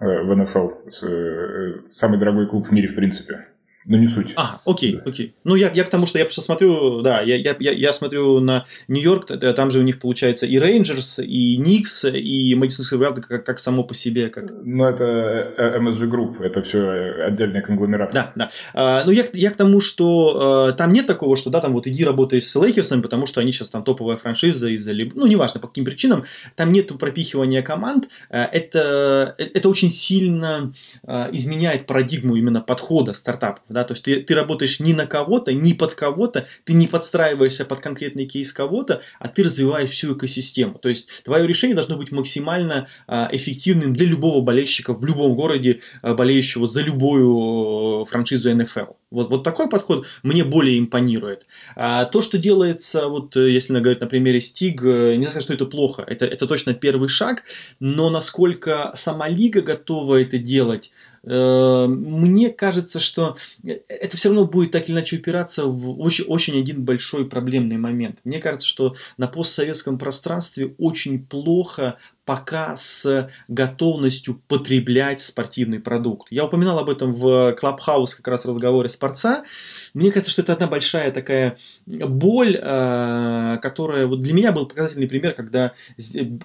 в 0.00 0.34
НФЛ. 0.34 1.88
Самый 1.88 2.18
дорогой 2.18 2.48
клуб 2.48 2.68
в 2.68 2.72
мире, 2.72 2.88
в 2.88 2.96
принципе. 2.96 3.46
Ну, 3.86 3.98
не 3.98 4.08
суть. 4.08 4.32
А, 4.36 4.60
окей, 4.64 5.00
окей. 5.04 5.34
Ну, 5.44 5.54
я, 5.56 5.70
я 5.72 5.84
к 5.84 5.90
тому, 5.90 6.06
что 6.06 6.18
я 6.18 6.24
просто 6.24 6.40
смотрю, 6.40 7.02
да, 7.02 7.20
я, 7.20 7.36
я, 7.36 7.54
я, 7.58 7.72
я 7.72 7.92
смотрю 7.92 8.40
на 8.40 8.64
Нью-Йорк, 8.88 9.26
там 9.54 9.70
же 9.70 9.80
у 9.80 9.82
них 9.82 10.00
получается 10.00 10.46
и 10.46 10.58
Рейнджерс, 10.58 11.18
и 11.20 11.56
Никс, 11.58 12.04
и 12.04 12.54
Мэдисон 12.54 12.84
Сквер 12.84 13.14
как, 13.14 13.44
как 13.44 13.58
само 13.58 13.84
по 13.84 13.94
себе. 13.94 14.28
Как... 14.28 14.50
Ну, 14.50 14.84
это 14.84 15.54
MSG 15.78 16.10
Group, 16.10 16.42
это 16.42 16.62
все 16.62 17.24
отдельный 17.26 17.62
конгломерат. 17.62 18.12
Да, 18.12 18.32
да. 18.34 18.50
А, 18.72 19.04
ну, 19.04 19.12
я, 19.12 19.24
я 19.32 19.50
к 19.50 19.56
тому, 19.56 19.80
что 19.80 20.68
а, 20.68 20.72
там 20.72 20.92
нет 20.92 21.06
такого, 21.06 21.36
что, 21.36 21.50
да, 21.50 21.60
там 21.60 21.72
вот 21.72 21.86
иди 21.86 22.04
работай 22.04 22.40
с 22.40 22.54
Лейкерсом, 22.56 23.02
потому 23.02 23.26
что 23.26 23.40
они 23.40 23.52
сейчас 23.52 23.68
там 23.68 23.84
топовая 23.84 24.16
франшиза 24.16 24.70
из-за, 24.70 24.92
ну, 25.14 25.26
неважно, 25.26 25.60
по 25.60 25.68
каким 25.68 25.84
причинам, 25.84 26.24
там 26.56 26.72
нет 26.72 26.96
пропихивания 26.98 27.62
команд, 27.62 28.08
а, 28.30 28.44
это, 28.50 29.34
это 29.38 29.68
очень 29.68 29.90
сильно 29.90 30.72
а, 31.06 31.28
изменяет 31.32 31.86
парадигму 31.86 32.36
именно 32.36 32.60
подхода 32.60 33.12
стартапов 33.12 33.62
да, 33.74 33.84
то 33.84 33.92
есть 33.92 34.04
ты, 34.04 34.22
ты 34.22 34.34
работаешь 34.34 34.80
не 34.80 34.94
на 34.94 35.06
кого-то, 35.06 35.52
не 35.52 35.74
под 35.74 35.94
кого-то, 35.94 36.46
ты 36.64 36.72
не 36.72 36.86
подстраиваешься 36.86 37.64
под 37.64 37.80
конкретный 37.80 38.24
кейс 38.26 38.52
кого-то, 38.52 39.02
а 39.18 39.28
ты 39.28 39.42
развиваешь 39.42 39.90
всю 39.90 40.16
экосистему. 40.16 40.78
То 40.78 40.88
есть 40.88 41.08
твое 41.24 41.46
решение 41.46 41.74
должно 41.74 41.96
быть 41.96 42.12
максимально 42.12 42.88
а, 43.06 43.28
эффективным 43.32 43.92
для 43.92 44.06
любого 44.06 44.40
болельщика 44.40 44.94
в 44.94 45.04
любом 45.04 45.34
городе, 45.34 45.80
а, 46.00 46.14
болеющего 46.14 46.66
за 46.66 46.82
любую 46.82 48.04
франшизу 48.06 48.54
НФЛ. 48.54 48.94
Вот, 49.10 49.28
вот 49.28 49.44
такой 49.44 49.68
подход 49.68 50.06
мне 50.22 50.44
более 50.44 50.78
импонирует. 50.78 51.46
А 51.76 52.04
то, 52.04 52.22
что 52.22 52.38
делается, 52.38 53.08
вот 53.08 53.36
если 53.36 53.78
говорить 53.78 54.00
на 54.00 54.06
примере 54.06 54.40
Стиг, 54.40 54.82
не 54.82 55.24
знаю, 55.24 55.42
что 55.42 55.54
это 55.54 55.66
плохо, 55.66 56.04
это, 56.06 56.26
это 56.26 56.46
точно 56.46 56.74
первый 56.74 57.08
шаг, 57.08 57.44
но 57.80 58.10
насколько 58.10 58.92
сама 58.94 59.28
лига 59.28 59.62
готова 59.62 60.20
это 60.20 60.38
делать, 60.38 60.90
Э, 61.13 61.13
мне 61.26 62.50
кажется, 62.50 63.00
что 63.00 63.36
это 63.62 64.16
все 64.16 64.28
равно 64.28 64.44
будет 64.44 64.72
так 64.72 64.84
или 64.84 64.92
иначе 64.92 65.16
упираться 65.16 65.66
в 65.66 66.00
очень, 66.00 66.24
очень 66.24 66.60
один 66.60 66.84
большой 66.84 67.26
проблемный 67.26 67.78
момент. 67.78 68.18
Мне 68.24 68.38
кажется, 68.38 68.68
что 68.68 68.94
на 69.16 69.26
постсоветском 69.26 69.98
пространстве 69.98 70.74
очень 70.78 71.24
плохо 71.24 71.98
пока 72.24 72.76
с 72.76 73.30
готовностью 73.48 74.40
потреблять 74.48 75.20
спортивный 75.20 75.80
продукт. 75.80 76.28
Я 76.30 76.46
упоминал 76.46 76.78
об 76.78 76.88
этом 76.88 77.14
в 77.14 77.52
Клабхаус 77.52 78.14
как 78.14 78.28
раз 78.28 78.46
разговоре 78.46 78.88
спорца. 78.88 79.44
Мне 79.92 80.10
кажется, 80.10 80.32
что 80.32 80.42
это 80.42 80.54
одна 80.54 80.66
большая 80.66 81.10
такая 81.10 81.58
боль, 81.86 82.56
э, 82.60 83.58
которая 83.60 84.06
вот 84.06 84.22
для 84.22 84.32
меня 84.32 84.52
был 84.52 84.66
показательный 84.66 85.08
пример, 85.08 85.34
когда 85.34 85.72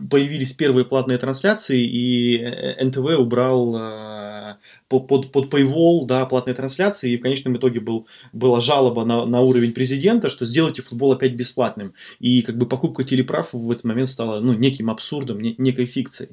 появились 0.10 0.54
первые 0.54 0.86
платные 0.86 1.18
трансляции, 1.18 1.82
и 1.82 2.84
НТВ 2.84 3.20
убрал 3.20 3.76
э, 3.78 4.56
под, 4.90 5.32
под 5.32 5.54
paywall, 5.54 6.06
да, 6.06 6.26
платные 6.26 6.56
трансляции, 6.56 7.14
и 7.14 7.18
в 7.18 7.22
конечном 7.22 7.58
итоге 7.58 7.80
был, 7.80 8.08
была 8.34 8.60
жалоба 8.60 9.06
на, 9.06 9.26
на 9.26 9.42
уровень 9.42 9.72
президента, 9.72 10.30
что 10.30 10.46
сделайте 10.46 10.82
футбол 10.82 11.12
опять 11.12 11.34
бесплатным. 11.34 11.94
И 12.20 12.42
как 12.42 12.58
бы 12.58 12.66
покупка 12.66 13.04
телеправ 13.04 13.50
в 13.54 13.72
этот 13.72 13.84
момент 13.84 14.10
стала 14.10 14.40
ну, 14.40 14.54
неким 14.54 14.90
абсурдом, 14.90 15.40
не, 15.40 15.56
некой 15.58 15.86
фикцией. 15.86 16.32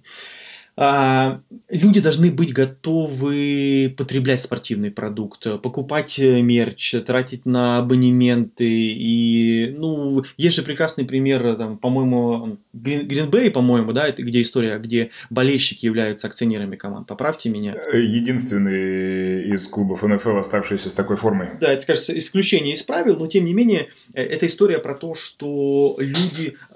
А, 0.78 1.40
люди 1.70 2.00
должны 2.00 2.30
быть 2.30 2.52
готовы 2.52 3.94
потреблять 3.96 4.42
спортивный 4.42 4.90
продукт, 4.90 5.46
покупать 5.62 6.18
э, 6.18 6.42
мерч, 6.42 6.94
тратить 7.06 7.46
на 7.46 7.78
абонементы. 7.78 8.66
И, 8.66 9.74
ну, 9.76 10.24
есть 10.36 10.56
же 10.56 10.62
прекрасный 10.62 11.06
пример, 11.06 11.56
там, 11.56 11.78
по-моему, 11.78 12.58
Гринбей, 12.74 13.50
по-моему, 13.50 13.92
да, 13.92 14.06
это 14.06 14.22
где 14.22 14.42
история, 14.42 14.78
где 14.78 15.10
болельщики 15.30 15.86
являются 15.86 16.26
акционерами 16.26 16.76
команд. 16.76 17.06
Поправьте 17.06 17.48
меня. 17.48 17.74
Единственный 17.92 19.54
из 19.54 19.66
клубов 19.68 20.02
НФЛ, 20.02 20.36
оставшийся 20.36 20.90
с 20.90 20.92
такой 20.92 21.16
формой. 21.16 21.48
Да, 21.58 21.72
это, 21.72 21.86
кажется, 21.86 22.16
исключение 22.16 22.74
из 22.74 22.82
правил, 22.82 23.16
но 23.16 23.26
тем 23.28 23.46
не 23.46 23.54
менее, 23.54 23.88
э, 24.12 24.22
это 24.22 24.46
история 24.46 24.78
про 24.78 24.94
то, 24.94 25.14
что 25.14 25.96
люди 25.98 26.56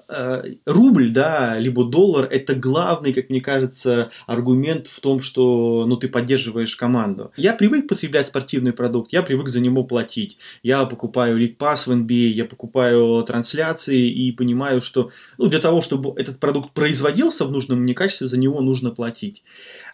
рубль, 0.65 1.09
да, 1.09 1.57
либо 1.57 1.85
доллар, 1.85 2.27
это 2.29 2.55
главный, 2.55 3.13
как 3.13 3.29
мне 3.29 3.41
кажется, 3.41 4.11
аргумент 4.27 4.87
в 4.87 4.99
том, 4.99 5.21
что, 5.21 5.85
ну, 5.87 5.95
ты 5.97 6.07
поддерживаешь 6.07 6.75
команду. 6.75 7.31
Я 7.37 7.53
привык 7.53 7.87
потреблять 7.87 8.27
спортивный 8.27 8.73
продукт, 8.73 9.13
я 9.13 9.23
привык 9.23 9.47
за 9.49 9.61
него 9.61 9.83
платить. 9.83 10.37
Я 10.63 10.85
покупаю 10.85 11.39
League 11.39 11.57
Pass 11.57 11.87
в 11.87 11.91
NBA, 11.91 12.29
я 12.29 12.45
покупаю 12.45 13.23
трансляции 13.23 14.09
и 14.09 14.31
понимаю, 14.31 14.81
что, 14.81 15.11
ну, 15.37 15.47
для 15.47 15.59
того, 15.59 15.81
чтобы 15.81 16.19
этот 16.19 16.39
продукт 16.39 16.73
производился 16.73 17.45
в 17.45 17.51
нужном 17.51 17.79
мне 17.79 17.93
качестве, 17.93 18.27
за 18.27 18.39
него 18.39 18.61
нужно 18.61 18.91
платить. 18.91 19.43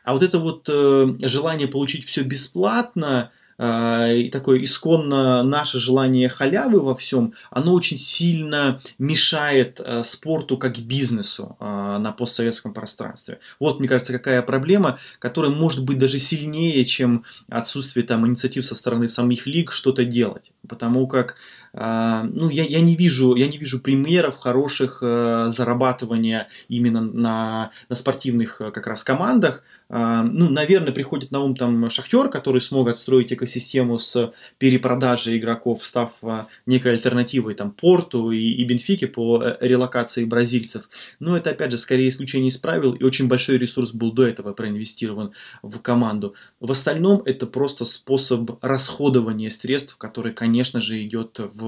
А 0.03 0.13
вот 0.13 0.23
это 0.23 0.39
вот 0.39 0.69
э, 0.71 1.15
желание 1.27 1.67
получить 1.67 2.05
все 2.05 2.21
бесплатно, 2.23 3.31
а, 3.57 4.11
и 4.11 4.29
такое 4.29 4.63
исконно 4.63 5.43
наше 5.43 5.79
желание 5.79 6.29
халявы 6.29 6.79
во 6.79 6.95
всем, 6.95 7.33
оно 7.49 7.73
очень 7.73 7.97
сильно 7.97 8.81
мешает 8.99 9.79
а, 9.79 10.03
спорту 10.03 10.57
как 10.57 10.77
бизнесу 10.77 11.55
а, 11.59 11.97
на 11.97 12.11
постсоветском 12.11 12.73
пространстве. 12.73 13.39
Вот, 13.59 13.79
мне 13.79 13.87
кажется, 13.87 14.13
какая 14.13 14.41
проблема, 14.41 14.99
которая 15.19 15.51
может 15.51 15.83
быть 15.83 15.97
даже 15.97 16.19
сильнее, 16.19 16.85
чем 16.85 17.23
отсутствие 17.49 18.05
там 18.05 18.27
инициатив 18.27 18.65
со 18.65 18.75
стороны 18.75 19.07
самих 19.07 19.47
лиг 19.47 19.71
что-то 19.71 20.05
делать. 20.05 20.51
Потому 20.67 21.07
как 21.07 21.37
ну, 21.79 22.49
я, 22.49 22.63
я, 22.63 22.81
не 22.81 22.95
вижу, 22.95 23.35
я 23.35 23.47
не 23.47 23.57
вижу 23.57 23.79
примеров 23.79 24.37
хороших 24.37 24.99
зарабатывания 25.01 26.47
именно 26.67 27.01
на, 27.01 27.71
на 27.89 27.95
спортивных 27.95 28.57
как 28.57 28.87
раз 28.87 29.03
командах, 29.03 29.63
а, 29.89 30.23
ну, 30.23 30.49
наверное, 30.49 30.91
приходит 30.91 31.31
на 31.31 31.41
ум 31.41 31.55
там 31.55 31.89
Шахтер, 31.89 32.29
который 32.29 32.59
смог 32.59 32.89
отстроить 32.89 33.31
экосистему 33.31 33.99
с 33.99 34.33
перепродажей 34.57 35.37
игроков, 35.37 35.85
став 35.85 36.11
а, 36.21 36.47
некой 36.65 36.93
альтернативой 36.93 37.53
там 37.53 37.71
Порту 37.71 38.31
и, 38.31 38.37
и 38.37 38.63
Бенфике 38.65 39.07
по 39.07 39.41
э, 39.41 39.57
релокации 39.61 40.25
бразильцев. 40.25 40.89
Но 41.19 41.37
это, 41.37 41.51
опять 41.51 41.71
же, 41.71 41.77
скорее 41.77 42.09
исключение 42.09 42.49
из 42.49 42.57
правил, 42.57 42.93
и 42.93 43.03
очень 43.03 43.27
большой 43.27 43.57
ресурс 43.57 43.91
был 43.91 44.11
до 44.11 44.27
этого 44.27 44.51
проинвестирован 44.51 45.31
в 45.61 45.79
команду. 45.79 46.35
В 46.59 46.71
остальном 46.71 47.21
это 47.25 47.47
просто 47.47 47.85
способ 47.85 48.61
расходования 48.61 49.49
средств, 49.49 49.95
который, 49.97 50.33
конечно 50.33 50.81
же, 50.81 51.01
идет 51.01 51.39
в 51.39 51.66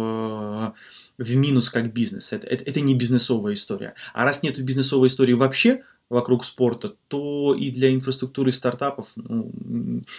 в 1.18 1.36
минус 1.36 1.70
как 1.70 1.93
бизнес. 1.93 2.34
Это, 2.34 2.47
это, 2.47 2.64
это 2.64 2.82
не 2.82 2.95
бизнесовая 2.95 3.54
история. 3.54 3.93
А 4.14 4.26
раз 4.26 4.43
нет 4.43 4.60
бизнесовой 4.64 5.08
истории 5.08 5.34
вообще, 5.34 5.84
вокруг 6.10 6.43
спорта, 6.43 6.95
то 7.08 7.56
и 7.56 7.72
для 7.72 7.93
инфраструктуры 7.93 8.52
стартапов 8.52 9.08
ну, 9.16 9.52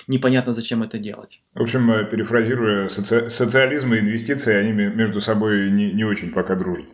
непонятно, 0.07 0.53
зачем 0.53 0.83
это 0.83 0.99
делать. 0.99 1.43
В 1.55 1.63
общем, 1.63 1.91
э, 1.91 2.05
перефразируя, 2.05 2.89
соци... 2.89 3.29
социализм 3.29 3.93
и 3.95 3.99
инвестиции, 3.99 4.55
они 4.55 4.73
между 4.73 5.21
собой 5.21 5.71
не, 5.71 5.93
не 5.93 6.05
очень 6.05 6.31
пока 6.31 6.55
дружат. 6.55 6.87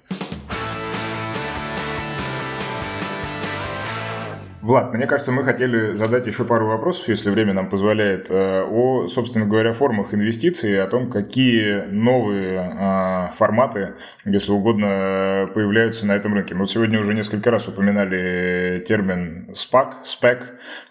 Влад, 4.67 4.93
мне 4.93 5.07
кажется, 5.07 5.31
мы 5.31 5.45
хотели 5.45 5.95
задать 5.95 6.27
еще 6.27 6.45
пару 6.45 6.67
вопросов, 6.67 7.07
если 7.07 7.31
время 7.31 7.53
нам 7.53 7.71
позволяет, 7.71 8.29
э, 8.33 8.65
о, 8.65 9.07
собственно 9.07 9.47
говоря, 9.47 9.73
формах 9.73 10.13
инвестиций, 10.13 10.83
о 10.83 10.89
том, 10.89 11.09
какие 11.09 11.83
новые 11.89 12.75
э, 12.77 13.29
форматы, 13.37 13.95
если 14.25 14.51
угодно, 14.51 15.49
появляются 15.55 16.05
на 16.09 16.17
этом 16.17 16.35
рынке. 16.35 16.55
Мы 16.55 16.63
вот 16.63 16.71
сегодня 16.73 16.99
уже 16.99 17.15
несколько 17.15 17.53
раз 17.53 17.69
упоминали 17.69 18.85
термин 18.89 19.51
SPAC, 19.53 20.03
SPAC, 20.03 20.39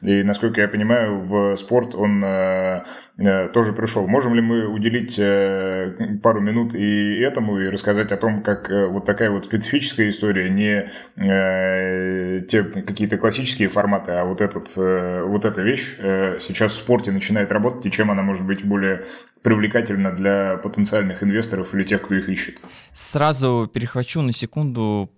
и, 0.03 0.23
насколько 0.23 0.61
я 0.61 0.69
понимаю, 0.69 1.19
в 1.19 1.57
спорт 1.57 1.95
он 1.95 2.23
э, 2.23 2.25
Э, 2.25 2.83
тоже 3.17 3.71
пришел. 3.71 4.07
Можем 4.07 4.35
ли 4.35 4.41
мы 4.41 4.67
уделить 4.67 5.17
э, 5.17 6.17
пару 6.21 6.41
минут 6.41 6.75
и 6.75 7.19
этому, 7.19 7.59
и 7.61 7.69
рассказать 7.69 8.11
о 8.11 8.17
том, 8.17 8.43
как 8.43 8.69
э, 8.69 8.87
вот 8.87 9.05
такая 9.05 9.31
вот 9.31 9.45
специфическая 9.45 10.09
история, 10.09 10.49
не 10.49 10.89
те 11.15 12.63
какие-то 12.63 13.17
классические 13.17 13.69
форматы, 13.69 14.11
а 14.11 14.25
вот, 14.25 14.41
этот, 14.41 14.75
вот 14.75 15.45
эта 15.45 15.61
вещь 15.61 15.95
сейчас 16.41 16.73
в 16.73 16.75
спорте 16.75 17.11
начинает 17.11 17.51
работать, 17.51 17.85
и 17.85 17.91
чем 17.91 18.11
она 18.11 18.21
может 18.21 18.45
быть 18.45 18.63
более 18.65 19.05
привлекательна 19.41 20.11
для 20.11 20.57
потенциальных 20.57 21.23
инвесторов 21.23 21.73
или 21.73 21.83
тех, 21.83 22.01
кто 22.01 22.15
их 22.15 22.27
ищет? 22.27 22.59
Сразу 22.91 23.69
перехвачу 23.73 24.21
на 24.21 24.33
секунду 24.33 25.09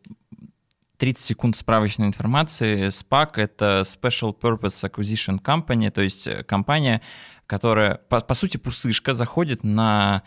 30 0.98 1.26
секунд 1.26 1.56
справочной 1.56 2.08
информации. 2.08 2.88
SPAC— 2.88 3.30
это 3.36 3.82
Special 3.82 4.36
Purpose 4.40 4.90
Acquisition 4.90 5.40
Company, 5.42 5.90
то 5.92 6.02
есть 6.02 6.28
компания, 6.46 7.02
которая, 7.48 7.96
по, 8.10 8.22
по 8.22 8.34
сути, 8.34 8.58
пустышка, 8.58 9.16
заходит 9.16 9.64
на 9.64 10.24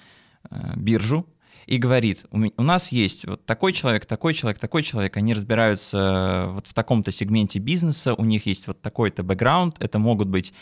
э, 0.51 0.73
биржу 0.77 1.27
и 1.67 1.77
говорит, 1.77 2.25
у 2.33 2.63
нас 2.63 2.91
есть 2.91 3.27
вот 3.27 3.47
такой 3.47 3.73
человек, 3.73 4.05
такой 4.07 4.35
человек, 4.35 4.59
такой 4.59 4.83
человек, 4.83 5.17
они 5.17 5.35
разбираются 5.35 6.47
вот 6.49 6.67
в 6.67 6.75
таком-то 6.75 7.13
сегменте 7.13 7.61
бизнеса, 7.61 8.15
у 8.15 8.25
них 8.25 8.47
есть 8.47 8.67
вот 8.67 8.83
такой-то 8.83 9.23
бэкграунд, 9.23 9.77
это 9.79 10.01
могут 10.01 10.27
быть 10.27 10.53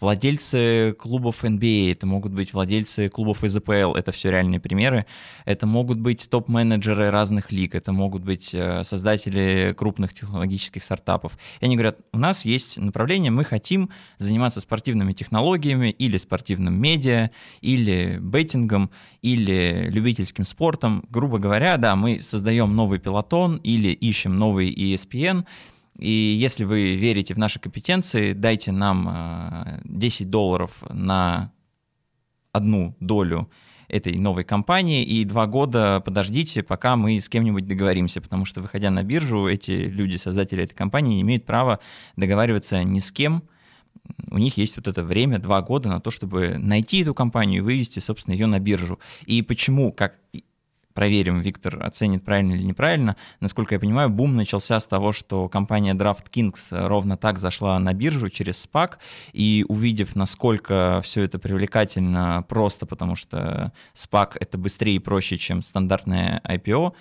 владельцы 0.00 0.94
клубов 0.98 1.44
NBA, 1.44 1.92
это 1.92 2.06
могут 2.06 2.32
быть 2.32 2.52
владельцы 2.52 3.08
клубов 3.08 3.44
из 3.44 3.56
АПЛ, 3.56 3.94
это 3.94 4.12
все 4.12 4.30
реальные 4.30 4.60
примеры, 4.60 5.06
это 5.44 5.66
могут 5.66 5.98
быть 5.98 6.28
топ-менеджеры 6.30 7.10
разных 7.10 7.52
лиг, 7.52 7.74
это 7.74 7.92
могут 7.92 8.22
быть 8.22 8.54
э, 8.54 8.84
создатели 8.84 9.74
крупных 9.76 10.14
технологических 10.14 10.82
стартапов. 10.82 11.38
И 11.60 11.64
они 11.64 11.76
говорят, 11.76 11.98
у 12.12 12.18
нас 12.18 12.44
есть 12.44 12.78
направление, 12.78 13.30
мы 13.30 13.44
хотим 13.44 13.90
заниматься 14.18 14.60
спортивными 14.60 15.12
технологиями 15.12 15.90
или 15.90 16.18
спортивным 16.18 16.80
медиа, 16.80 17.30
или 17.60 18.18
беттингом, 18.20 18.90
или 19.22 19.88
любительским 19.90 20.44
спортом. 20.44 21.04
Грубо 21.10 21.38
говоря, 21.38 21.76
да, 21.76 21.96
мы 21.96 22.20
создаем 22.20 22.74
новый 22.74 22.98
пилотон 22.98 23.56
или 23.56 23.88
ищем 23.88 24.38
новый 24.38 24.72
ESPN, 24.72 25.44
и 25.98 26.10
если 26.10 26.64
вы 26.64 26.96
верите 26.96 27.34
в 27.34 27.38
наши 27.38 27.58
компетенции, 27.58 28.32
дайте 28.32 28.72
нам 28.72 29.80
10 29.84 30.20
э, 30.20 30.24
долларов 30.24 30.82
на 30.90 31.52
одну 32.52 32.96
долю 33.00 33.50
этой 33.88 34.16
новой 34.18 34.44
компании 34.44 35.02
и 35.02 35.24
два 35.24 35.46
года 35.46 36.00
подождите, 36.04 36.62
пока 36.62 36.96
мы 36.96 37.18
с 37.18 37.28
кем-нибудь 37.28 37.66
договоримся, 37.66 38.20
потому 38.20 38.44
что, 38.44 38.60
выходя 38.60 38.90
на 38.90 39.02
биржу, 39.02 39.46
эти 39.48 39.70
люди, 39.70 40.16
создатели 40.16 40.64
этой 40.64 40.74
компании, 40.74 41.22
имеют 41.22 41.46
права 41.46 41.80
договариваться 42.16 42.82
ни 42.84 42.98
с 42.98 43.10
кем, 43.10 43.44
у 44.30 44.38
них 44.38 44.56
есть 44.56 44.76
вот 44.76 44.88
это 44.88 45.02
время, 45.02 45.38
два 45.38 45.62
года 45.62 45.88
на 45.88 46.00
то, 46.00 46.10
чтобы 46.10 46.58
найти 46.58 47.02
эту 47.02 47.14
компанию 47.14 47.58
и 47.58 47.64
вывести, 47.64 48.00
собственно, 48.00 48.34
ее 48.34 48.46
на 48.46 48.58
биржу. 48.58 48.98
И 49.26 49.42
почему, 49.42 49.92
как 49.92 50.18
проверим, 50.98 51.38
Виктор 51.38 51.80
оценит 51.80 52.24
правильно 52.24 52.54
или 52.54 52.64
неправильно. 52.64 53.14
Насколько 53.38 53.76
я 53.76 53.78
понимаю, 53.78 54.10
бум 54.10 54.34
начался 54.34 54.80
с 54.80 54.84
того, 54.84 55.12
что 55.12 55.48
компания 55.48 55.94
DraftKings 55.94 56.88
ровно 56.88 57.16
так 57.16 57.38
зашла 57.38 57.78
на 57.78 57.94
биржу 57.94 58.30
через 58.30 58.66
SPAC, 58.66 58.94
и 59.32 59.64
увидев, 59.68 60.16
насколько 60.16 61.00
все 61.04 61.22
это 61.22 61.38
привлекательно 61.38 62.44
просто, 62.48 62.84
потому 62.84 63.14
что 63.14 63.72
SPAC— 63.94 64.38
это 64.40 64.58
быстрее 64.58 64.96
и 64.96 64.98
проще, 64.98 65.38
чем 65.38 65.62
стандартное 65.62 66.42
IPO, 66.44 66.92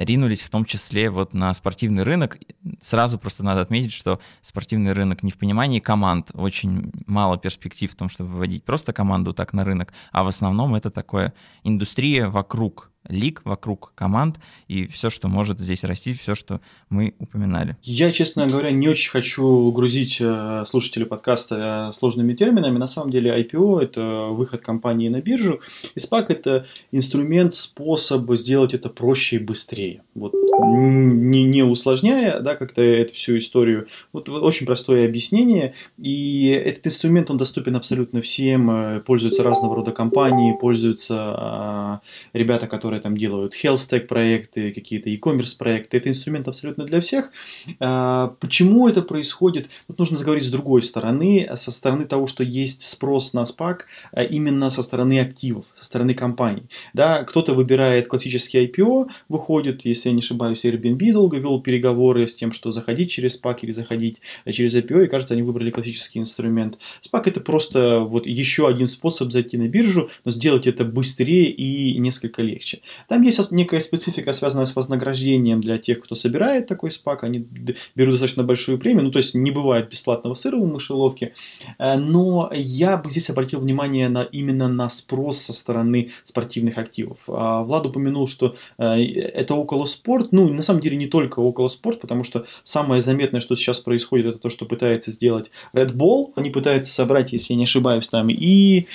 ринулись 0.00 0.40
в 0.40 0.50
том 0.50 0.64
числе 0.64 1.10
вот 1.10 1.34
на 1.34 1.52
спортивный 1.52 2.02
рынок. 2.02 2.38
Сразу 2.80 3.18
просто 3.18 3.44
надо 3.44 3.60
отметить, 3.60 3.92
что 3.92 4.18
спортивный 4.40 4.92
рынок 4.92 5.22
не 5.22 5.30
в 5.30 5.36
понимании 5.36 5.78
команд, 5.78 6.30
очень 6.32 6.90
мало 7.06 7.36
перспектив 7.36 7.92
в 7.92 7.96
том, 7.96 8.08
чтобы 8.08 8.30
выводить 8.30 8.64
просто 8.64 8.92
команду 8.92 9.34
так 9.34 9.52
на 9.52 9.64
рынок, 9.64 9.92
а 10.10 10.24
в 10.24 10.28
основном 10.28 10.74
это 10.74 10.90
такое 10.90 11.34
индустрия 11.64 12.28
вокруг 12.28 12.90
лиг 13.10 13.42
вокруг 13.44 13.92
команд 13.94 14.38
и 14.68 14.86
все, 14.86 15.10
что 15.10 15.28
может 15.28 15.60
здесь 15.60 15.84
расти, 15.84 16.14
все, 16.14 16.34
что 16.34 16.60
мы 16.88 17.14
упоминали. 17.18 17.76
Я, 17.82 18.12
честно 18.12 18.46
говоря, 18.46 18.70
не 18.70 18.88
очень 18.88 19.10
хочу 19.10 19.70
грузить 19.72 20.18
э, 20.20 20.64
слушателей 20.66 21.06
подкаста 21.06 21.88
э, 21.90 21.92
сложными 21.92 22.34
терминами. 22.34 22.78
На 22.78 22.86
самом 22.86 23.10
деле 23.10 23.30
IPO– 23.42 23.80
это 23.82 24.28
выход 24.30 24.60
компании 24.60 25.08
на 25.08 25.20
биржу, 25.20 25.60
и 25.94 25.98
SPAC– 25.98 26.26
это 26.28 26.66
инструмент, 26.92 27.54
способ 27.54 28.30
сделать 28.36 28.74
это 28.74 28.88
проще 28.88 29.36
и 29.36 29.38
быстрее. 29.38 30.02
Вот, 30.14 30.32
не, 30.32 31.44
не 31.44 31.62
усложняя 31.62 32.40
да, 32.40 32.54
как-то 32.54 32.82
эту 32.82 33.14
всю 33.14 33.38
историю. 33.38 33.88
Вот 34.12 34.28
очень 34.28 34.66
простое 34.66 35.06
объяснение. 35.06 35.74
И 35.98 36.48
этот 36.48 36.86
инструмент, 36.86 37.30
он 37.30 37.36
доступен 37.36 37.76
абсолютно 37.76 38.20
всем. 38.20 38.70
Э, 38.70 39.00
пользуются 39.00 39.42
разного 39.42 39.76
рода 39.76 39.92
компании, 39.92 40.56
пользуются 40.60 42.00
ребята, 42.32 42.66
которые 42.66 42.99
там 43.00 43.16
делают 43.16 43.54
health 43.54 43.88
tech 43.90 44.06
проекты, 44.06 44.72
какие-то 44.72 45.10
e-commerce 45.10 45.56
проекты. 45.58 45.96
Это 45.96 46.08
инструмент 46.08 46.48
абсолютно 46.48 46.84
для 46.84 47.00
всех. 47.00 47.32
А, 47.78 48.34
почему 48.40 48.88
это 48.88 49.02
происходит? 49.02 49.68
Тут 49.86 49.98
нужно 49.98 50.18
заговорить 50.18 50.44
с 50.44 50.50
другой 50.50 50.82
стороны, 50.82 51.48
со 51.54 51.70
стороны 51.70 52.06
того, 52.06 52.26
что 52.26 52.44
есть 52.44 52.82
спрос 52.82 53.32
на 53.32 53.42
SPAC 53.42 53.80
а 54.12 54.22
именно 54.22 54.70
со 54.70 54.82
стороны 54.82 55.20
активов, 55.20 55.64
со 55.74 55.84
стороны 55.84 56.14
компаний. 56.14 56.64
Да, 56.94 57.24
кто-то 57.24 57.54
выбирает 57.54 58.08
классический 58.08 58.66
IPO, 58.66 59.10
выходит, 59.28 59.84
если 59.84 60.08
я 60.08 60.14
не 60.14 60.20
ошибаюсь, 60.20 60.64
Airbnb 60.64 61.12
долго 61.12 61.38
вел 61.38 61.60
переговоры 61.60 62.26
с 62.26 62.34
тем, 62.34 62.52
что 62.52 62.72
заходить 62.72 63.10
через 63.10 63.40
SPAC 63.40 63.58
или 63.62 63.72
заходить 63.72 64.20
через 64.50 64.74
IPO, 64.74 65.04
и 65.04 65.08
кажется, 65.08 65.34
они 65.34 65.42
выбрали 65.42 65.70
классический 65.70 66.18
инструмент. 66.18 66.78
SPAC 67.00 67.22
это 67.26 67.40
просто 67.40 68.00
вот 68.00 68.26
еще 68.26 68.68
один 68.68 68.86
способ 68.86 69.30
зайти 69.30 69.56
на 69.56 69.68
биржу, 69.68 70.10
но 70.24 70.30
сделать 70.30 70.66
это 70.66 70.84
быстрее 70.84 71.50
и 71.50 71.98
несколько 71.98 72.42
легче. 72.42 72.79
Там 73.08 73.22
есть 73.22 73.52
некая 73.52 73.80
специфика, 73.80 74.32
связанная 74.32 74.66
с 74.66 74.76
вознаграждением 74.76 75.60
для 75.60 75.78
тех, 75.78 76.00
кто 76.00 76.14
собирает 76.14 76.66
такой 76.66 76.90
спак. 76.90 77.24
Они 77.24 77.46
берут 77.94 78.14
достаточно 78.14 78.44
большую 78.44 78.78
премию. 78.78 79.04
Ну, 79.04 79.10
то 79.10 79.18
есть 79.18 79.34
не 79.34 79.50
бывает 79.50 79.88
бесплатного 79.90 80.34
сыра 80.34 80.56
в 80.56 80.66
мышеловке. 80.66 81.32
Э, 81.78 81.96
но 81.96 82.50
я 82.54 82.96
бы 82.96 83.10
здесь 83.10 83.30
обратил 83.30 83.60
внимание 83.60 84.08
на, 84.08 84.22
именно 84.22 84.68
на 84.68 84.88
спрос 84.88 85.38
со 85.38 85.52
стороны 85.52 86.10
спортивных 86.24 86.78
активов. 86.78 87.18
А, 87.28 87.62
Влад 87.62 87.86
упомянул, 87.86 88.28
что 88.28 88.56
э, 88.78 88.84
это 88.84 89.54
около 89.54 89.86
спорт. 89.86 90.32
Ну, 90.32 90.52
на 90.52 90.62
самом 90.62 90.80
деле 90.80 90.96
не 90.96 91.06
только 91.06 91.40
около 91.40 91.68
спорт, 91.68 92.00
потому 92.00 92.24
что 92.24 92.46
самое 92.64 93.00
заметное, 93.00 93.40
что 93.40 93.56
сейчас 93.56 93.80
происходит, 93.80 94.26
это 94.26 94.38
то, 94.38 94.48
что 94.48 94.66
пытается 94.66 95.12
сделать 95.12 95.50
Red 95.72 95.94
Bull. 95.94 96.32
Они 96.36 96.50
пытаются 96.50 96.92
собрать, 96.92 97.32
если 97.32 97.54
я 97.54 97.58
не 97.58 97.64
ошибаюсь, 97.64 98.08
там 98.08 98.28
и 98.30 98.86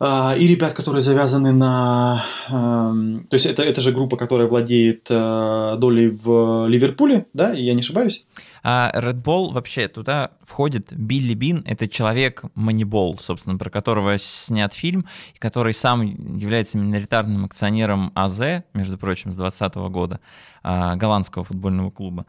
и 0.00 0.46
ребят, 0.48 0.72
которые 0.72 1.00
завязаны 1.00 1.52
на... 1.52 2.24
Эм, 2.48 3.26
то 3.30 3.34
есть 3.34 3.46
это, 3.46 3.62
это 3.62 3.80
же 3.80 3.92
группа, 3.92 4.16
которая 4.16 4.48
владеет 4.48 5.06
э, 5.08 5.76
долей 5.78 6.08
в 6.08 6.66
Ливерпуле, 6.66 7.26
да, 7.32 7.52
я 7.52 7.74
не 7.74 7.80
ошибаюсь? 7.80 8.26
А 8.64 8.90
Red 8.92 9.22
Bull 9.22 9.52
вообще 9.52 9.88
туда 9.88 10.32
входит 10.42 10.92
Билли 10.92 11.34
Бин, 11.34 11.62
это 11.66 11.86
человек 11.86 12.42
Moneyball, 12.56 13.20
собственно, 13.20 13.56
про 13.56 13.70
которого 13.70 14.18
снят 14.18 14.74
фильм, 14.74 15.06
который 15.38 15.74
сам 15.74 16.02
является 16.38 16.76
миноритарным 16.76 17.44
акционером 17.44 18.10
АЗ, 18.14 18.64
между 18.72 18.98
прочим, 18.98 19.32
с 19.32 19.36
2020 19.36 19.74
года, 19.90 20.20
а, 20.62 20.96
голландского 20.96 21.44
футбольного 21.44 21.90
клуба. 21.90 22.26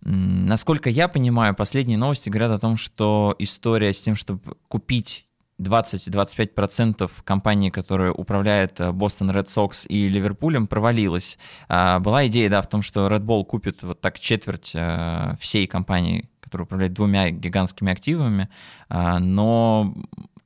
Насколько 0.00 0.90
я 0.90 1.06
понимаю, 1.06 1.54
последние 1.54 1.96
новости 1.96 2.28
говорят 2.28 2.50
о 2.50 2.58
том, 2.58 2.76
что 2.76 3.36
история 3.38 3.94
с 3.94 4.00
тем, 4.00 4.16
чтобы 4.16 4.56
купить 4.66 5.26
20-25% 5.60 7.10
компании, 7.24 7.70
которая 7.70 8.12
управляет 8.12 8.80
Бостон 8.94 9.30
Ред 9.30 9.48
Сокс 9.48 9.86
и 9.88 10.08
Ливерпулем, 10.08 10.66
провалилась. 10.66 11.38
А, 11.68 11.98
была 12.00 12.26
идея, 12.26 12.50
да, 12.50 12.62
в 12.62 12.68
том, 12.68 12.82
что 12.82 13.08
Red 13.08 13.20
Bull 13.20 13.44
купит 13.44 13.82
вот 13.82 14.00
так 14.00 14.18
четверть 14.18 14.72
э, 14.74 15.34
всей 15.40 15.66
компании, 15.66 16.28
которая 16.40 16.66
управляет 16.66 16.92
двумя 16.92 17.30
гигантскими 17.30 17.92
активами, 17.92 18.48
а, 18.88 19.18
но 19.18 19.94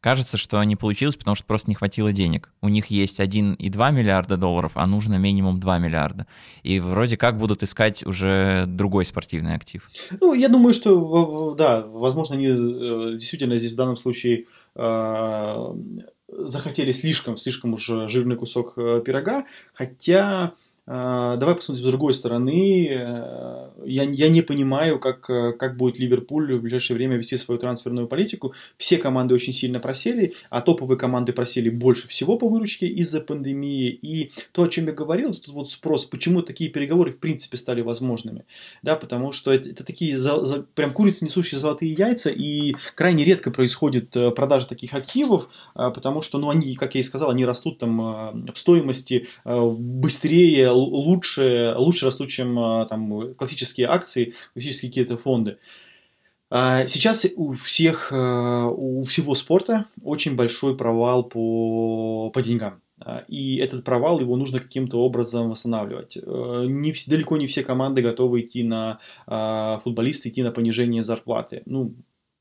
кажется, 0.06 0.36
что 0.36 0.62
не 0.62 0.76
получилось, 0.76 1.16
потому 1.16 1.34
что 1.34 1.44
просто 1.46 1.68
не 1.68 1.74
хватило 1.74 2.12
денег. 2.12 2.48
У 2.62 2.68
них 2.68 2.92
есть 2.92 3.18
1,2 3.18 3.92
миллиарда 3.92 4.36
долларов, 4.36 4.70
а 4.76 4.86
нужно 4.86 5.16
минимум 5.16 5.58
2 5.58 5.78
миллиарда. 5.78 6.28
И 6.62 6.78
вроде 6.78 7.16
как 7.16 7.36
будут 7.36 7.64
искать 7.64 8.06
уже 8.06 8.66
другой 8.68 9.04
спортивный 9.04 9.56
актив. 9.56 9.90
Ну, 10.20 10.32
я 10.34 10.48
думаю, 10.48 10.74
что, 10.74 11.54
да, 11.58 11.80
возможно, 11.80 12.36
они 12.36 12.46
э, 12.46 13.16
действительно 13.18 13.58
здесь 13.58 13.72
в 13.72 13.76
данном 13.76 13.96
случае 13.96 14.44
э, 14.76 15.74
захотели 16.28 16.92
слишком, 16.92 17.36
слишком 17.36 17.74
уж 17.74 17.90
жирный 18.06 18.36
кусок 18.36 18.74
э, 18.78 19.02
пирога, 19.04 19.44
хотя 19.74 20.52
давай 20.86 21.56
посмотрим 21.56 21.84
с 21.84 21.88
другой 21.88 22.14
стороны. 22.14 22.88
Э, 22.88 23.70
я, 23.84 24.04
я 24.04 24.28
не 24.28 24.42
понимаю, 24.42 25.00
как, 25.00 25.28
э, 25.28 25.52
как 25.52 25.76
будет 25.76 25.98
Ливерпуль 25.98 26.54
в 26.54 26.62
ближайшее 26.62 26.96
время 26.96 27.16
вести 27.16 27.36
свою 27.36 27.58
трансферную 27.58 28.06
политику. 28.06 28.54
Все 28.76 28.98
команды 28.98 29.34
очень 29.34 29.52
сильно 29.52 29.80
просели, 29.80 30.34
а 30.48 30.60
топовые 30.60 30.96
команды 30.96 31.32
просели 31.32 31.70
больше 31.70 32.06
всего 32.06 32.38
по 32.38 32.48
выручке 32.48 32.86
из-за 32.86 33.20
пандемии. 33.20 33.88
И 33.88 34.30
то, 34.52 34.62
о 34.62 34.68
чем 34.68 34.86
я 34.86 34.92
говорил, 34.92 35.32
этот 35.32 35.48
вот 35.48 35.72
спрос, 35.72 36.04
почему 36.04 36.42
такие 36.42 36.70
переговоры 36.70 37.10
в 37.10 37.18
принципе 37.18 37.56
стали 37.56 37.80
возможными. 37.80 38.44
Да, 38.84 38.94
потому 38.94 39.32
что 39.32 39.52
это, 39.52 39.70
это 39.70 39.82
такие 39.82 40.16
за, 40.16 40.44
за, 40.44 40.62
прям 40.62 40.92
курицы, 40.92 41.24
несущие 41.24 41.58
золотые 41.58 41.94
яйца, 41.94 42.30
и 42.30 42.76
крайне 42.94 43.24
редко 43.24 43.50
происходит 43.50 44.16
э, 44.16 44.30
продажа 44.30 44.68
таких 44.68 44.94
активов, 44.94 45.48
потому 45.74 46.22
что, 46.22 46.38
ну, 46.38 46.48
они, 46.48 46.76
как 46.76 46.94
я 46.94 47.00
и 47.00 47.02
сказал, 47.02 47.30
они 47.30 47.44
растут 47.44 47.78
там 47.78 48.46
в 48.52 48.56
стоимости 48.56 49.26
быстрее, 49.44 50.75
лучше, 50.76 51.74
лучше 51.76 52.06
растут, 52.06 52.28
чем 52.28 52.58
а, 52.58 52.86
там, 52.86 53.34
классические 53.34 53.88
акции, 53.88 54.34
классические 54.52 54.90
какие-то 54.90 55.16
фонды. 55.16 55.58
А, 56.50 56.86
сейчас 56.86 57.26
у 57.36 57.52
всех, 57.54 58.12
а, 58.12 58.66
у 58.66 59.02
всего 59.02 59.34
спорта 59.34 59.86
очень 60.02 60.36
большой 60.36 60.76
провал 60.76 61.24
по, 61.24 62.30
по 62.30 62.42
деньгам. 62.42 62.80
И 63.28 63.58
этот 63.58 63.84
провал, 63.84 64.20
его 64.20 64.36
нужно 64.36 64.58
каким-то 64.58 64.98
образом 65.00 65.50
восстанавливать. 65.50 66.16
Э, 66.16 66.64
не, 66.66 66.94
далеко 67.06 67.36
не 67.36 67.46
все 67.46 67.62
команды 67.62 68.00
готовы 68.00 68.40
идти 68.40 68.64
на 68.64 69.00
футболисты, 69.84 70.30
идти 70.30 70.42
на 70.42 70.50
понижение 70.50 71.02
зарплаты. 71.02 71.62
Ну, 71.66 71.94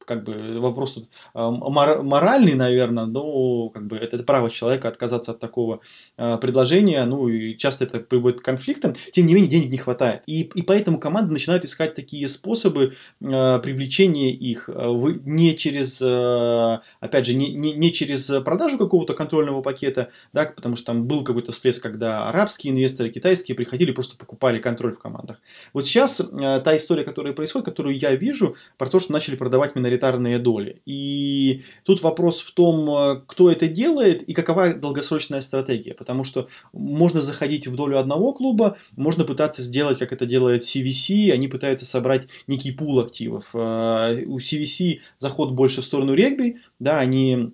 как 0.06 0.24
бы 0.24 0.60
вопрос 0.60 0.94
тут 0.94 1.10
моральный, 1.34 2.54
наверное, 2.54 3.06
но 3.06 3.70
как 3.70 3.88
бы 3.88 3.98
это, 3.98 4.16
это 4.16 4.26
право 4.26 4.50
человека 4.50 4.88
отказаться 4.88 5.32
от 5.32 5.40
такого 5.40 5.82
э, 6.18 6.38
предложения, 6.38 7.04
ну 7.06 7.28
и 7.28 7.58
часто 7.58 7.86
это 7.86 8.00
приводит 8.00 8.42
к 8.42 8.46
конфликтам, 8.46 8.94
тем 9.12 9.26
не 9.26 9.34
менее 9.34 9.50
денег 9.50 9.72
не 9.72 9.78
хватает. 9.78 10.24
И, 10.28 10.42
и 10.42 10.62
поэтому 10.62 11.00
команды 11.00 11.34
начинают 11.34 11.66
искать 11.66 11.96
такие 11.96 12.28
способы 12.28 12.94
э, 13.22 13.60
привлечения 13.60 14.32
их 14.32 14.70
вы, 14.70 15.20
не 15.26 15.58
через, 15.58 16.02
э, 16.02 16.80
опять 17.00 17.26
же, 17.26 17.34
не, 17.34 17.54
не, 17.54 17.74
не 17.74 17.92
через 17.92 18.30
продажу 18.44 18.78
какого-то 18.78 19.14
контрольного 19.14 19.62
пакета, 19.62 20.10
да, 20.34 20.46
потому 20.46 20.76
что 20.76 20.88
там 20.88 21.06
был 21.06 21.24
какой-то 21.24 21.52
всплеск, 21.52 21.82
когда 21.82 22.30
арабские 22.30 22.74
инвесторы, 22.74 23.10
китайские 23.10 23.56
приходили, 23.56 23.92
просто 23.92 24.18
покупали 24.18 24.60
контроль 24.60 24.94
в 24.94 25.00
командах. 25.00 25.38
Вот 25.74 25.86
сейчас 25.86 26.20
э, 26.22 26.62
та 26.64 26.76
история, 26.76 27.04
которая 27.04 27.34
происходит, 27.34 27.66
которую 27.66 27.98
я 27.98 28.16
вижу, 28.16 28.56
про 28.78 28.88
то, 28.88 29.00
что 29.00 29.12
начали 29.14 29.36
продавать 29.36 29.76
миноритарные 29.76 29.95
доли. 30.40 30.82
И 30.86 31.64
тут 31.84 32.02
вопрос 32.02 32.42
в 32.42 32.52
том, 32.54 32.90
э, 32.90 33.22
кто 33.28 33.52
это 33.52 33.68
делает 33.68 34.24
и 34.24 34.34
какова 34.34 34.74
долгосрочная 34.74 35.42
стратегия. 35.42 35.94
Потому 35.94 36.24
что 36.24 36.48
можно 36.74 37.22
заходить 37.22 37.68
в 37.68 37.76
долю 37.76 37.98
одного 37.98 38.34
клуба, 38.34 38.78
можно 38.96 39.24
пытаться 39.24 39.62
сделать, 39.62 40.00
как 40.00 40.14
это 40.14 40.26
делает 40.26 40.64
CVC, 40.64 41.32
они 41.32 41.48
пытаются 41.48 41.86
собрать 41.86 42.28
некий 42.48 42.72
пул 42.72 43.00
активов. 43.00 43.46
Э, 43.54 44.24
у 44.26 44.40
CVC 44.40 45.00
заход 45.20 45.52
больше 45.52 45.82
в 45.82 45.86
сторону 45.86 46.14
регби, 46.14 46.58
да, 46.80 47.00
они 47.00 47.54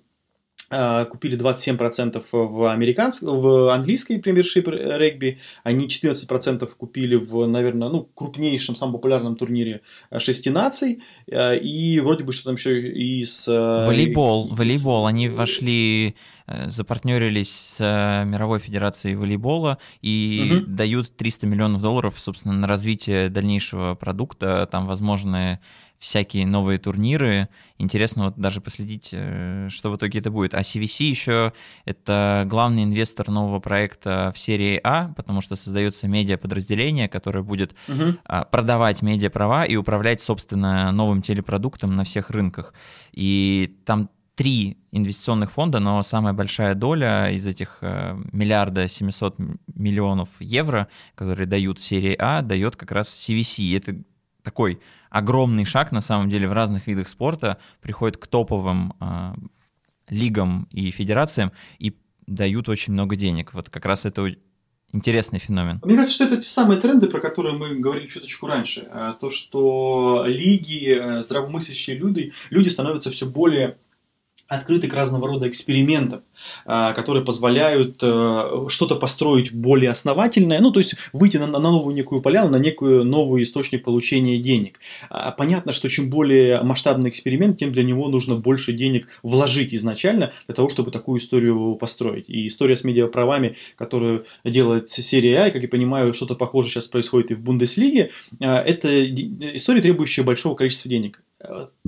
купили 1.10 1.38
27% 1.38 2.22
в, 2.30 2.72
американском, 2.72 3.40
в 3.40 3.72
английской 3.72 4.18
премьершип 4.18 4.68
регби, 4.68 5.38
они 5.64 5.86
14% 5.86 6.66
купили 6.76 7.16
в, 7.16 7.46
наверное, 7.46 7.88
ну, 7.88 8.08
крупнейшем, 8.14 8.74
самом 8.74 8.94
популярном 8.94 9.36
турнире 9.36 9.82
шести 10.18 10.50
наций, 10.50 11.02
а, 11.30 11.54
и 11.54 12.00
вроде 12.00 12.24
бы 12.24 12.32
что 12.32 12.44
там 12.44 12.54
еще 12.54 12.80
и 12.80 13.24
с... 13.24 13.46
Волейбол, 13.48 14.48
и, 14.48 14.54
волейбол, 14.54 15.06
они 15.06 15.28
вошли, 15.28 16.16
э, 16.46 16.70
запартнерились 16.70 17.54
с 17.54 17.76
э, 17.80 18.24
Мировой 18.24 18.58
Федерацией 18.58 19.14
волейбола 19.14 19.78
и 20.00 20.62
угу. 20.62 20.66
дают 20.66 21.14
300 21.16 21.46
миллионов 21.46 21.82
долларов, 21.82 22.14
собственно, 22.18 22.54
на 22.54 22.66
развитие 22.66 23.28
дальнейшего 23.28 23.94
продукта, 23.94 24.68
там 24.70 24.86
возможны 24.86 25.60
всякие 26.02 26.44
новые 26.46 26.80
турниры. 26.80 27.48
Интересно 27.78 28.24
вот 28.24 28.36
даже 28.36 28.60
последить, 28.60 29.10
э, 29.12 29.68
что 29.70 29.92
в 29.92 29.96
итоге 29.96 30.18
это 30.18 30.32
будет. 30.32 30.52
А 30.52 30.62
CVC 30.62 31.04
еще 31.04 31.52
это 31.84 32.42
главный 32.48 32.82
инвестор 32.82 33.30
нового 33.30 33.60
проекта 33.60 34.32
в 34.34 34.38
серии 34.38 34.80
А, 34.82 35.12
потому 35.16 35.42
что 35.42 35.54
создается 35.54 36.08
медиа-подразделение, 36.08 37.08
которое 37.08 37.44
будет 37.44 37.76
угу. 37.86 38.16
продавать 38.50 39.00
медиа-права 39.02 39.64
и 39.64 39.76
управлять, 39.76 40.20
собственно, 40.20 40.90
новым 40.90 41.22
телепродуктом 41.22 41.94
на 41.94 42.02
всех 42.02 42.30
рынках. 42.30 42.74
И 43.12 43.78
там 43.86 44.10
три 44.34 44.78
инвестиционных 44.90 45.52
фонда, 45.52 45.78
но 45.78 46.02
самая 46.02 46.32
большая 46.32 46.74
доля 46.74 47.30
из 47.30 47.46
этих 47.46 47.78
э, 47.80 48.18
миллиарда 48.32 48.88
700 48.88 49.36
миллионов 49.72 50.30
евро, 50.40 50.88
которые 51.14 51.46
дают 51.46 51.78
серии 51.78 52.16
А, 52.18 52.42
дает 52.42 52.74
как 52.74 52.90
раз 52.90 53.08
CVC. 53.08 53.76
Это 53.76 54.02
такой 54.42 54.80
огромный 55.12 55.66
шаг, 55.66 55.92
на 55.92 56.00
самом 56.00 56.30
деле, 56.30 56.48
в 56.48 56.52
разных 56.52 56.86
видах 56.86 57.08
спорта, 57.08 57.58
приходит 57.80 58.16
к 58.16 58.26
топовым 58.26 58.94
э, 58.98 59.34
лигам 60.08 60.66
и 60.70 60.90
федерациям 60.90 61.52
и 61.78 61.96
дают 62.26 62.68
очень 62.68 62.94
много 62.94 63.14
денег. 63.14 63.52
Вот 63.52 63.68
как 63.68 63.84
раз 63.84 64.06
это 64.06 64.34
интересный 64.92 65.38
феномен. 65.38 65.80
Мне 65.84 65.96
кажется, 65.96 66.14
что 66.14 66.24
это 66.24 66.38
те 66.38 66.48
самые 66.48 66.80
тренды, 66.80 67.08
про 67.08 67.20
которые 67.20 67.56
мы 67.56 67.76
говорили 67.76 68.06
чуточку 68.06 68.46
раньше. 68.46 68.88
А, 68.90 69.12
то, 69.12 69.28
что 69.28 70.24
лиги, 70.26 71.18
э, 71.18 71.20
здравомыслящие 71.20 71.96
люди, 71.96 72.32
люди 72.50 72.68
становятся 72.68 73.10
все 73.10 73.26
более 73.26 73.76
открыты 74.56 74.88
к 74.88 74.94
разного 74.94 75.28
рода 75.28 75.48
экспериментам, 75.48 76.22
которые 76.66 77.24
позволяют 77.24 77.98
э, 78.02 78.66
что-то 78.68 78.96
построить 78.96 79.52
более 79.52 79.90
основательное, 79.90 80.60
ну, 80.60 80.70
то 80.70 80.80
есть 80.80 80.94
выйти 81.12 81.36
на, 81.36 81.46
на 81.46 81.58
новую 81.58 81.94
некую 81.94 82.20
поляну, 82.20 82.50
на 82.50 82.56
некую 82.56 83.04
новый 83.04 83.42
источник 83.42 83.84
получения 83.84 84.38
денег. 84.38 84.80
А, 85.08 85.30
понятно, 85.30 85.72
что 85.72 85.88
чем 85.88 86.10
более 86.10 86.62
масштабный 86.62 87.10
эксперимент, 87.10 87.58
тем 87.58 87.72
для 87.72 87.82
него 87.82 88.08
нужно 88.08 88.36
больше 88.36 88.72
денег 88.72 89.08
вложить 89.22 89.74
изначально 89.74 90.32
для 90.46 90.54
того, 90.54 90.68
чтобы 90.68 90.90
такую 90.90 91.20
историю 91.20 91.76
построить. 91.76 92.28
И 92.28 92.46
история 92.46 92.76
с 92.76 92.84
медиаправами, 92.84 93.56
которую 93.76 94.26
делает 94.44 94.88
серия 94.88 95.38
А, 95.38 95.50
как 95.50 95.62
я 95.62 95.68
понимаю, 95.68 96.12
что-то 96.12 96.34
похожее 96.34 96.72
сейчас 96.72 96.88
происходит 96.88 97.30
и 97.30 97.34
в 97.34 97.40
Бундеслиге, 97.40 98.10
а, 98.40 98.60
это 98.60 99.08
история, 99.56 99.80
требующая 99.80 100.24
большого 100.24 100.54
количества 100.54 100.90
денег 100.90 101.22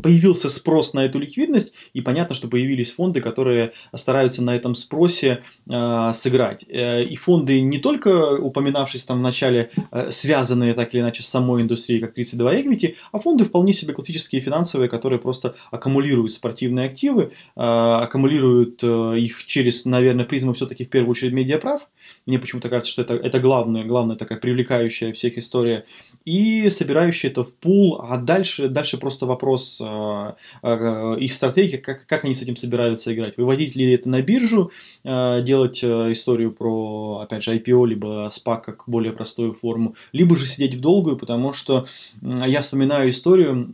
появился 0.02 0.48
спрос 0.48 0.92
на 0.94 1.04
эту 1.04 1.18
ликвидность, 1.18 1.72
и 1.92 2.00
понятно, 2.00 2.34
что 2.34 2.48
появились 2.48 2.92
фонды, 2.92 3.20
которые 3.20 3.72
стараются 3.94 4.42
на 4.42 4.54
этом 4.56 4.74
спросе 4.74 5.42
э, 5.70 6.10
сыграть. 6.12 6.64
Э, 6.68 7.04
и 7.04 7.14
фонды 7.16 7.60
не 7.60 7.78
только, 7.78 8.36
упоминавшись 8.36 9.04
там 9.04 9.18
в 9.18 9.22
начале, 9.22 9.70
э, 9.92 10.10
связанные 10.10 10.74
так 10.74 10.92
или 10.94 11.00
иначе 11.00 11.22
с 11.22 11.28
самой 11.28 11.62
индустрией, 11.62 12.00
как 12.00 12.14
32 12.14 12.54
Equity, 12.54 12.96
а 13.12 13.20
фонды 13.20 13.44
вполне 13.44 13.72
себе 13.72 13.94
классические 13.94 14.40
финансовые, 14.40 14.88
которые 14.88 15.20
просто 15.20 15.54
аккумулируют 15.70 16.32
спортивные 16.32 16.86
активы, 16.86 17.22
э, 17.22 17.60
аккумулируют 17.60 18.80
э, 18.82 19.18
их 19.18 19.44
через, 19.46 19.84
наверное, 19.84 20.24
призму 20.24 20.52
все-таки 20.54 20.84
в 20.84 20.90
первую 20.90 21.12
очередь 21.12 21.32
медиаправ. 21.32 21.88
Мне 22.26 22.38
почему-то 22.38 22.68
кажется, 22.68 22.90
что 22.90 23.02
это, 23.02 23.14
это 23.14 23.38
главная, 23.38 23.84
главная 23.84 24.16
такая 24.16 24.38
привлекающая 24.38 25.12
всех 25.12 25.38
история. 25.38 25.84
И 26.24 26.68
собирающая 26.70 27.30
это 27.30 27.44
в 27.44 27.54
пул, 27.54 28.00
а 28.02 28.18
дальше, 28.18 28.68
дальше 28.68 28.98
просто 28.98 29.26
вопрос 29.26 29.43
вопрос 29.44 29.80
э, 29.80 30.32
э, 30.62 31.16
их 31.20 31.32
стратегии, 31.32 31.76
как, 31.76 32.06
как 32.06 32.24
они 32.24 32.34
с 32.34 32.42
этим 32.42 32.56
собираются 32.56 33.14
играть. 33.14 33.36
Выводить 33.36 33.76
ли 33.76 33.92
это 33.92 34.08
на 34.08 34.22
биржу, 34.22 34.70
э, 35.04 35.42
делать 35.42 35.84
историю 35.84 36.52
про, 36.52 37.20
опять 37.22 37.44
же, 37.44 37.56
IPO, 37.56 37.86
либо 37.86 38.28
SPAC 38.28 38.62
как 38.62 38.84
более 38.86 39.12
простую 39.12 39.52
форму, 39.52 39.94
либо 40.12 40.36
же 40.36 40.46
сидеть 40.46 40.74
в 40.74 40.80
долгую, 40.80 41.18
потому 41.18 41.52
что 41.52 41.86
я 42.22 42.60
вспоминаю 42.60 43.10
историю, 43.10 43.70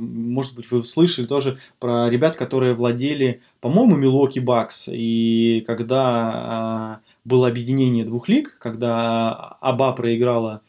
может 0.00 0.54
быть, 0.54 0.70
вы 0.70 0.84
слышали 0.84 1.26
тоже 1.26 1.58
про 1.78 2.08
ребят, 2.10 2.36
которые 2.36 2.74
владели, 2.74 3.40
по-моему, 3.60 3.98
Milwaukee 3.98 4.44
Bucks, 4.44 4.90
и 4.92 5.62
когда 5.66 7.00
было 7.24 7.48
объединение 7.48 8.04
двух 8.04 8.28
лиг, 8.28 8.56
когда 8.58 9.56
АБА 9.60 9.92
проиграла 9.92 10.62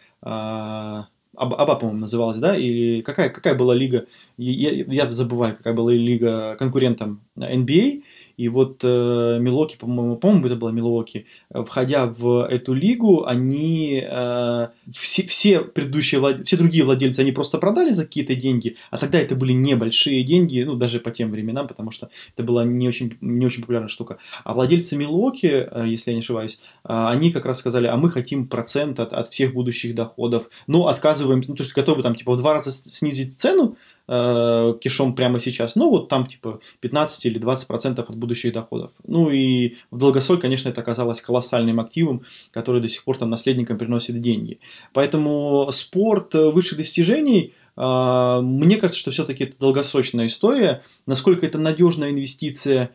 Аба, 1.36 1.76
по-моему, 1.76 2.02
называлась, 2.02 2.40
да? 2.40 2.58
Или 2.58 3.02
какая, 3.02 3.30
какая 3.30 3.56
была 3.56 3.74
лига? 3.74 4.06
Я, 4.38 4.72
я 4.72 5.14
забываю, 5.14 5.56
какая 5.56 5.74
была 5.74 5.94
лига 5.94 6.56
конкурентом 6.58 7.22
NBA. 7.38 8.04
И 8.42 8.50
вот 8.50 8.80
э, 8.84 9.38
Милоки, 9.40 9.78
по-моему, 9.78 10.16
по-моему, 10.16 10.48
это 10.48 10.56
было 10.56 10.70
Милоки, 10.70 11.28
входя 11.54 12.08
в 12.08 12.48
эту 12.48 12.74
лигу, 12.74 13.24
они 13.24 14.04
э, 14.04 14.68
все, 14.90 15.28
все 15.28 15.60
предыдущие, 15.62 16.20
влад... 16.20 16.48
все 16.48 16.58
другие 16.58 16.84
владельцы, 16.84 17.20
они 17.20 17.34
просто 17.34 17.60
продали 17.60 17.92
за 17.92 18.06
какие-то 18.06 18.34
деньги, 18.34 18.78
а 18.90 18.98
тогда 18.98 19.20
это 19.20 19.36
были 19.36 19.52
небольшие 19.52 20.24
деньги, 20.24 20.64
ну, 20.64 20.74
даже 20.74 21.00
по 21.00 21.12
тем 21.12 21.30
временам, 21.30 21.68
потому 21.68 21.92
что 21.92 22.10
это 22.34 22.42
была 22.42 22.66
не 22.66 22.88
очень, 22.88 23.16
не 23.22 23.46
очень 23.46 23.62
популярная 23.62 23.90
штука. 23.90 24.18
А 24.44 24.56
владельцы 24.56 24.98
Милоки, 24.98 25.68
э, 25.70 25.86
если 25.86 26.10
я 26.10 26.16
не 26.16 26.22
ошибаюсь, 26.22 26.60
э, 26.84 26.88
они 26.88 27.32
как 27.32 27.46
раз 27.46 27.60
сказали, 27.60 27.86
а 27.86 27.96
мы 27.96 28.10
хотим 28.10 28.48
процент 28.48 29.00
от, 29.00 29.14
от 29.14 29.28
всех 29.28 29.54
будущих 29.54 29.94
доходов, 29.94 30.50
но 30.66 30.88
отказываем, 30.88 31.44
ну, 31.48 31.54
то 31.54 31.62
есть 31.62 31.76
готовы 31.76 32.02
там 32.02 32.16
типа 32.16 32.34
в 32.34 32.38
два 32.38 32.54
раза 32.54 32.72
снизить 32.72 33.40
цену, 33.40 33.78
э, 34.08 34.74
кишом 34.82 35.16
прямо 35.16 35.40
сейчас. 35.40 35.76
Ну, 35.76 35.90
вот 35.90 36.10
там 36.10 36.26
типа 36.26 36.60
15 36.80 37.26
или 37.26 37.40
20 37.40 37.68
процентов 37.68 38.10
от 38.10 38.16
будущих 38.16 38.54
доходов. 38.54 38.92
Ну 39.06 39.30
и 39.30 39.76
в 39.92 39.98
долгосрок, 39.98 40.42
конечно, 40.42 40.70
это 40.70 40.82
оказалось 40.82 41.22
колоссальным 41.22 41.80
активом, 41.80 42.24
который 42.52 42.82
до 42.82 42.90
сих 42.90 43.04
пор 43.04 43.18
там 43.18 43.30
наследникам 43.30 43.78
приносит 43.78 44.20
деньги. 44.22 44.60
Поэтому 44.94 45.70
спорт 45.72 46.34
высших 46.34 46.78
достижений 46.78 47.54
э, 47.78 48.40
мне 48.42 48.78
кажется, 48.78 49.00
что 49.00 49.12
все-таки 49.12 49.46
это 49.46 49.58
долгосрочная 49.60 50.28
история. 50.28 50.84
Насколько 51.06 51.46
это 51.46 51.58
надежная 51.58 52.12
инвестиция, 52.12 52.92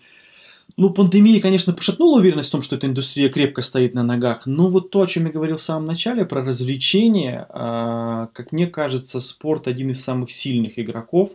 ну, 0.76 0.90
пандемия, 0.90 1.40
конечно, 1.40 1.72
пошатнула 1.72 2.18
уверенность 2.18 2.50
в 2.50 2.52
том, 2.52 2.60
что 2.60 2.76
эта 2.76 2.86
индустрия 2.86 3.30
крепко 3.30 3.62
стоит 3.62 3.94
на 3.94 4.02
ногах, 4.02 4.44
но 4.44 4.68
вот 4.68 4.90
то, 4.90 5.00
о 5.00 5.06
чем 5.06 5.24
я 5.24 5.32
говорил 5.32 5.56
в 5.56 5.62
самом 5.62 5.86
начале, 5.86 6.26
про 6.26 6.44
развлечения, 6.44 7.46
а, 7.48 8.26
как 8.34 8.52
мне 8.52 8.66
кажется, 8.66 9.18
спорт 9.20 9.68
один 9.68 9.90
из 9.90 10.04
самых 10.04 10.30
сильных 10.30 10.78
игроков 10.78 11.30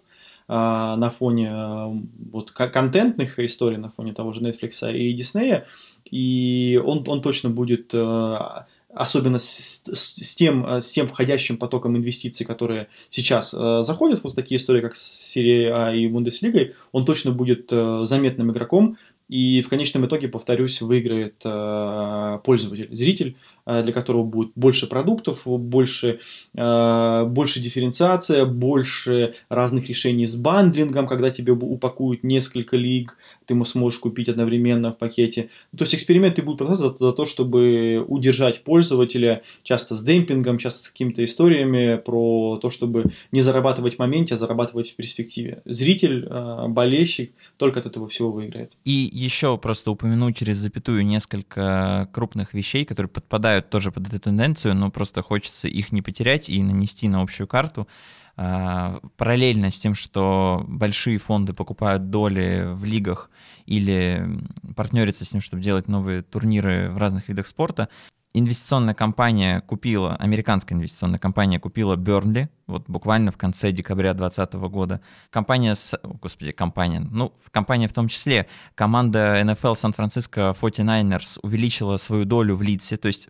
а, 0.48 0.96
на 0.96 1.10
фоне 1.10 1.50
а, 1.52 1.92
вот 2.32 2.52
контентных 2.52 3.40
историй, 3.40 3.78
на 3.78 3.90
фоне 3.90 4.14
того 4.14 4.32
же 4.32 4.42
Netflix 4.42 4.94
и 4.96 5.16
Disney, 5.16 5.64
и 6.12 6.80
он, 6.84 7.04
он 7.08 7.24
точно 7.24 7.50
будет 7.50 7.96
особенно 8.94 9.40
с, 9.40 9.48
с, 9.48 10.16
с, 10.22 10.36
тем, 10.36 10.66
с 10.66 10.92
тем 10.92 11.08
входящим 11.08 11.58
потоком 11.58 11.98
инвестиций, 11.98 12.46
которые 12.46 12.88
сейчас 13.10 13.54
э, 13.54 13.84
заходят, 13.84 14.24
вот 14.24 14.36
такие 14.36 14.58
истории, 14.58 14.82
как 14.82 14.96
с 14.96 15.02
серией 15.02 15.72
А 15.72 15.94
и 15.94 16.08
Бундеслигой, 16.08 16.76
он 16.92 17.06
точно 17.06 17.32
будет 17.32 17.70
э, 17.72 18.02
заметным 18.04 18.52
игроком, 18.52 18.98
и 19.32 19.62
в 19.62 19.70
конечном 19.70 20.06
итоге, 20.06 20.28
повторюсь, 20.28 20.82
выиграет 20.82 21.42
э, 21.46 22.40
пользователь, 22.44 22.90
зритель, 22.94 23.38
для 23.66 23.94
которого 23.94 24.24
будет 24.24 24.52
больше 24.56 24.88
продуктов, 24.88 25.44
больше, 25.46 26.20
э, 26.56 27.26
больше 27.26 27.60
дифференциация, 27.60 28.46
больше 28.46 29.36
разных 29.50 29.88
решений 29.90 30.26
с 30.26 30.36
бандлингом, 30.36 31.08
когда 31.08 31.30
тебе 31.30 31.54
упакуют 31.54 32.24
несколько 32.24 32.78
лиг, 32.78 33.18
ты 33.46 33.62
сможешь 33.66 34.00
купить 34.00 34.30
одновременно 34.30 34.92
в 34.92 34.98
пакете. 34.98 35.50
То 35.78 35.84
есть 35.84 35.96
эксперименты 35.96 36.42
будут 36.42 36.60
продолжаться 36.60 36.98
за, 37.00 37.06
за 37.06 37.12
то, 37.12 37.26
чтобы 37.26 38.04
удержать 38.08 38.64
пользователя, 38.64 39.42
часто 39.64 39.96
с 39.96 40.04
демпингом, 40.04 40.58
часто 40.58 40.84
с 40.84 40.90
какими-то 40.90 41.24
историями 41.24 41.98
про 41.98 42.58
то, 42.62 42.70
чтобы 42.70 43.12
не 43.32 43.42
зарабатывать 43.42 43.96
в 43.96 44.00
моменте, 44.00 44.36
а 44.36 44.38
зарабатывать 44.38 44.92
в 44.92 44.96
перспективе. 44.96 45.62
Зритель, 45.66 46.28
болельщик 46.70 47.34
только 47.58 47.80
от 47.80 47.86
этого 47.86 48.08
всего 48.08 48.32
выиграет. 48.32 48.72
И 48.86 49.10
еще 49.12 49.58
просто 49.58 49.92
упомяну 49.92 50.32
через 50.32 50.58
запятую 50.58 51.06
несколько 51.06 52.10
крупных 52.12 52.54
вещей, 52.54 52.86
которые 52.86 53.10
подпадают 53.10 53.51
тоже 53.60 53.92
под 53.92 54.08
эту 54.08 54.20
тенденцию, 54.20 54.76
но 54.76 54.90
просто 54.90 55.22
хочется 55.22 55.68
их 55.68 55.92
не 55.92 56.02
потерять 56.02 56.50
и 56.50 56.64
нанести 56.64 57.10
на 57.10 57.22
общую 57.22 57.48
карту. 57.48 57.88
А, 58.38 59.00
параллельно 59.18 59.72
с 59.72 59.80
тем, 59.80 59.94
что 59.94 60.64
большие 60.68 61.18
фонды 61.18 61.54
покупают 61.54 62.10
доли 62.10 62.70
в 62.72 62.86
лигах 62.86 63.30
или 63.66 64.26
партнерятся 64.76 65.26
с 65.26 65.34
ним, 65.34 65.42
чтобы 65.42 65.62
делать 65.62 65.88
новые 65.88 66.22
турниры 66.22 66.90
в 66.92 66.98
разных 66.98 67.28
видах 67.28 67.48
спорта, 67.48 67.90
инвестиционная 68.34 68.94
компания 68.94 69.62
купила, 69.62 70.16
американская 70.16 70.78
инвестиционная 70.78 71.20
компания 71.20 71.60
купила 71.60 71.96
Бернли, 71.96 72.50
вот 72.68 72.86
буквально 72.88 73.32
в 73.32 73.38
конце 73.38 73.72
декабря 73.72 74.14
2020 74.14 74.54
года. 74.72 75.02
Компания, 75.30 75.76
с, 75.76 75.94
о, 75.96 76.14
господи, 76.14 76.52
компания, 76.52 77.00
ну, 77.00 77.34
компания 77.52 77.88
в 77.88 77.94
том 77.94 78.08
числе, 78.08 78.48
команда 78.76 79.42
NFL 79.42 79.76
Сан-Франциско 79.76 80.56
49ers 80.60 81.40
увеличила 81.42 81.98
свою 81.98 82.26
долю 82.26 82.56
в 82.56 82.62
Лидсе, 82.62 82.98
то 82.98 83.08
есть 83.08 83.30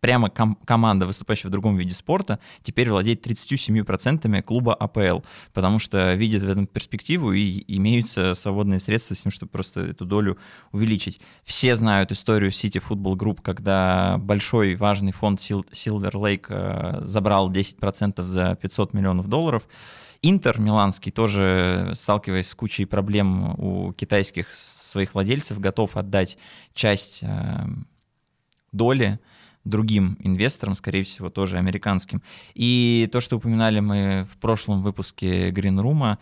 прямо 0.00 0.30
ком- 0.30 0.56
команда, 0.64 1.06
выступающая 1.06 1.48
в 1.48 1.52
другом 1.52 1.76
виде 1.76 1.94
спорта, 1.94 2.38
теперь 2.62 2.90
владеет 2.90 3.26
37% 3.26 4.42
клуба 4.42 4.74
АПЛ, 4.74 5.20
потому 5.52 5.78
что 5.78 6.14
видит 6.14 6.42
в 6.42 6.48
этом 6.48 6.66
перспективу 6.66 7.32
и 7.32 7.64
имеются 7.76 8.34
свободные 8.34 8.80
средства 8.80 9.14
с 9.14 9.20
тем, 9.20 9.32
чтобы 9.32 9.50
просто 9.50 9.80
эту 9.80 10.04
долю 10.04 10.38
увеличить. 10.72 11.20
Все 11.44 11.76
знают 11.76 12.12
историю 12.12 12.50
City 12.50 12.82
Football 12.86 13.16
Group, 13.16 13.42
когда 13.42 14.18
большой 14.18 14.76
важный 14.76 15.12
фонд 15.12 15.40
Silver 15.40 16.12
Lake 16.12 16.46
э, 16.48 17.04
забрал 17.04 17.50
10% 17.50 18.24
за 18.24 18.54
500 18.56 18.94
миллионов 18.94 19.28
долларов. 19.28 19.68
Интер 20.20 20.58
Миланский 20.58 21.12
тоже, 21.12 21.92
сталкиваясь 21.94 22.48
с 22.48 22.54
кучей 22.54 22.86
проблем 22.86 23.54
у 23.58 23.92
китайских 23.92 24.52
своих 24.52 25.14
владельцев, 25.14 25.60
готов 25.60 25.96
отдать 25.96 26.38
часть 26.74 27.20
э, 27.22 27.66
доли 28.72 29.20
другим 29.68 30.16
инвесторам, 30.20 30.74
скорее 30.74 31.04
всего, 31.04 31.30
тоже 31.30 31.58
американским. 31.58 32.22
И 32.54 33.08
то, 33.12 33.20
что 33.20 33.36
упоминали 33.36 33.80
мы 33.80 34.26
в 34.32 34.38
прошлом 34.38 34.82
выпуске 34.82 35.50
Green 35.50 35.80
Room, 35.80 36.18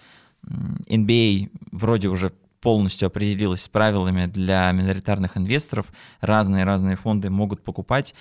NBA 0.88 1.50
вроде 1.72 2.08
уже 2.08 2.32
полностью 2.60 3.06
определилась 3.06 3.62
с 3.62 3.68
правилами 3.68 4.26
для 4.26 4.70
миноритарных 4.72 5.36
инвесторов. 5.36 5.86
Разные-разные 6.20 6.96
фонды 6.96 7.30
могут 7.30 7.62
покупать 7.62 8.14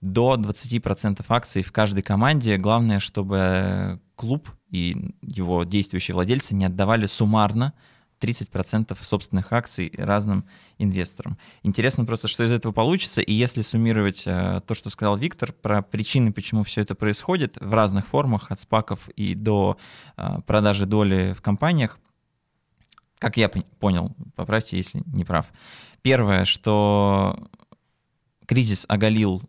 до 0.00 0.34
20% 0.34 1.24
акций 1.28 1.62
в 1.62 1.72
каждой 1.72 2.02
команде. 2.02 2.56
Главное, 2.56 2.98
чтобы 2.98 4.00
клуб 4.16 4.48
и 4.70 5.14
его 5.22 5.64
действующие 5.64 6.14
владельцы 6.14 6.54
не 6.54 6.64
отдавали 6.64 7.06
суммарно 7.06 7.74
30% 8.22 8.96
собственных 9.02 9.52
акций 9.52 9.92
разным 9.98 10.44
инвесторам. 10.78 11.36
Интересно 11.62 12.04
просто, 12.04 12.28
что 12.28 12.44
из 12.44 12.52
этого 12.52 12.72
получится, 12.72 13.20
и 13.20 13.32
если 13.32 13.62
суммировать 13.62 14.22
э, 14.26 14.60
то, 14.66 14.74
что 14.74 14.90
сказал 14.90 15.16
Виктор, 15.16 15.52
про 15.52 15.82
причины, 15.82 16.32
почему 16.32 16.62
все 16.62 16.82
это 16.82 16.94
происходит 16.94 17.58
в 17.60 17.74
разных 17.74 18.06
формах, 18.06 18.50
от 18.50 18.60
спаков 18.60 19.08
и 19.10 19.34
до 19.34 19.76
э, 20.16 20.40
продажи 20.46 20.86
доли 20.86 21.34
в 21.36 21.42
компаниях, 21.42 21.98
как 23.18 23.36
я 23.36 23.48
понял, 23.48 24.14
поправьте, 24.34 24.76
если 24.76 25.02
не 25.06 25.24
прав. 25.24 25.46
Первое, 26.02 26.44
что 26.44 27.48
кризис 28.46 28.84
оголил 28.88 29.42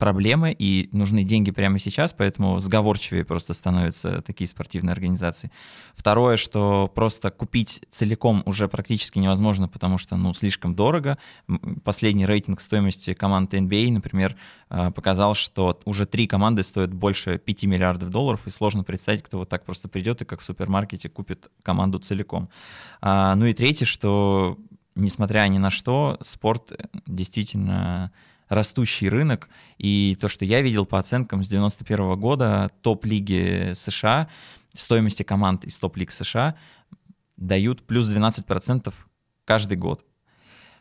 проблемы 0.00 0.56
и 0.58 0.88
нужны 0.92 1.24
деньги 1.24 1.50
прямо 1.50 1.78
сейчас, 1.78 2.14
поэтому 2.14 2.58
сговорчивее 2.58 3.24
просто 3.24 3.52
становятся 3.52 4.22
такие 4.22 4.48
спортивные 4.48 4.92
организации. 4.92 5.52
Второе, 5.94 6.38
что 6.38 6.90
просто 6.92 7.30
купить 7.30 7.82
целиком 7.90 8.42
уже 8.46 8.66
практически 8.66 9.18
невозможно, 9.18 9.68
потому 9.68 9.98
что 9.98 10.16
ну, 10.16 10.32
слишком 10.32 10.74
дорого. 10.74 11.18
Последний 11.84 12.24
рейтинг 12.24 12.62
стоимости 12.62 13.12
команд 13.12 13.52
NBA, 13.52 13.92
например, 13.92 14.36
а, 14.70 14.90
показал, 14.90 15.34
что 15.34 15.78
уже 15.84 16.06
три 16.06 16.26
команды 16.26 16.62
стоят 16.62 16.94
больше 16.94 17.38
5 17.38 17.64
миллиардов 17.64 18.08
долларов, 18.08 18.46
и 18.46 18.50
сложно 18.50 18.82
представить, 18.82 19.22
кто 19.22 19.36
вот 19.36 19.50
так 19.50 19.66
просто 19.66 19.88
придет 19.88 20.22
и 20.22 20.24
как 20.24 20.40
в 20.40 20.44
супермаркете 20.44 21.10
купит 21.10 21.50
команду 21.62 21.98
целиком. 21.98 22.48
А, 23.02 23.34
ну 23.34 23.44
и 23.44 23.52
третье, 23.52 23.84
что 23.84 24.56
несмотря 24.94 25.46
ни 25.48 25.58
на 25.58 25.70
что, 25.70 26.16
спорт 26.22 26.72
действительно 27.06 28.12
растущий 28.50 29.08
рынок, 29.08 29.48
и 29.78 30.18
то, 30.20 30.28
что 30.28 30.44
я 30.44 30.60
видел 30.60 30.84
по 30.84 30.98
оценкам 30.98 31.42
с 31.42 31.48
91 31.48 32.18
года, 32.18 32.70
топ-лиги 32.82 33.72
США, 33.74 34.28
стоимости 34.74 35.22
команд 35.22 35.64
из 35.64 35.78
топ-лиг 35.78 36.10
США 36.10 36.56
дают 37.36 37.82
плюс 37.82 38.12
12% 38.12 38.92
каждый 39.44 39.78
год 39.78 40.04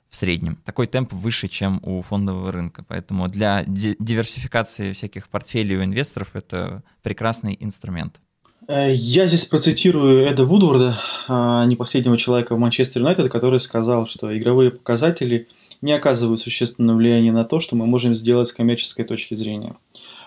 в 0.10 0.16
среднем. 0.16 0.58
Такой 0.66 0.88
темп 0.88 1.14
выше, 1.14 1.48
чем 1.48 1.80
у 1.84 2.02
фондового 2.02 2.52
рынка. 2.52 2.84
Поэтому 2.88 3.28
для 3.28 3.64
диверсификации 3.66 4.94
всяких 4.94 5.30
портфелей 5.30 5.78
у 5.78 5.84
инвесторов 5.84 6.30
это 6.34 6.84
прекрасный 7.04 7.56
инструмент. 7.60 8.20
Э, 8.68 8.92
я 8.92 9.28
здесь 9.28 9.46
процитирую 9.46 10.26
Эда 10.26 10.44
Вудворда, 10.44 11.00
а, 11.28 11.66
не 11.66 11.76
последнего 11.76 12.18
человека 12.18 12.56
в 12.56 12.60
Манчестер 12.60 13.02
Юнайтед, 13.02 13.32
который 13.32 13.60
сказал, 13.60 14.08
что 14.08 14.36
игровые 14.36 14.72
показатели– 14.72 15.48
не 15.82 15.94
оказывают 15.94 16.42
существенного 16.42 16.98
влияния 16.98 17.32
на 17.32 17.46
то, 17.46 17.60
что 17.60 17.76
мы 17.76 17.86
можем 17.86 18.14
сделать 18.14 18.48
с 18.48 18.54
коммерческой 18.54 19.06
точки 19.06 19.34
зрения. 19.34 19.74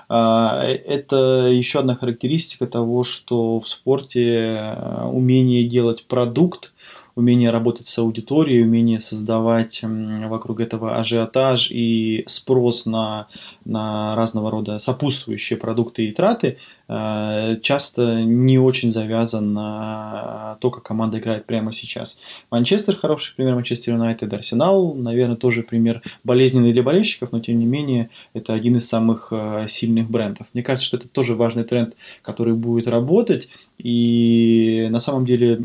А, 0.08 0.62
это 0.64 1.48
еще 1.50 1.78
одна 1.78 1.94
характеристика 1.94 2.66
того, 2.66 3.04
что 3.04 3.60
в 3.60 3.68
спорте 3.68 4.56
а, 4.58 5.08
умение 5.10 5.68
делать 5.68 6.06
продукт 6.06 6.72
умение 7.14 7.50
работать 7.50 7.86
с 7.88 7.98
аудиторией, 7.98 8.62
умение 8.62 9.00
создавать 9.00 9.80
вокруг 9.82 10.60
этого 10.60 10.96
ажиотаж 10.96 11.70
и 11.70 12.24
спрос 12.26 12.86
на, 12.86 13.28
на 13.64 14.16
разного 14.16 14.50
рода 14.50 14.78
сопутствующие 14.78 15.58
продукты 15.58 16.06
и 16.06 16.12
траты 16.12 16.58
э, 16.88 17.56
часто 17.62 18.22
не 18.22 18.58
очень 18.58 18.90
завязан 18.90 19.52
на 19.52 20.56
то, 20.60 20.70
как 20.70 20.84
команда 20.84 21.18
играет 21.18 21.46
прямо 21.46 21.72
сейчас. 21.72 22.18
Манчестер 22.50 22.96
хороший 22.96 23.34
пример, 23.34 23.54
Манчестер 23.54 23.92
Юнайтед, 23.92 24.32
Арсенал, 24.32 24.94
наверное, 24.94 25.36
тоже 25.36 25.62
пример 25.62 26.02
болезненный 26.24 26.72
для 26.72 26.82
болельщиков, 26.82 27.32
но 27.32 27.40
тем 27.40 27.58
не 27.58 27.66
менее 27.66 28.10
это 28.32 28.54
один 28.54 28.76
из 28.76 28.88
самых 28.88 29.28
э, 29.30 29.66
сильных 29.68 30.10
брендов. 30.10 30.46
Мне 30.54 30.62
кажется, 30.62 30.86
что 30.86 30.96
это 30.96 31.08
тоже 31.08 31.34
важный 31.34 31.64
тренд, 31.64 31.96
который 32.22 32.54
будет 32.54 32.88
работать, 32.88 33.48
и 33.78 34.88
на 34.90 35.00
самом 35.00 35.26
деле 35.26 35.60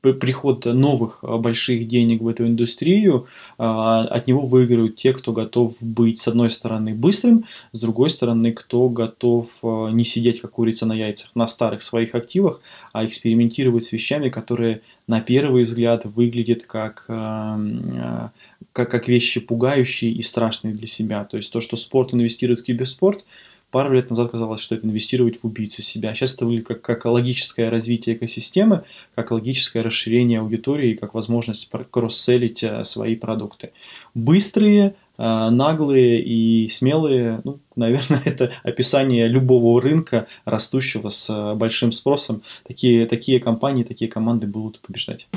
приход 0.00 0.64
новых 0.64 1.20
а, 1.22 1.38
больших 1.38 1.86
денег 1.86 2.20
в 2.20 2.28
эту 2.28 2.46
индустрию, 2.46 3.26
а, 3.58 4.02
от 4.02 4.26
него 4.26 4.46
выиграют 4.46 4.96
те, 4.96 5.12
кто 5.12 5.32
готов 5.32 5.76
быть, 5.82 6.20
с 6.20 6.28
одной 6.28 6.50
стороны, 6.50 6.94
быстрым, 6.94 7.44
с 7.72 7.78
другой 7.78 8.10
стороны, 8.10 8.52
кто 8.52 8.88
готов 8.88 9.58
а, 9.62 9.88
не 9.88 10.04
сидеть, 10.04 10.40
как 10.40 10.52
курица 10.52 10.86
на 10.86 10.94
яйцах, 10.94 11.30
на 11.34 11.48
старых 11.48 11.82
своих 11.82 12.14
активах, 12.14 12.60
а 12.92 13.04
экспериментировать 13.04 13.84
с 13.84 13.92
вещами, 13.92 14.28
которые 14.28 14.82
на 15.06 15.20
первый 15.20 15.64
взгляд 15.64 16.04
выглядят 16.04 16.64
как, 16.64 17.06
как, 17.06 18.32
как 18.72 19.08
вещи 19.08 19.40
пугающие 19.40 20.12
и 20.12 20.20
страшные 20.20 20.74
для 20.74 20.86
себя. 20.86 21.24
То 21.24 21.38
есть 21.38 21.50
то, 21.50 21.60
что 21.60 21.76
спорт 21.76 22.12
инвестирует 22.12 22.60
в 22.60 22.64
киберспорт– 22.64 23.24
Пару 23.70 23.92
лет 23.92 24.08
назад 24.08 24.30
казалось, 24.30 24.60
что 24.60 24.76
это 24.76 24.86
инвестировать 24.86 25.42
в 25.42 25.46
убийцу 25.46 25.82
себя. 25.82 26.14
Сейчас 26.14 26.34
это 26.34 26.46
выглядит 26.46 26.68
как, 26.68 26.80
как 26.80 27.04
логическое 27.04 27.68
развитие 27.68 28.16
экосистемы, 28.16 28.84
как 29.14 29.30
логическое 29.30 29.82
расширение 29.82 30.40
аудитории, 30.40 30.94
как 30.94 31.12
возможность 31.12 31.70
кросс-селить 31.90 32.64
э, 32.64 32.82
свои 32.84 33.14
продукты. 33.14 33.72
Быстрые, 34.14 34.94
э, 35.18 35.48
наглые 35.50 36.22
и 36.22 36.70
смелые, 36.70 37.42
ну, 37.44 37.60
наверное, 37.76 38.22
это 38.24 38.52
описание 38.62 39.28
любого 39.28 39.82
рынка, 39.82 40.26
растущего 40.46 41.10
с 41.10 41.28
э, 41.28 41.54
большим 41.54 41.92
спросом. 41.92 42.40
Такие, 42.66 43.04
такие 43.04 43.38
компании, 43.38 43.84
такие 43.84 44.10
команды 44.10 44.46
будут 44.46 44.80
побеждать. 44.80 45.28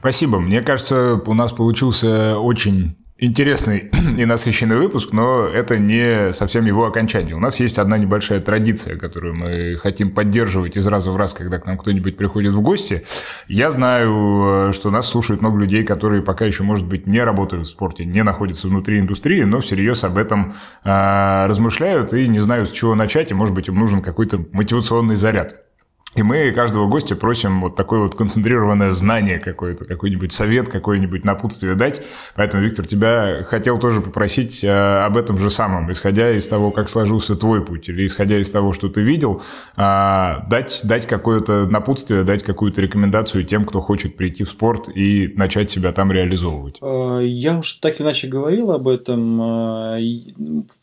Спасибо. 0.00 0.38
Мне 0.38 0.60
кажется, 0.62 1.14
у 1.26 1.32
нас 1.32 1.52
получился 1.52 2.38
очень 2.38 2.94
интересный 3.20 3.90
и 4.18 4.24
насыщенный 4.24 4.76
выпуск, 4.76 5.12
но 5.12 5.46
это 5.46 5.78
не 5.78 6.32
совсем 6.32 6.64
его 6.64 6.86
окончание. 6.86 7.36
У 7.36 7.38
нас 7.38 7.60
есть 7.60 7.78
одна 7.78 7.98
небольшая 7.98 8.40
традиция, 8.40 8.96
которую 8.96 9.34
мы 9.34 9.76
хотим 9.76 10.12
поддерживать 10.12 10.76
из 10.76 10.86
раза 10.86 11.12
в 11.12 11.16
раз, 11.16 11.34
когда 11.34 11.58
к 11.58 11.66
нам 11.66 11.78
кто-нибудь 11.78 12.16
приходит 12.16 12.54
в 12.54 12.60
гости. 12.60 13.04
Я 13.46 13.70
знаю, 13.70 14.72
что 14.72 14.90
нас 14.90 15.06
слушают 15.06 15.42
много 15.42 15.58
людей, 15.58 15.84
которые 15.84 16.22
пока 16.22 16.46
еще, 16.46 16.62
может 16.62 16.86
быть, 16.86 17.06
не 17.06 17.20
работают 17.20 17.66
в 17.66 17.70
спорте, 17.70 18.04
не 18.04 18.22
находятся 18.22 18.68
внутри 18.68 18.98
индустрии, 18.98 19.42
но 19.42 19.60
всерьез 19.60 20.02
об 20.04 20.16
этом 20.16 20.54
э, 20.84 21.46
размышляют 21.46 22.12
и 22.12 22.26
не 22.26 22.40
знают, 22.40 22.68
с 22.68 22.72
чего 22.72 22.94
начать, 22.94 23.30
и, 23.30 23.34
может 23.34 23.54
быть, 23.54 23.68
им 23.68 23.78
нужен 23.78 24.02
какой-то 24.02 24.44
мотивационный 24.52 25.16
заряд. 25.16 25.69
И 26.16 26.24
мы 26.24 26.50
каждого 26.50 26.88
гостя 26.88 27.14
просим 27.14 27.60
вот 27.60 27.76
такое 27.76 28.00
вот 28.00 28.16
концентрированное 28.16 28.90
знание 28.90 29.38
какое-то, 29.38 29.84
какой-нибудь 29.84 30.32
совет, 30.32 30.68
какое-нибудь 30.68 31.24
напутствие 31.24 31.76
дать. 31.76 32.02
Поэтому, 32.34 32.64
Виктор, 32.64 32.84
тебя 32.84 33.44
хотел 33.44 33.78
тоже 33.78 34.00
попросить 34.00 34.64
э, 34.64 34.68
об 34.68 35.16
этом 35.16 35.38
же 35.38 35.50
самом, 35.50 35.90
исходя 35.92 36.30
из 36.32 36.48
того, 36.48 36.72
как 36.72 36.88
сложился 36.88 37.36
твой 37.36 37.64
путь, 37.64 37.88
или 37.88 38.06
исходя 38.06 38.38
из 38.38 38.50
того, 38.50 38.72
что 38.72 38.88
ты 38.88 39.02
видел, 39.02 39.40
э, 39.76 40.34
дать, 40.50 40.80
дать 40.82 41.06
какое-то 41.06 41.66
напутствие, 41.66 42.24
дать 42.24 42.42
какую-то 42.42 42.80
рекомендацию 42.80 43.44
тем, 43.44 43.64
кто 43.64 43.80
хочет 43.80 44.16
прийти 44.16 44.42
в 44.42 44.50
спорт 44.50 44.88
и 44.92 45.32
начать 45.36 45.70
себя 45.70 45.92
там 45.92 46.10
реализовывать. 46.10 46.78
Э, 46.82 47.20
я 47.24 47.56
уже 47.56 47.78
так 47.78 48.00
или 48.00 48.02
иначе 48.02 48.26
говорил 48.26 48.72
об 48.72 48.88
этом. 48.88 49.38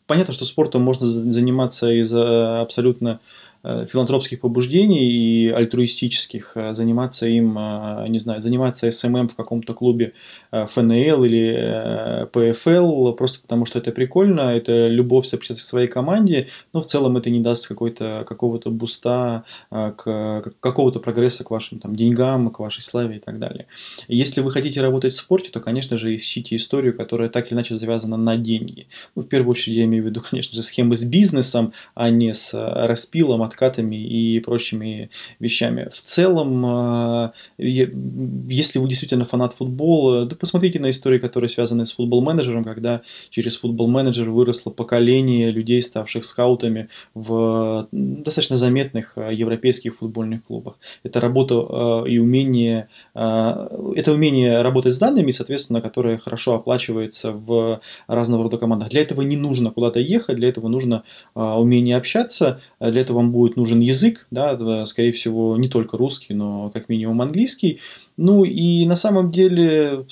Понятно, 0.06 0.32
что 0.32 0.46
спортом 0.46 0.80
можно 0.82 1.06
заниматься 1.06 1.90
из 1.90 2.14
абсолютно 2.14 3.08
Э, 3.08 3.37
филантропских 3.62 4.40
побуждений 4.40 5.10
и 5.10 5.48
альтруистических, 5.50 6.52
э, 6.54 6.74
заниматься 6.74 7.26
им, 7.26 7.58
э, 7.58 8.06
не 8.08 8.18
знаю, 8.18 8.40
заниматься 8.40 8.90
SMM 8.90 9.28
в 9.28 9.34
каком-то 9.34 9.74
клубе 9.74 10.12
ФНЛ 10.52 11.24
или 11.24 12.26
ПФЛ, 12.32 13.12
просто 13.12 13.40
потому 13.40 13.66
что 13.66 13.78
это 13.78 13.92
прикольно, 13.92 14.40
это 14.56 14.86
любовь 14.86 15.28
к 15.28 15.56
своей 15.56 15.88
команде, 15.88 16.48
но 16.72 16.80
в 16.80 16.86
целом 16.86 17.16
это 17.16 17.30
не 17.30 17.40
даст 17.40 17.66
какой-то, 17.66 18.24
какого-то 18.26 18.70
буста, 18.70 19.44
к, 19.70 20.52
какого-то 20.60 21.00
прогресса 21.00 21.44
к 21.44 21.50
вашим 21.50 21.78
там, 21.80 21.94
деньгам, 21.94 22.50
к 22.50 22.60
вашей 22.60 22.82
славе 22.82 23.16
и 23.16 23.18
так 23.18 23.38
далее. 23.38 23.66
Если 24.08 24.40
вы 24.40 24.50
хотите 24.50 24.80
работать 24.80 25.12
в 25.12 25.16
спорте, 25.16 25.50
то, 25.50 25.60
конечно 25.60 25.98
же, 25.98 26.14
ищите 26.14 26.56
историю, 26.56 26.96
которая 26.96 27.28
так 27.28 27.46
или 27.46 27.54
иначе 27.54 27.74
завязана 27.74 28.16
на 28.16 28.36
деньги. 28.36 28.86
Ну, 29.14 29.22
в 29.22 29.28
первую 29.28 29.50
очередь 29.50 29.76
я 29.76 29.84
имею 29.84 30.04
в 30.04 30.06
виду, 30.06 30.22
конечно 30.30 30.54
же, 30.54 30.62
схемы 30.62 30.96
с 30.96 31.04
бизнесом, 31.04 31.72
а 31.94 32.10
не 32.10 32.32
с 32.32 32.54
распилом, 32.54 33.42
откатами 33.48 33.96
и 33.96 34.40
прочими 34.40 35.10
вещами. 35.38 35.88
В 35.92 36.00
целом, 36.00 36.64
э, 36.64 37.30
если 37.58 38.78
вы 38.78 38.88
действительно 38.88 39.24
фанат 39.24 39.54
футбола, 39.54 40.24
да 40.24 40.36
посмотрите 40.36 40.80
на 40.80 40.90
истории, 40.90 41.18
которые 41.18 41.50
связаны 41.50 41.84
с 41.84 41.92
футбол-менеджером, 41.92 42.64
когда 42.64 43.02
через 43.30 43.56
футбол-менеджер 43.56 44.30
выросло 44.30 44.70
поколение 44.70 45.50
людей, 45.50 45.82
ставших 45.82 46.24
скаутами 46.24 46.88
в 47.14 47.88
достаточно 47.92 48.56
заметных 48.56 49.18
э, 49.18 49.34
европейских 49.34 49.96
футбольных 49.96 50.44
клубах. 50.44 50.78
Это 51.02 51.20
работа 51.20 51.54
э, 51.54 52.10
и 52.10 52.18
умение, 52.18 52.88
это 53.14 54.12
умение 54.12 54.62
работать 54.62 54.94
с 54.94 54.98
данными, 54.98 55.30
соответственно, 55.30 55.80
которое 55.80 56.18
хорошо 56.18 56.54
оплачивается 56.54 57.32
в 57.32 57.80
разного 58.06 58.44
рода 58.44 58.58
командах. 58.58 58.90
Для 58.90 59.02
этого 59.02 59.22
не 59.22 59.36
нужно 59.36 59.70
куда-то 59.70 60.00
ехать, 60.00 60.36
для 60.36 60.48
этого 60.48 60.68
нужно 60.68 61.02
умение 61.34 61.96
общаться, 61.96 62.60
для 62.80 63.00
этого 63.00 63.18
вам 63.18 63.32
будет 63.38 63.56
нужен 63.56 63.80
язык, 63.80 64.26
да, 64.30 64.84
скорее 64.86 65.12
всего, 65.12 65.56
не 65.56 65.68
только 65.68 65.96
русский, 65.96 66.34
но 66.34 66.70
как 66.70 66.88
минимум 66.88 67.22
английский. 67.22 67.80
Ну 68.18 68.44
и 68.44 68.84
на 68.84 68.96
самом 68.96 69.30
деле 69.30 70.04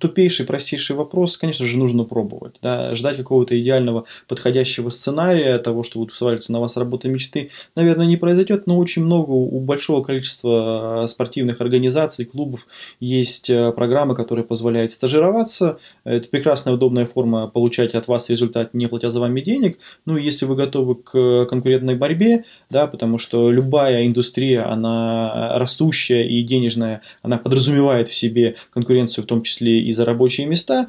тупейший, 0.00 0.44
простейший 0.44 0.96
вопрос, 0.96 1.38
конечно 1.38 1.64
же, 1.64 1.78
нужно 1.78 2.02
пробовать. 2.02 2.56
Да? 2.60 2.94
Ждать 2.96 3.16
какого-то 3.16 3.58
идеального 3.58 4.06
подходящего 4.26 4.88
сценария, 4.88 5.58
того, 5.58 5.84
что 5.84 6.00
будет 6.00 6.16
свалиться 6.16 6.52
на 6.52 6.60
вас 6.60 6.76
работа 6.76 7.08
мечты, 7.08 7.50
наверное, 7.76 8.06
не 8.06 8.16
произойдет, 8.16 8.66
но 8.66 8.76
очень 8.76 9.04
много 9.04 9.30
у 9.30 9.60
большого 9.60 10.02
количества 10.02 11.06
спортивных 11.08 11.60
организаций, 11.60 12.24
клубов 12.24 12.66
есть 12.98 13.48
э, 13.48 13.70
программы, 13.70 14.16
которые 14.16 14.44
позволяют 14.44 14.90
стажироваться. 14.90 15.78
Это 16.02 16.28
прекрасная, 16.28 16.74
удобная 16.74 17.06
форма 17.06 17.46
получать 17.46 17.94
от 17.94 18.08
вас 18.08 18.30
результат, 18.30 18.74
не 18.74 18.88
платя 18.88 19.12
за 19.12 19.20
вами 19.20 19.40
денег. 19.40 19.78
Ну 20.06 20.16
если 20.16 20.44
вы 20.44 20.56
готовы 20.56 20.96
к 20.96 21.46
конкурентной 21.46 21.94
борьбе, 21.94 22.44
да, 22.68 22.88
потому 22.88 23.18
что 23.18 23.48
любая 23.52 24.06
индустрия, 24.06 24.68
она 24.68 25.56
растущая 25.56 26.26
и 26.26 26.42
денежная, 26.42 27.02
она 27.22 27.38
подразумевает 27.44 28.08
в 28.08 28.14
себе 28.14 28.56
конкуренцию, 28.70 29.24
в 29.24 29.26
том 29.28 29.42
числе 29.42 29.80
и 29.80 29.92
за 29.92 30.04
рабочие 30.04 30.46
места, 30.46 30.88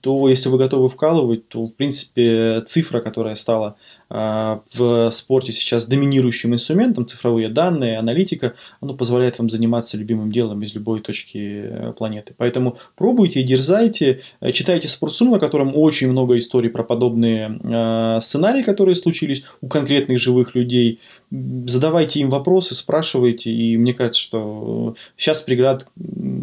то 0.00 0.28
если 0.28 0.48
вы 0.48 0.58
готовы 0.58 0.88
вкалывать, 0.88 1.48
то, 1.48 1.66
в 1.66 1.76
принципе, 1.76 2.62
цифра, 2.66 3.00
которая 3.00 3.36
стала 3.36 3.76
а, 4.08 4.62
в 4.72 5.10
спорте 5.10 5.52
сейчас 5.52 5.86
доминирующим 5.86 6.54
инструментом, 6.54 7.06
цифровые 7.06 7.48
данные, 7.48 7.98
аналитика, 7.98 8.54
оно 8.80 8.94
позволяет 8.94 9.38
вам 9.38 9.50
заниматься 9.50 9.96
любимым 9.98 10.30
делом 10.30 10.62
из 10.62 10.74
любой 10.74 11.00
точки 11.00 11.38
э, 11.38 11.92
планеты. 11.92 12.34
Поэтому 12.36 12.78
пробуйте, 12.94 13.42
дерзайте, 13.42 14.22
э, 14.40 14.52
читайте 14.52 14.88
спортсум, 14.88 15.32
на 15.32 15.38
котором 15.38 15.76
очень 15.76 16.10
много 16.10 16.38
историй 16.38 16.70
про 16.70 16.84
подобные 16.84 17.58
а, 17.64 18.20
сценарии, 18.20 18.62
которые 18.62 18.94
случились 18.94 19.44
у 19.60 19.68
конкретных 19.68 20.18
живых 20.18 20.54
людей. 20.54 21.00
Задавайте 21.30 22.20
им 22.20 22.30
вопросы, 22.30 22.74
спрашивайте, 22.74 23.50
и 23.50 23.76
мне 23.76 23.92
кажется, 23.92 24.20
что 24.20 24.96
сейчас 25.16 25.42
преград 25.42 25.88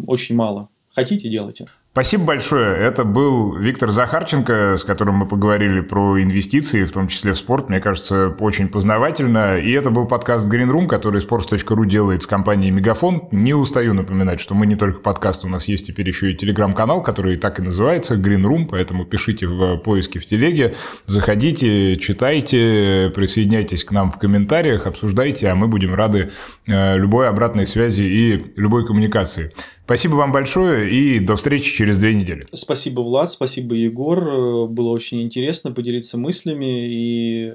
очень 0.06 0.36
мало. 0.36 0.68
Хотите, 0.94 1.28
делайте. 1.28 1.66
Спасибо 1.94 2.24
большое. 2.24 2.76
Это 2.76 3.04
был 3.04 3.54
Виктор 3.54 3.92
Захарченко, 3.92 4.76
с 4.76 4.82
которым 4.82 5.14
мы 5.14 5.28
поговорили 5.28 5.80
про 5.80 6.20
инвестиции, 6.20 6.82
в 6.82 6.90
том 6.90 7.06
числе 7.06 7.34
в 7.34 7.38
спорт. 7.38 7.68
Мне 7.68 7.78
кажется, 7.78 8.34
очень 8.40 8.66
познавательно. 8.66 9.58
И 9.58 9.70
это 9.70 9.90
был 9.90 10.04
подкаст 10.04 10.52
Green 10.52 10.68
Room, 10.68 10.88
который 10.88 11.20
sports.ru 11.20 11.86
делает 11.86 12.24
с 12.24 12.26
компанией 12.26 12.72
Мегафон. 12.72 13.28
Не 13.30 13.54
устаю 13.54 13.94
напоминать, 13.94 14.40
что 14.40 14.56
мы 14.56 14.66
не 14.66 14.74
только 14.74 14.98
подкаст, 14.98 15.44
у 15.44 15.48
нас 15.48 15.68
есть 15.68 15.86
теперь 15.86 16.08
еще 16.08 16.32
и 16.32 16.34
телеграм-канал, 16.34 17.00
который 17.00 17.36
так 17.36 17.60
и 17.60 17.62
называется 17.62 18.16
Green 18.16 18.42
Room, 18.42 18.66
поэтому 18.68 19.04
пишите 19.04 19.46
в 19.46 19.76
поиске 19.76 20.18
в 20.18 20.26
телеге, 20.26 20.74
заходите, 21.06 21.96
читайте, 21.98 23.12
присоединяйтесь 23.14 23.84
к 23.84 23.92
нам 23.92 24.10
в 24.10 24.18
комментариях, 24.18 24.88
обсуждайте, 24.88 25.46
а 25.46 25.54
мы 25.54 25.68
будем 25.68 25.94
рады 25.94 26.32
э, 26.66 26.98
любой 26.98 27.28
обратной 27.28 27.68
связи 27.68 28.02
и 28.02 28.52
любой 28.56 28.84
коммуникации. 28.84 29.52
Спасибо 29.84 30.14
вам 30.14 30.32
большое 30.32 30.90
и 30.90 31.18
до 31.18 31.36
встречи 31.36 31.70
через 31.84 31.98
две 31.98 32.14
недели. 32.14 32.46
Спасибо, 32.52 33.00
Влад, 33.00 33.30
спасибо, 33.30 33.74
Егор. 33.74 34.68
Было 34.68 34.90
очень 34.90 35.22
интересно 35.22 35.70
поделиться 35.70 36.16
мыслями 36.16 36.88
и 36.88 37.52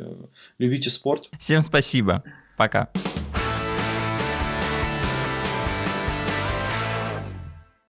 любите 0.60 0.90
спорт. 0.90 1.30
Всем 1.40 1.64
спасибо. 1.64 2.24
Пока. 2.56 2.90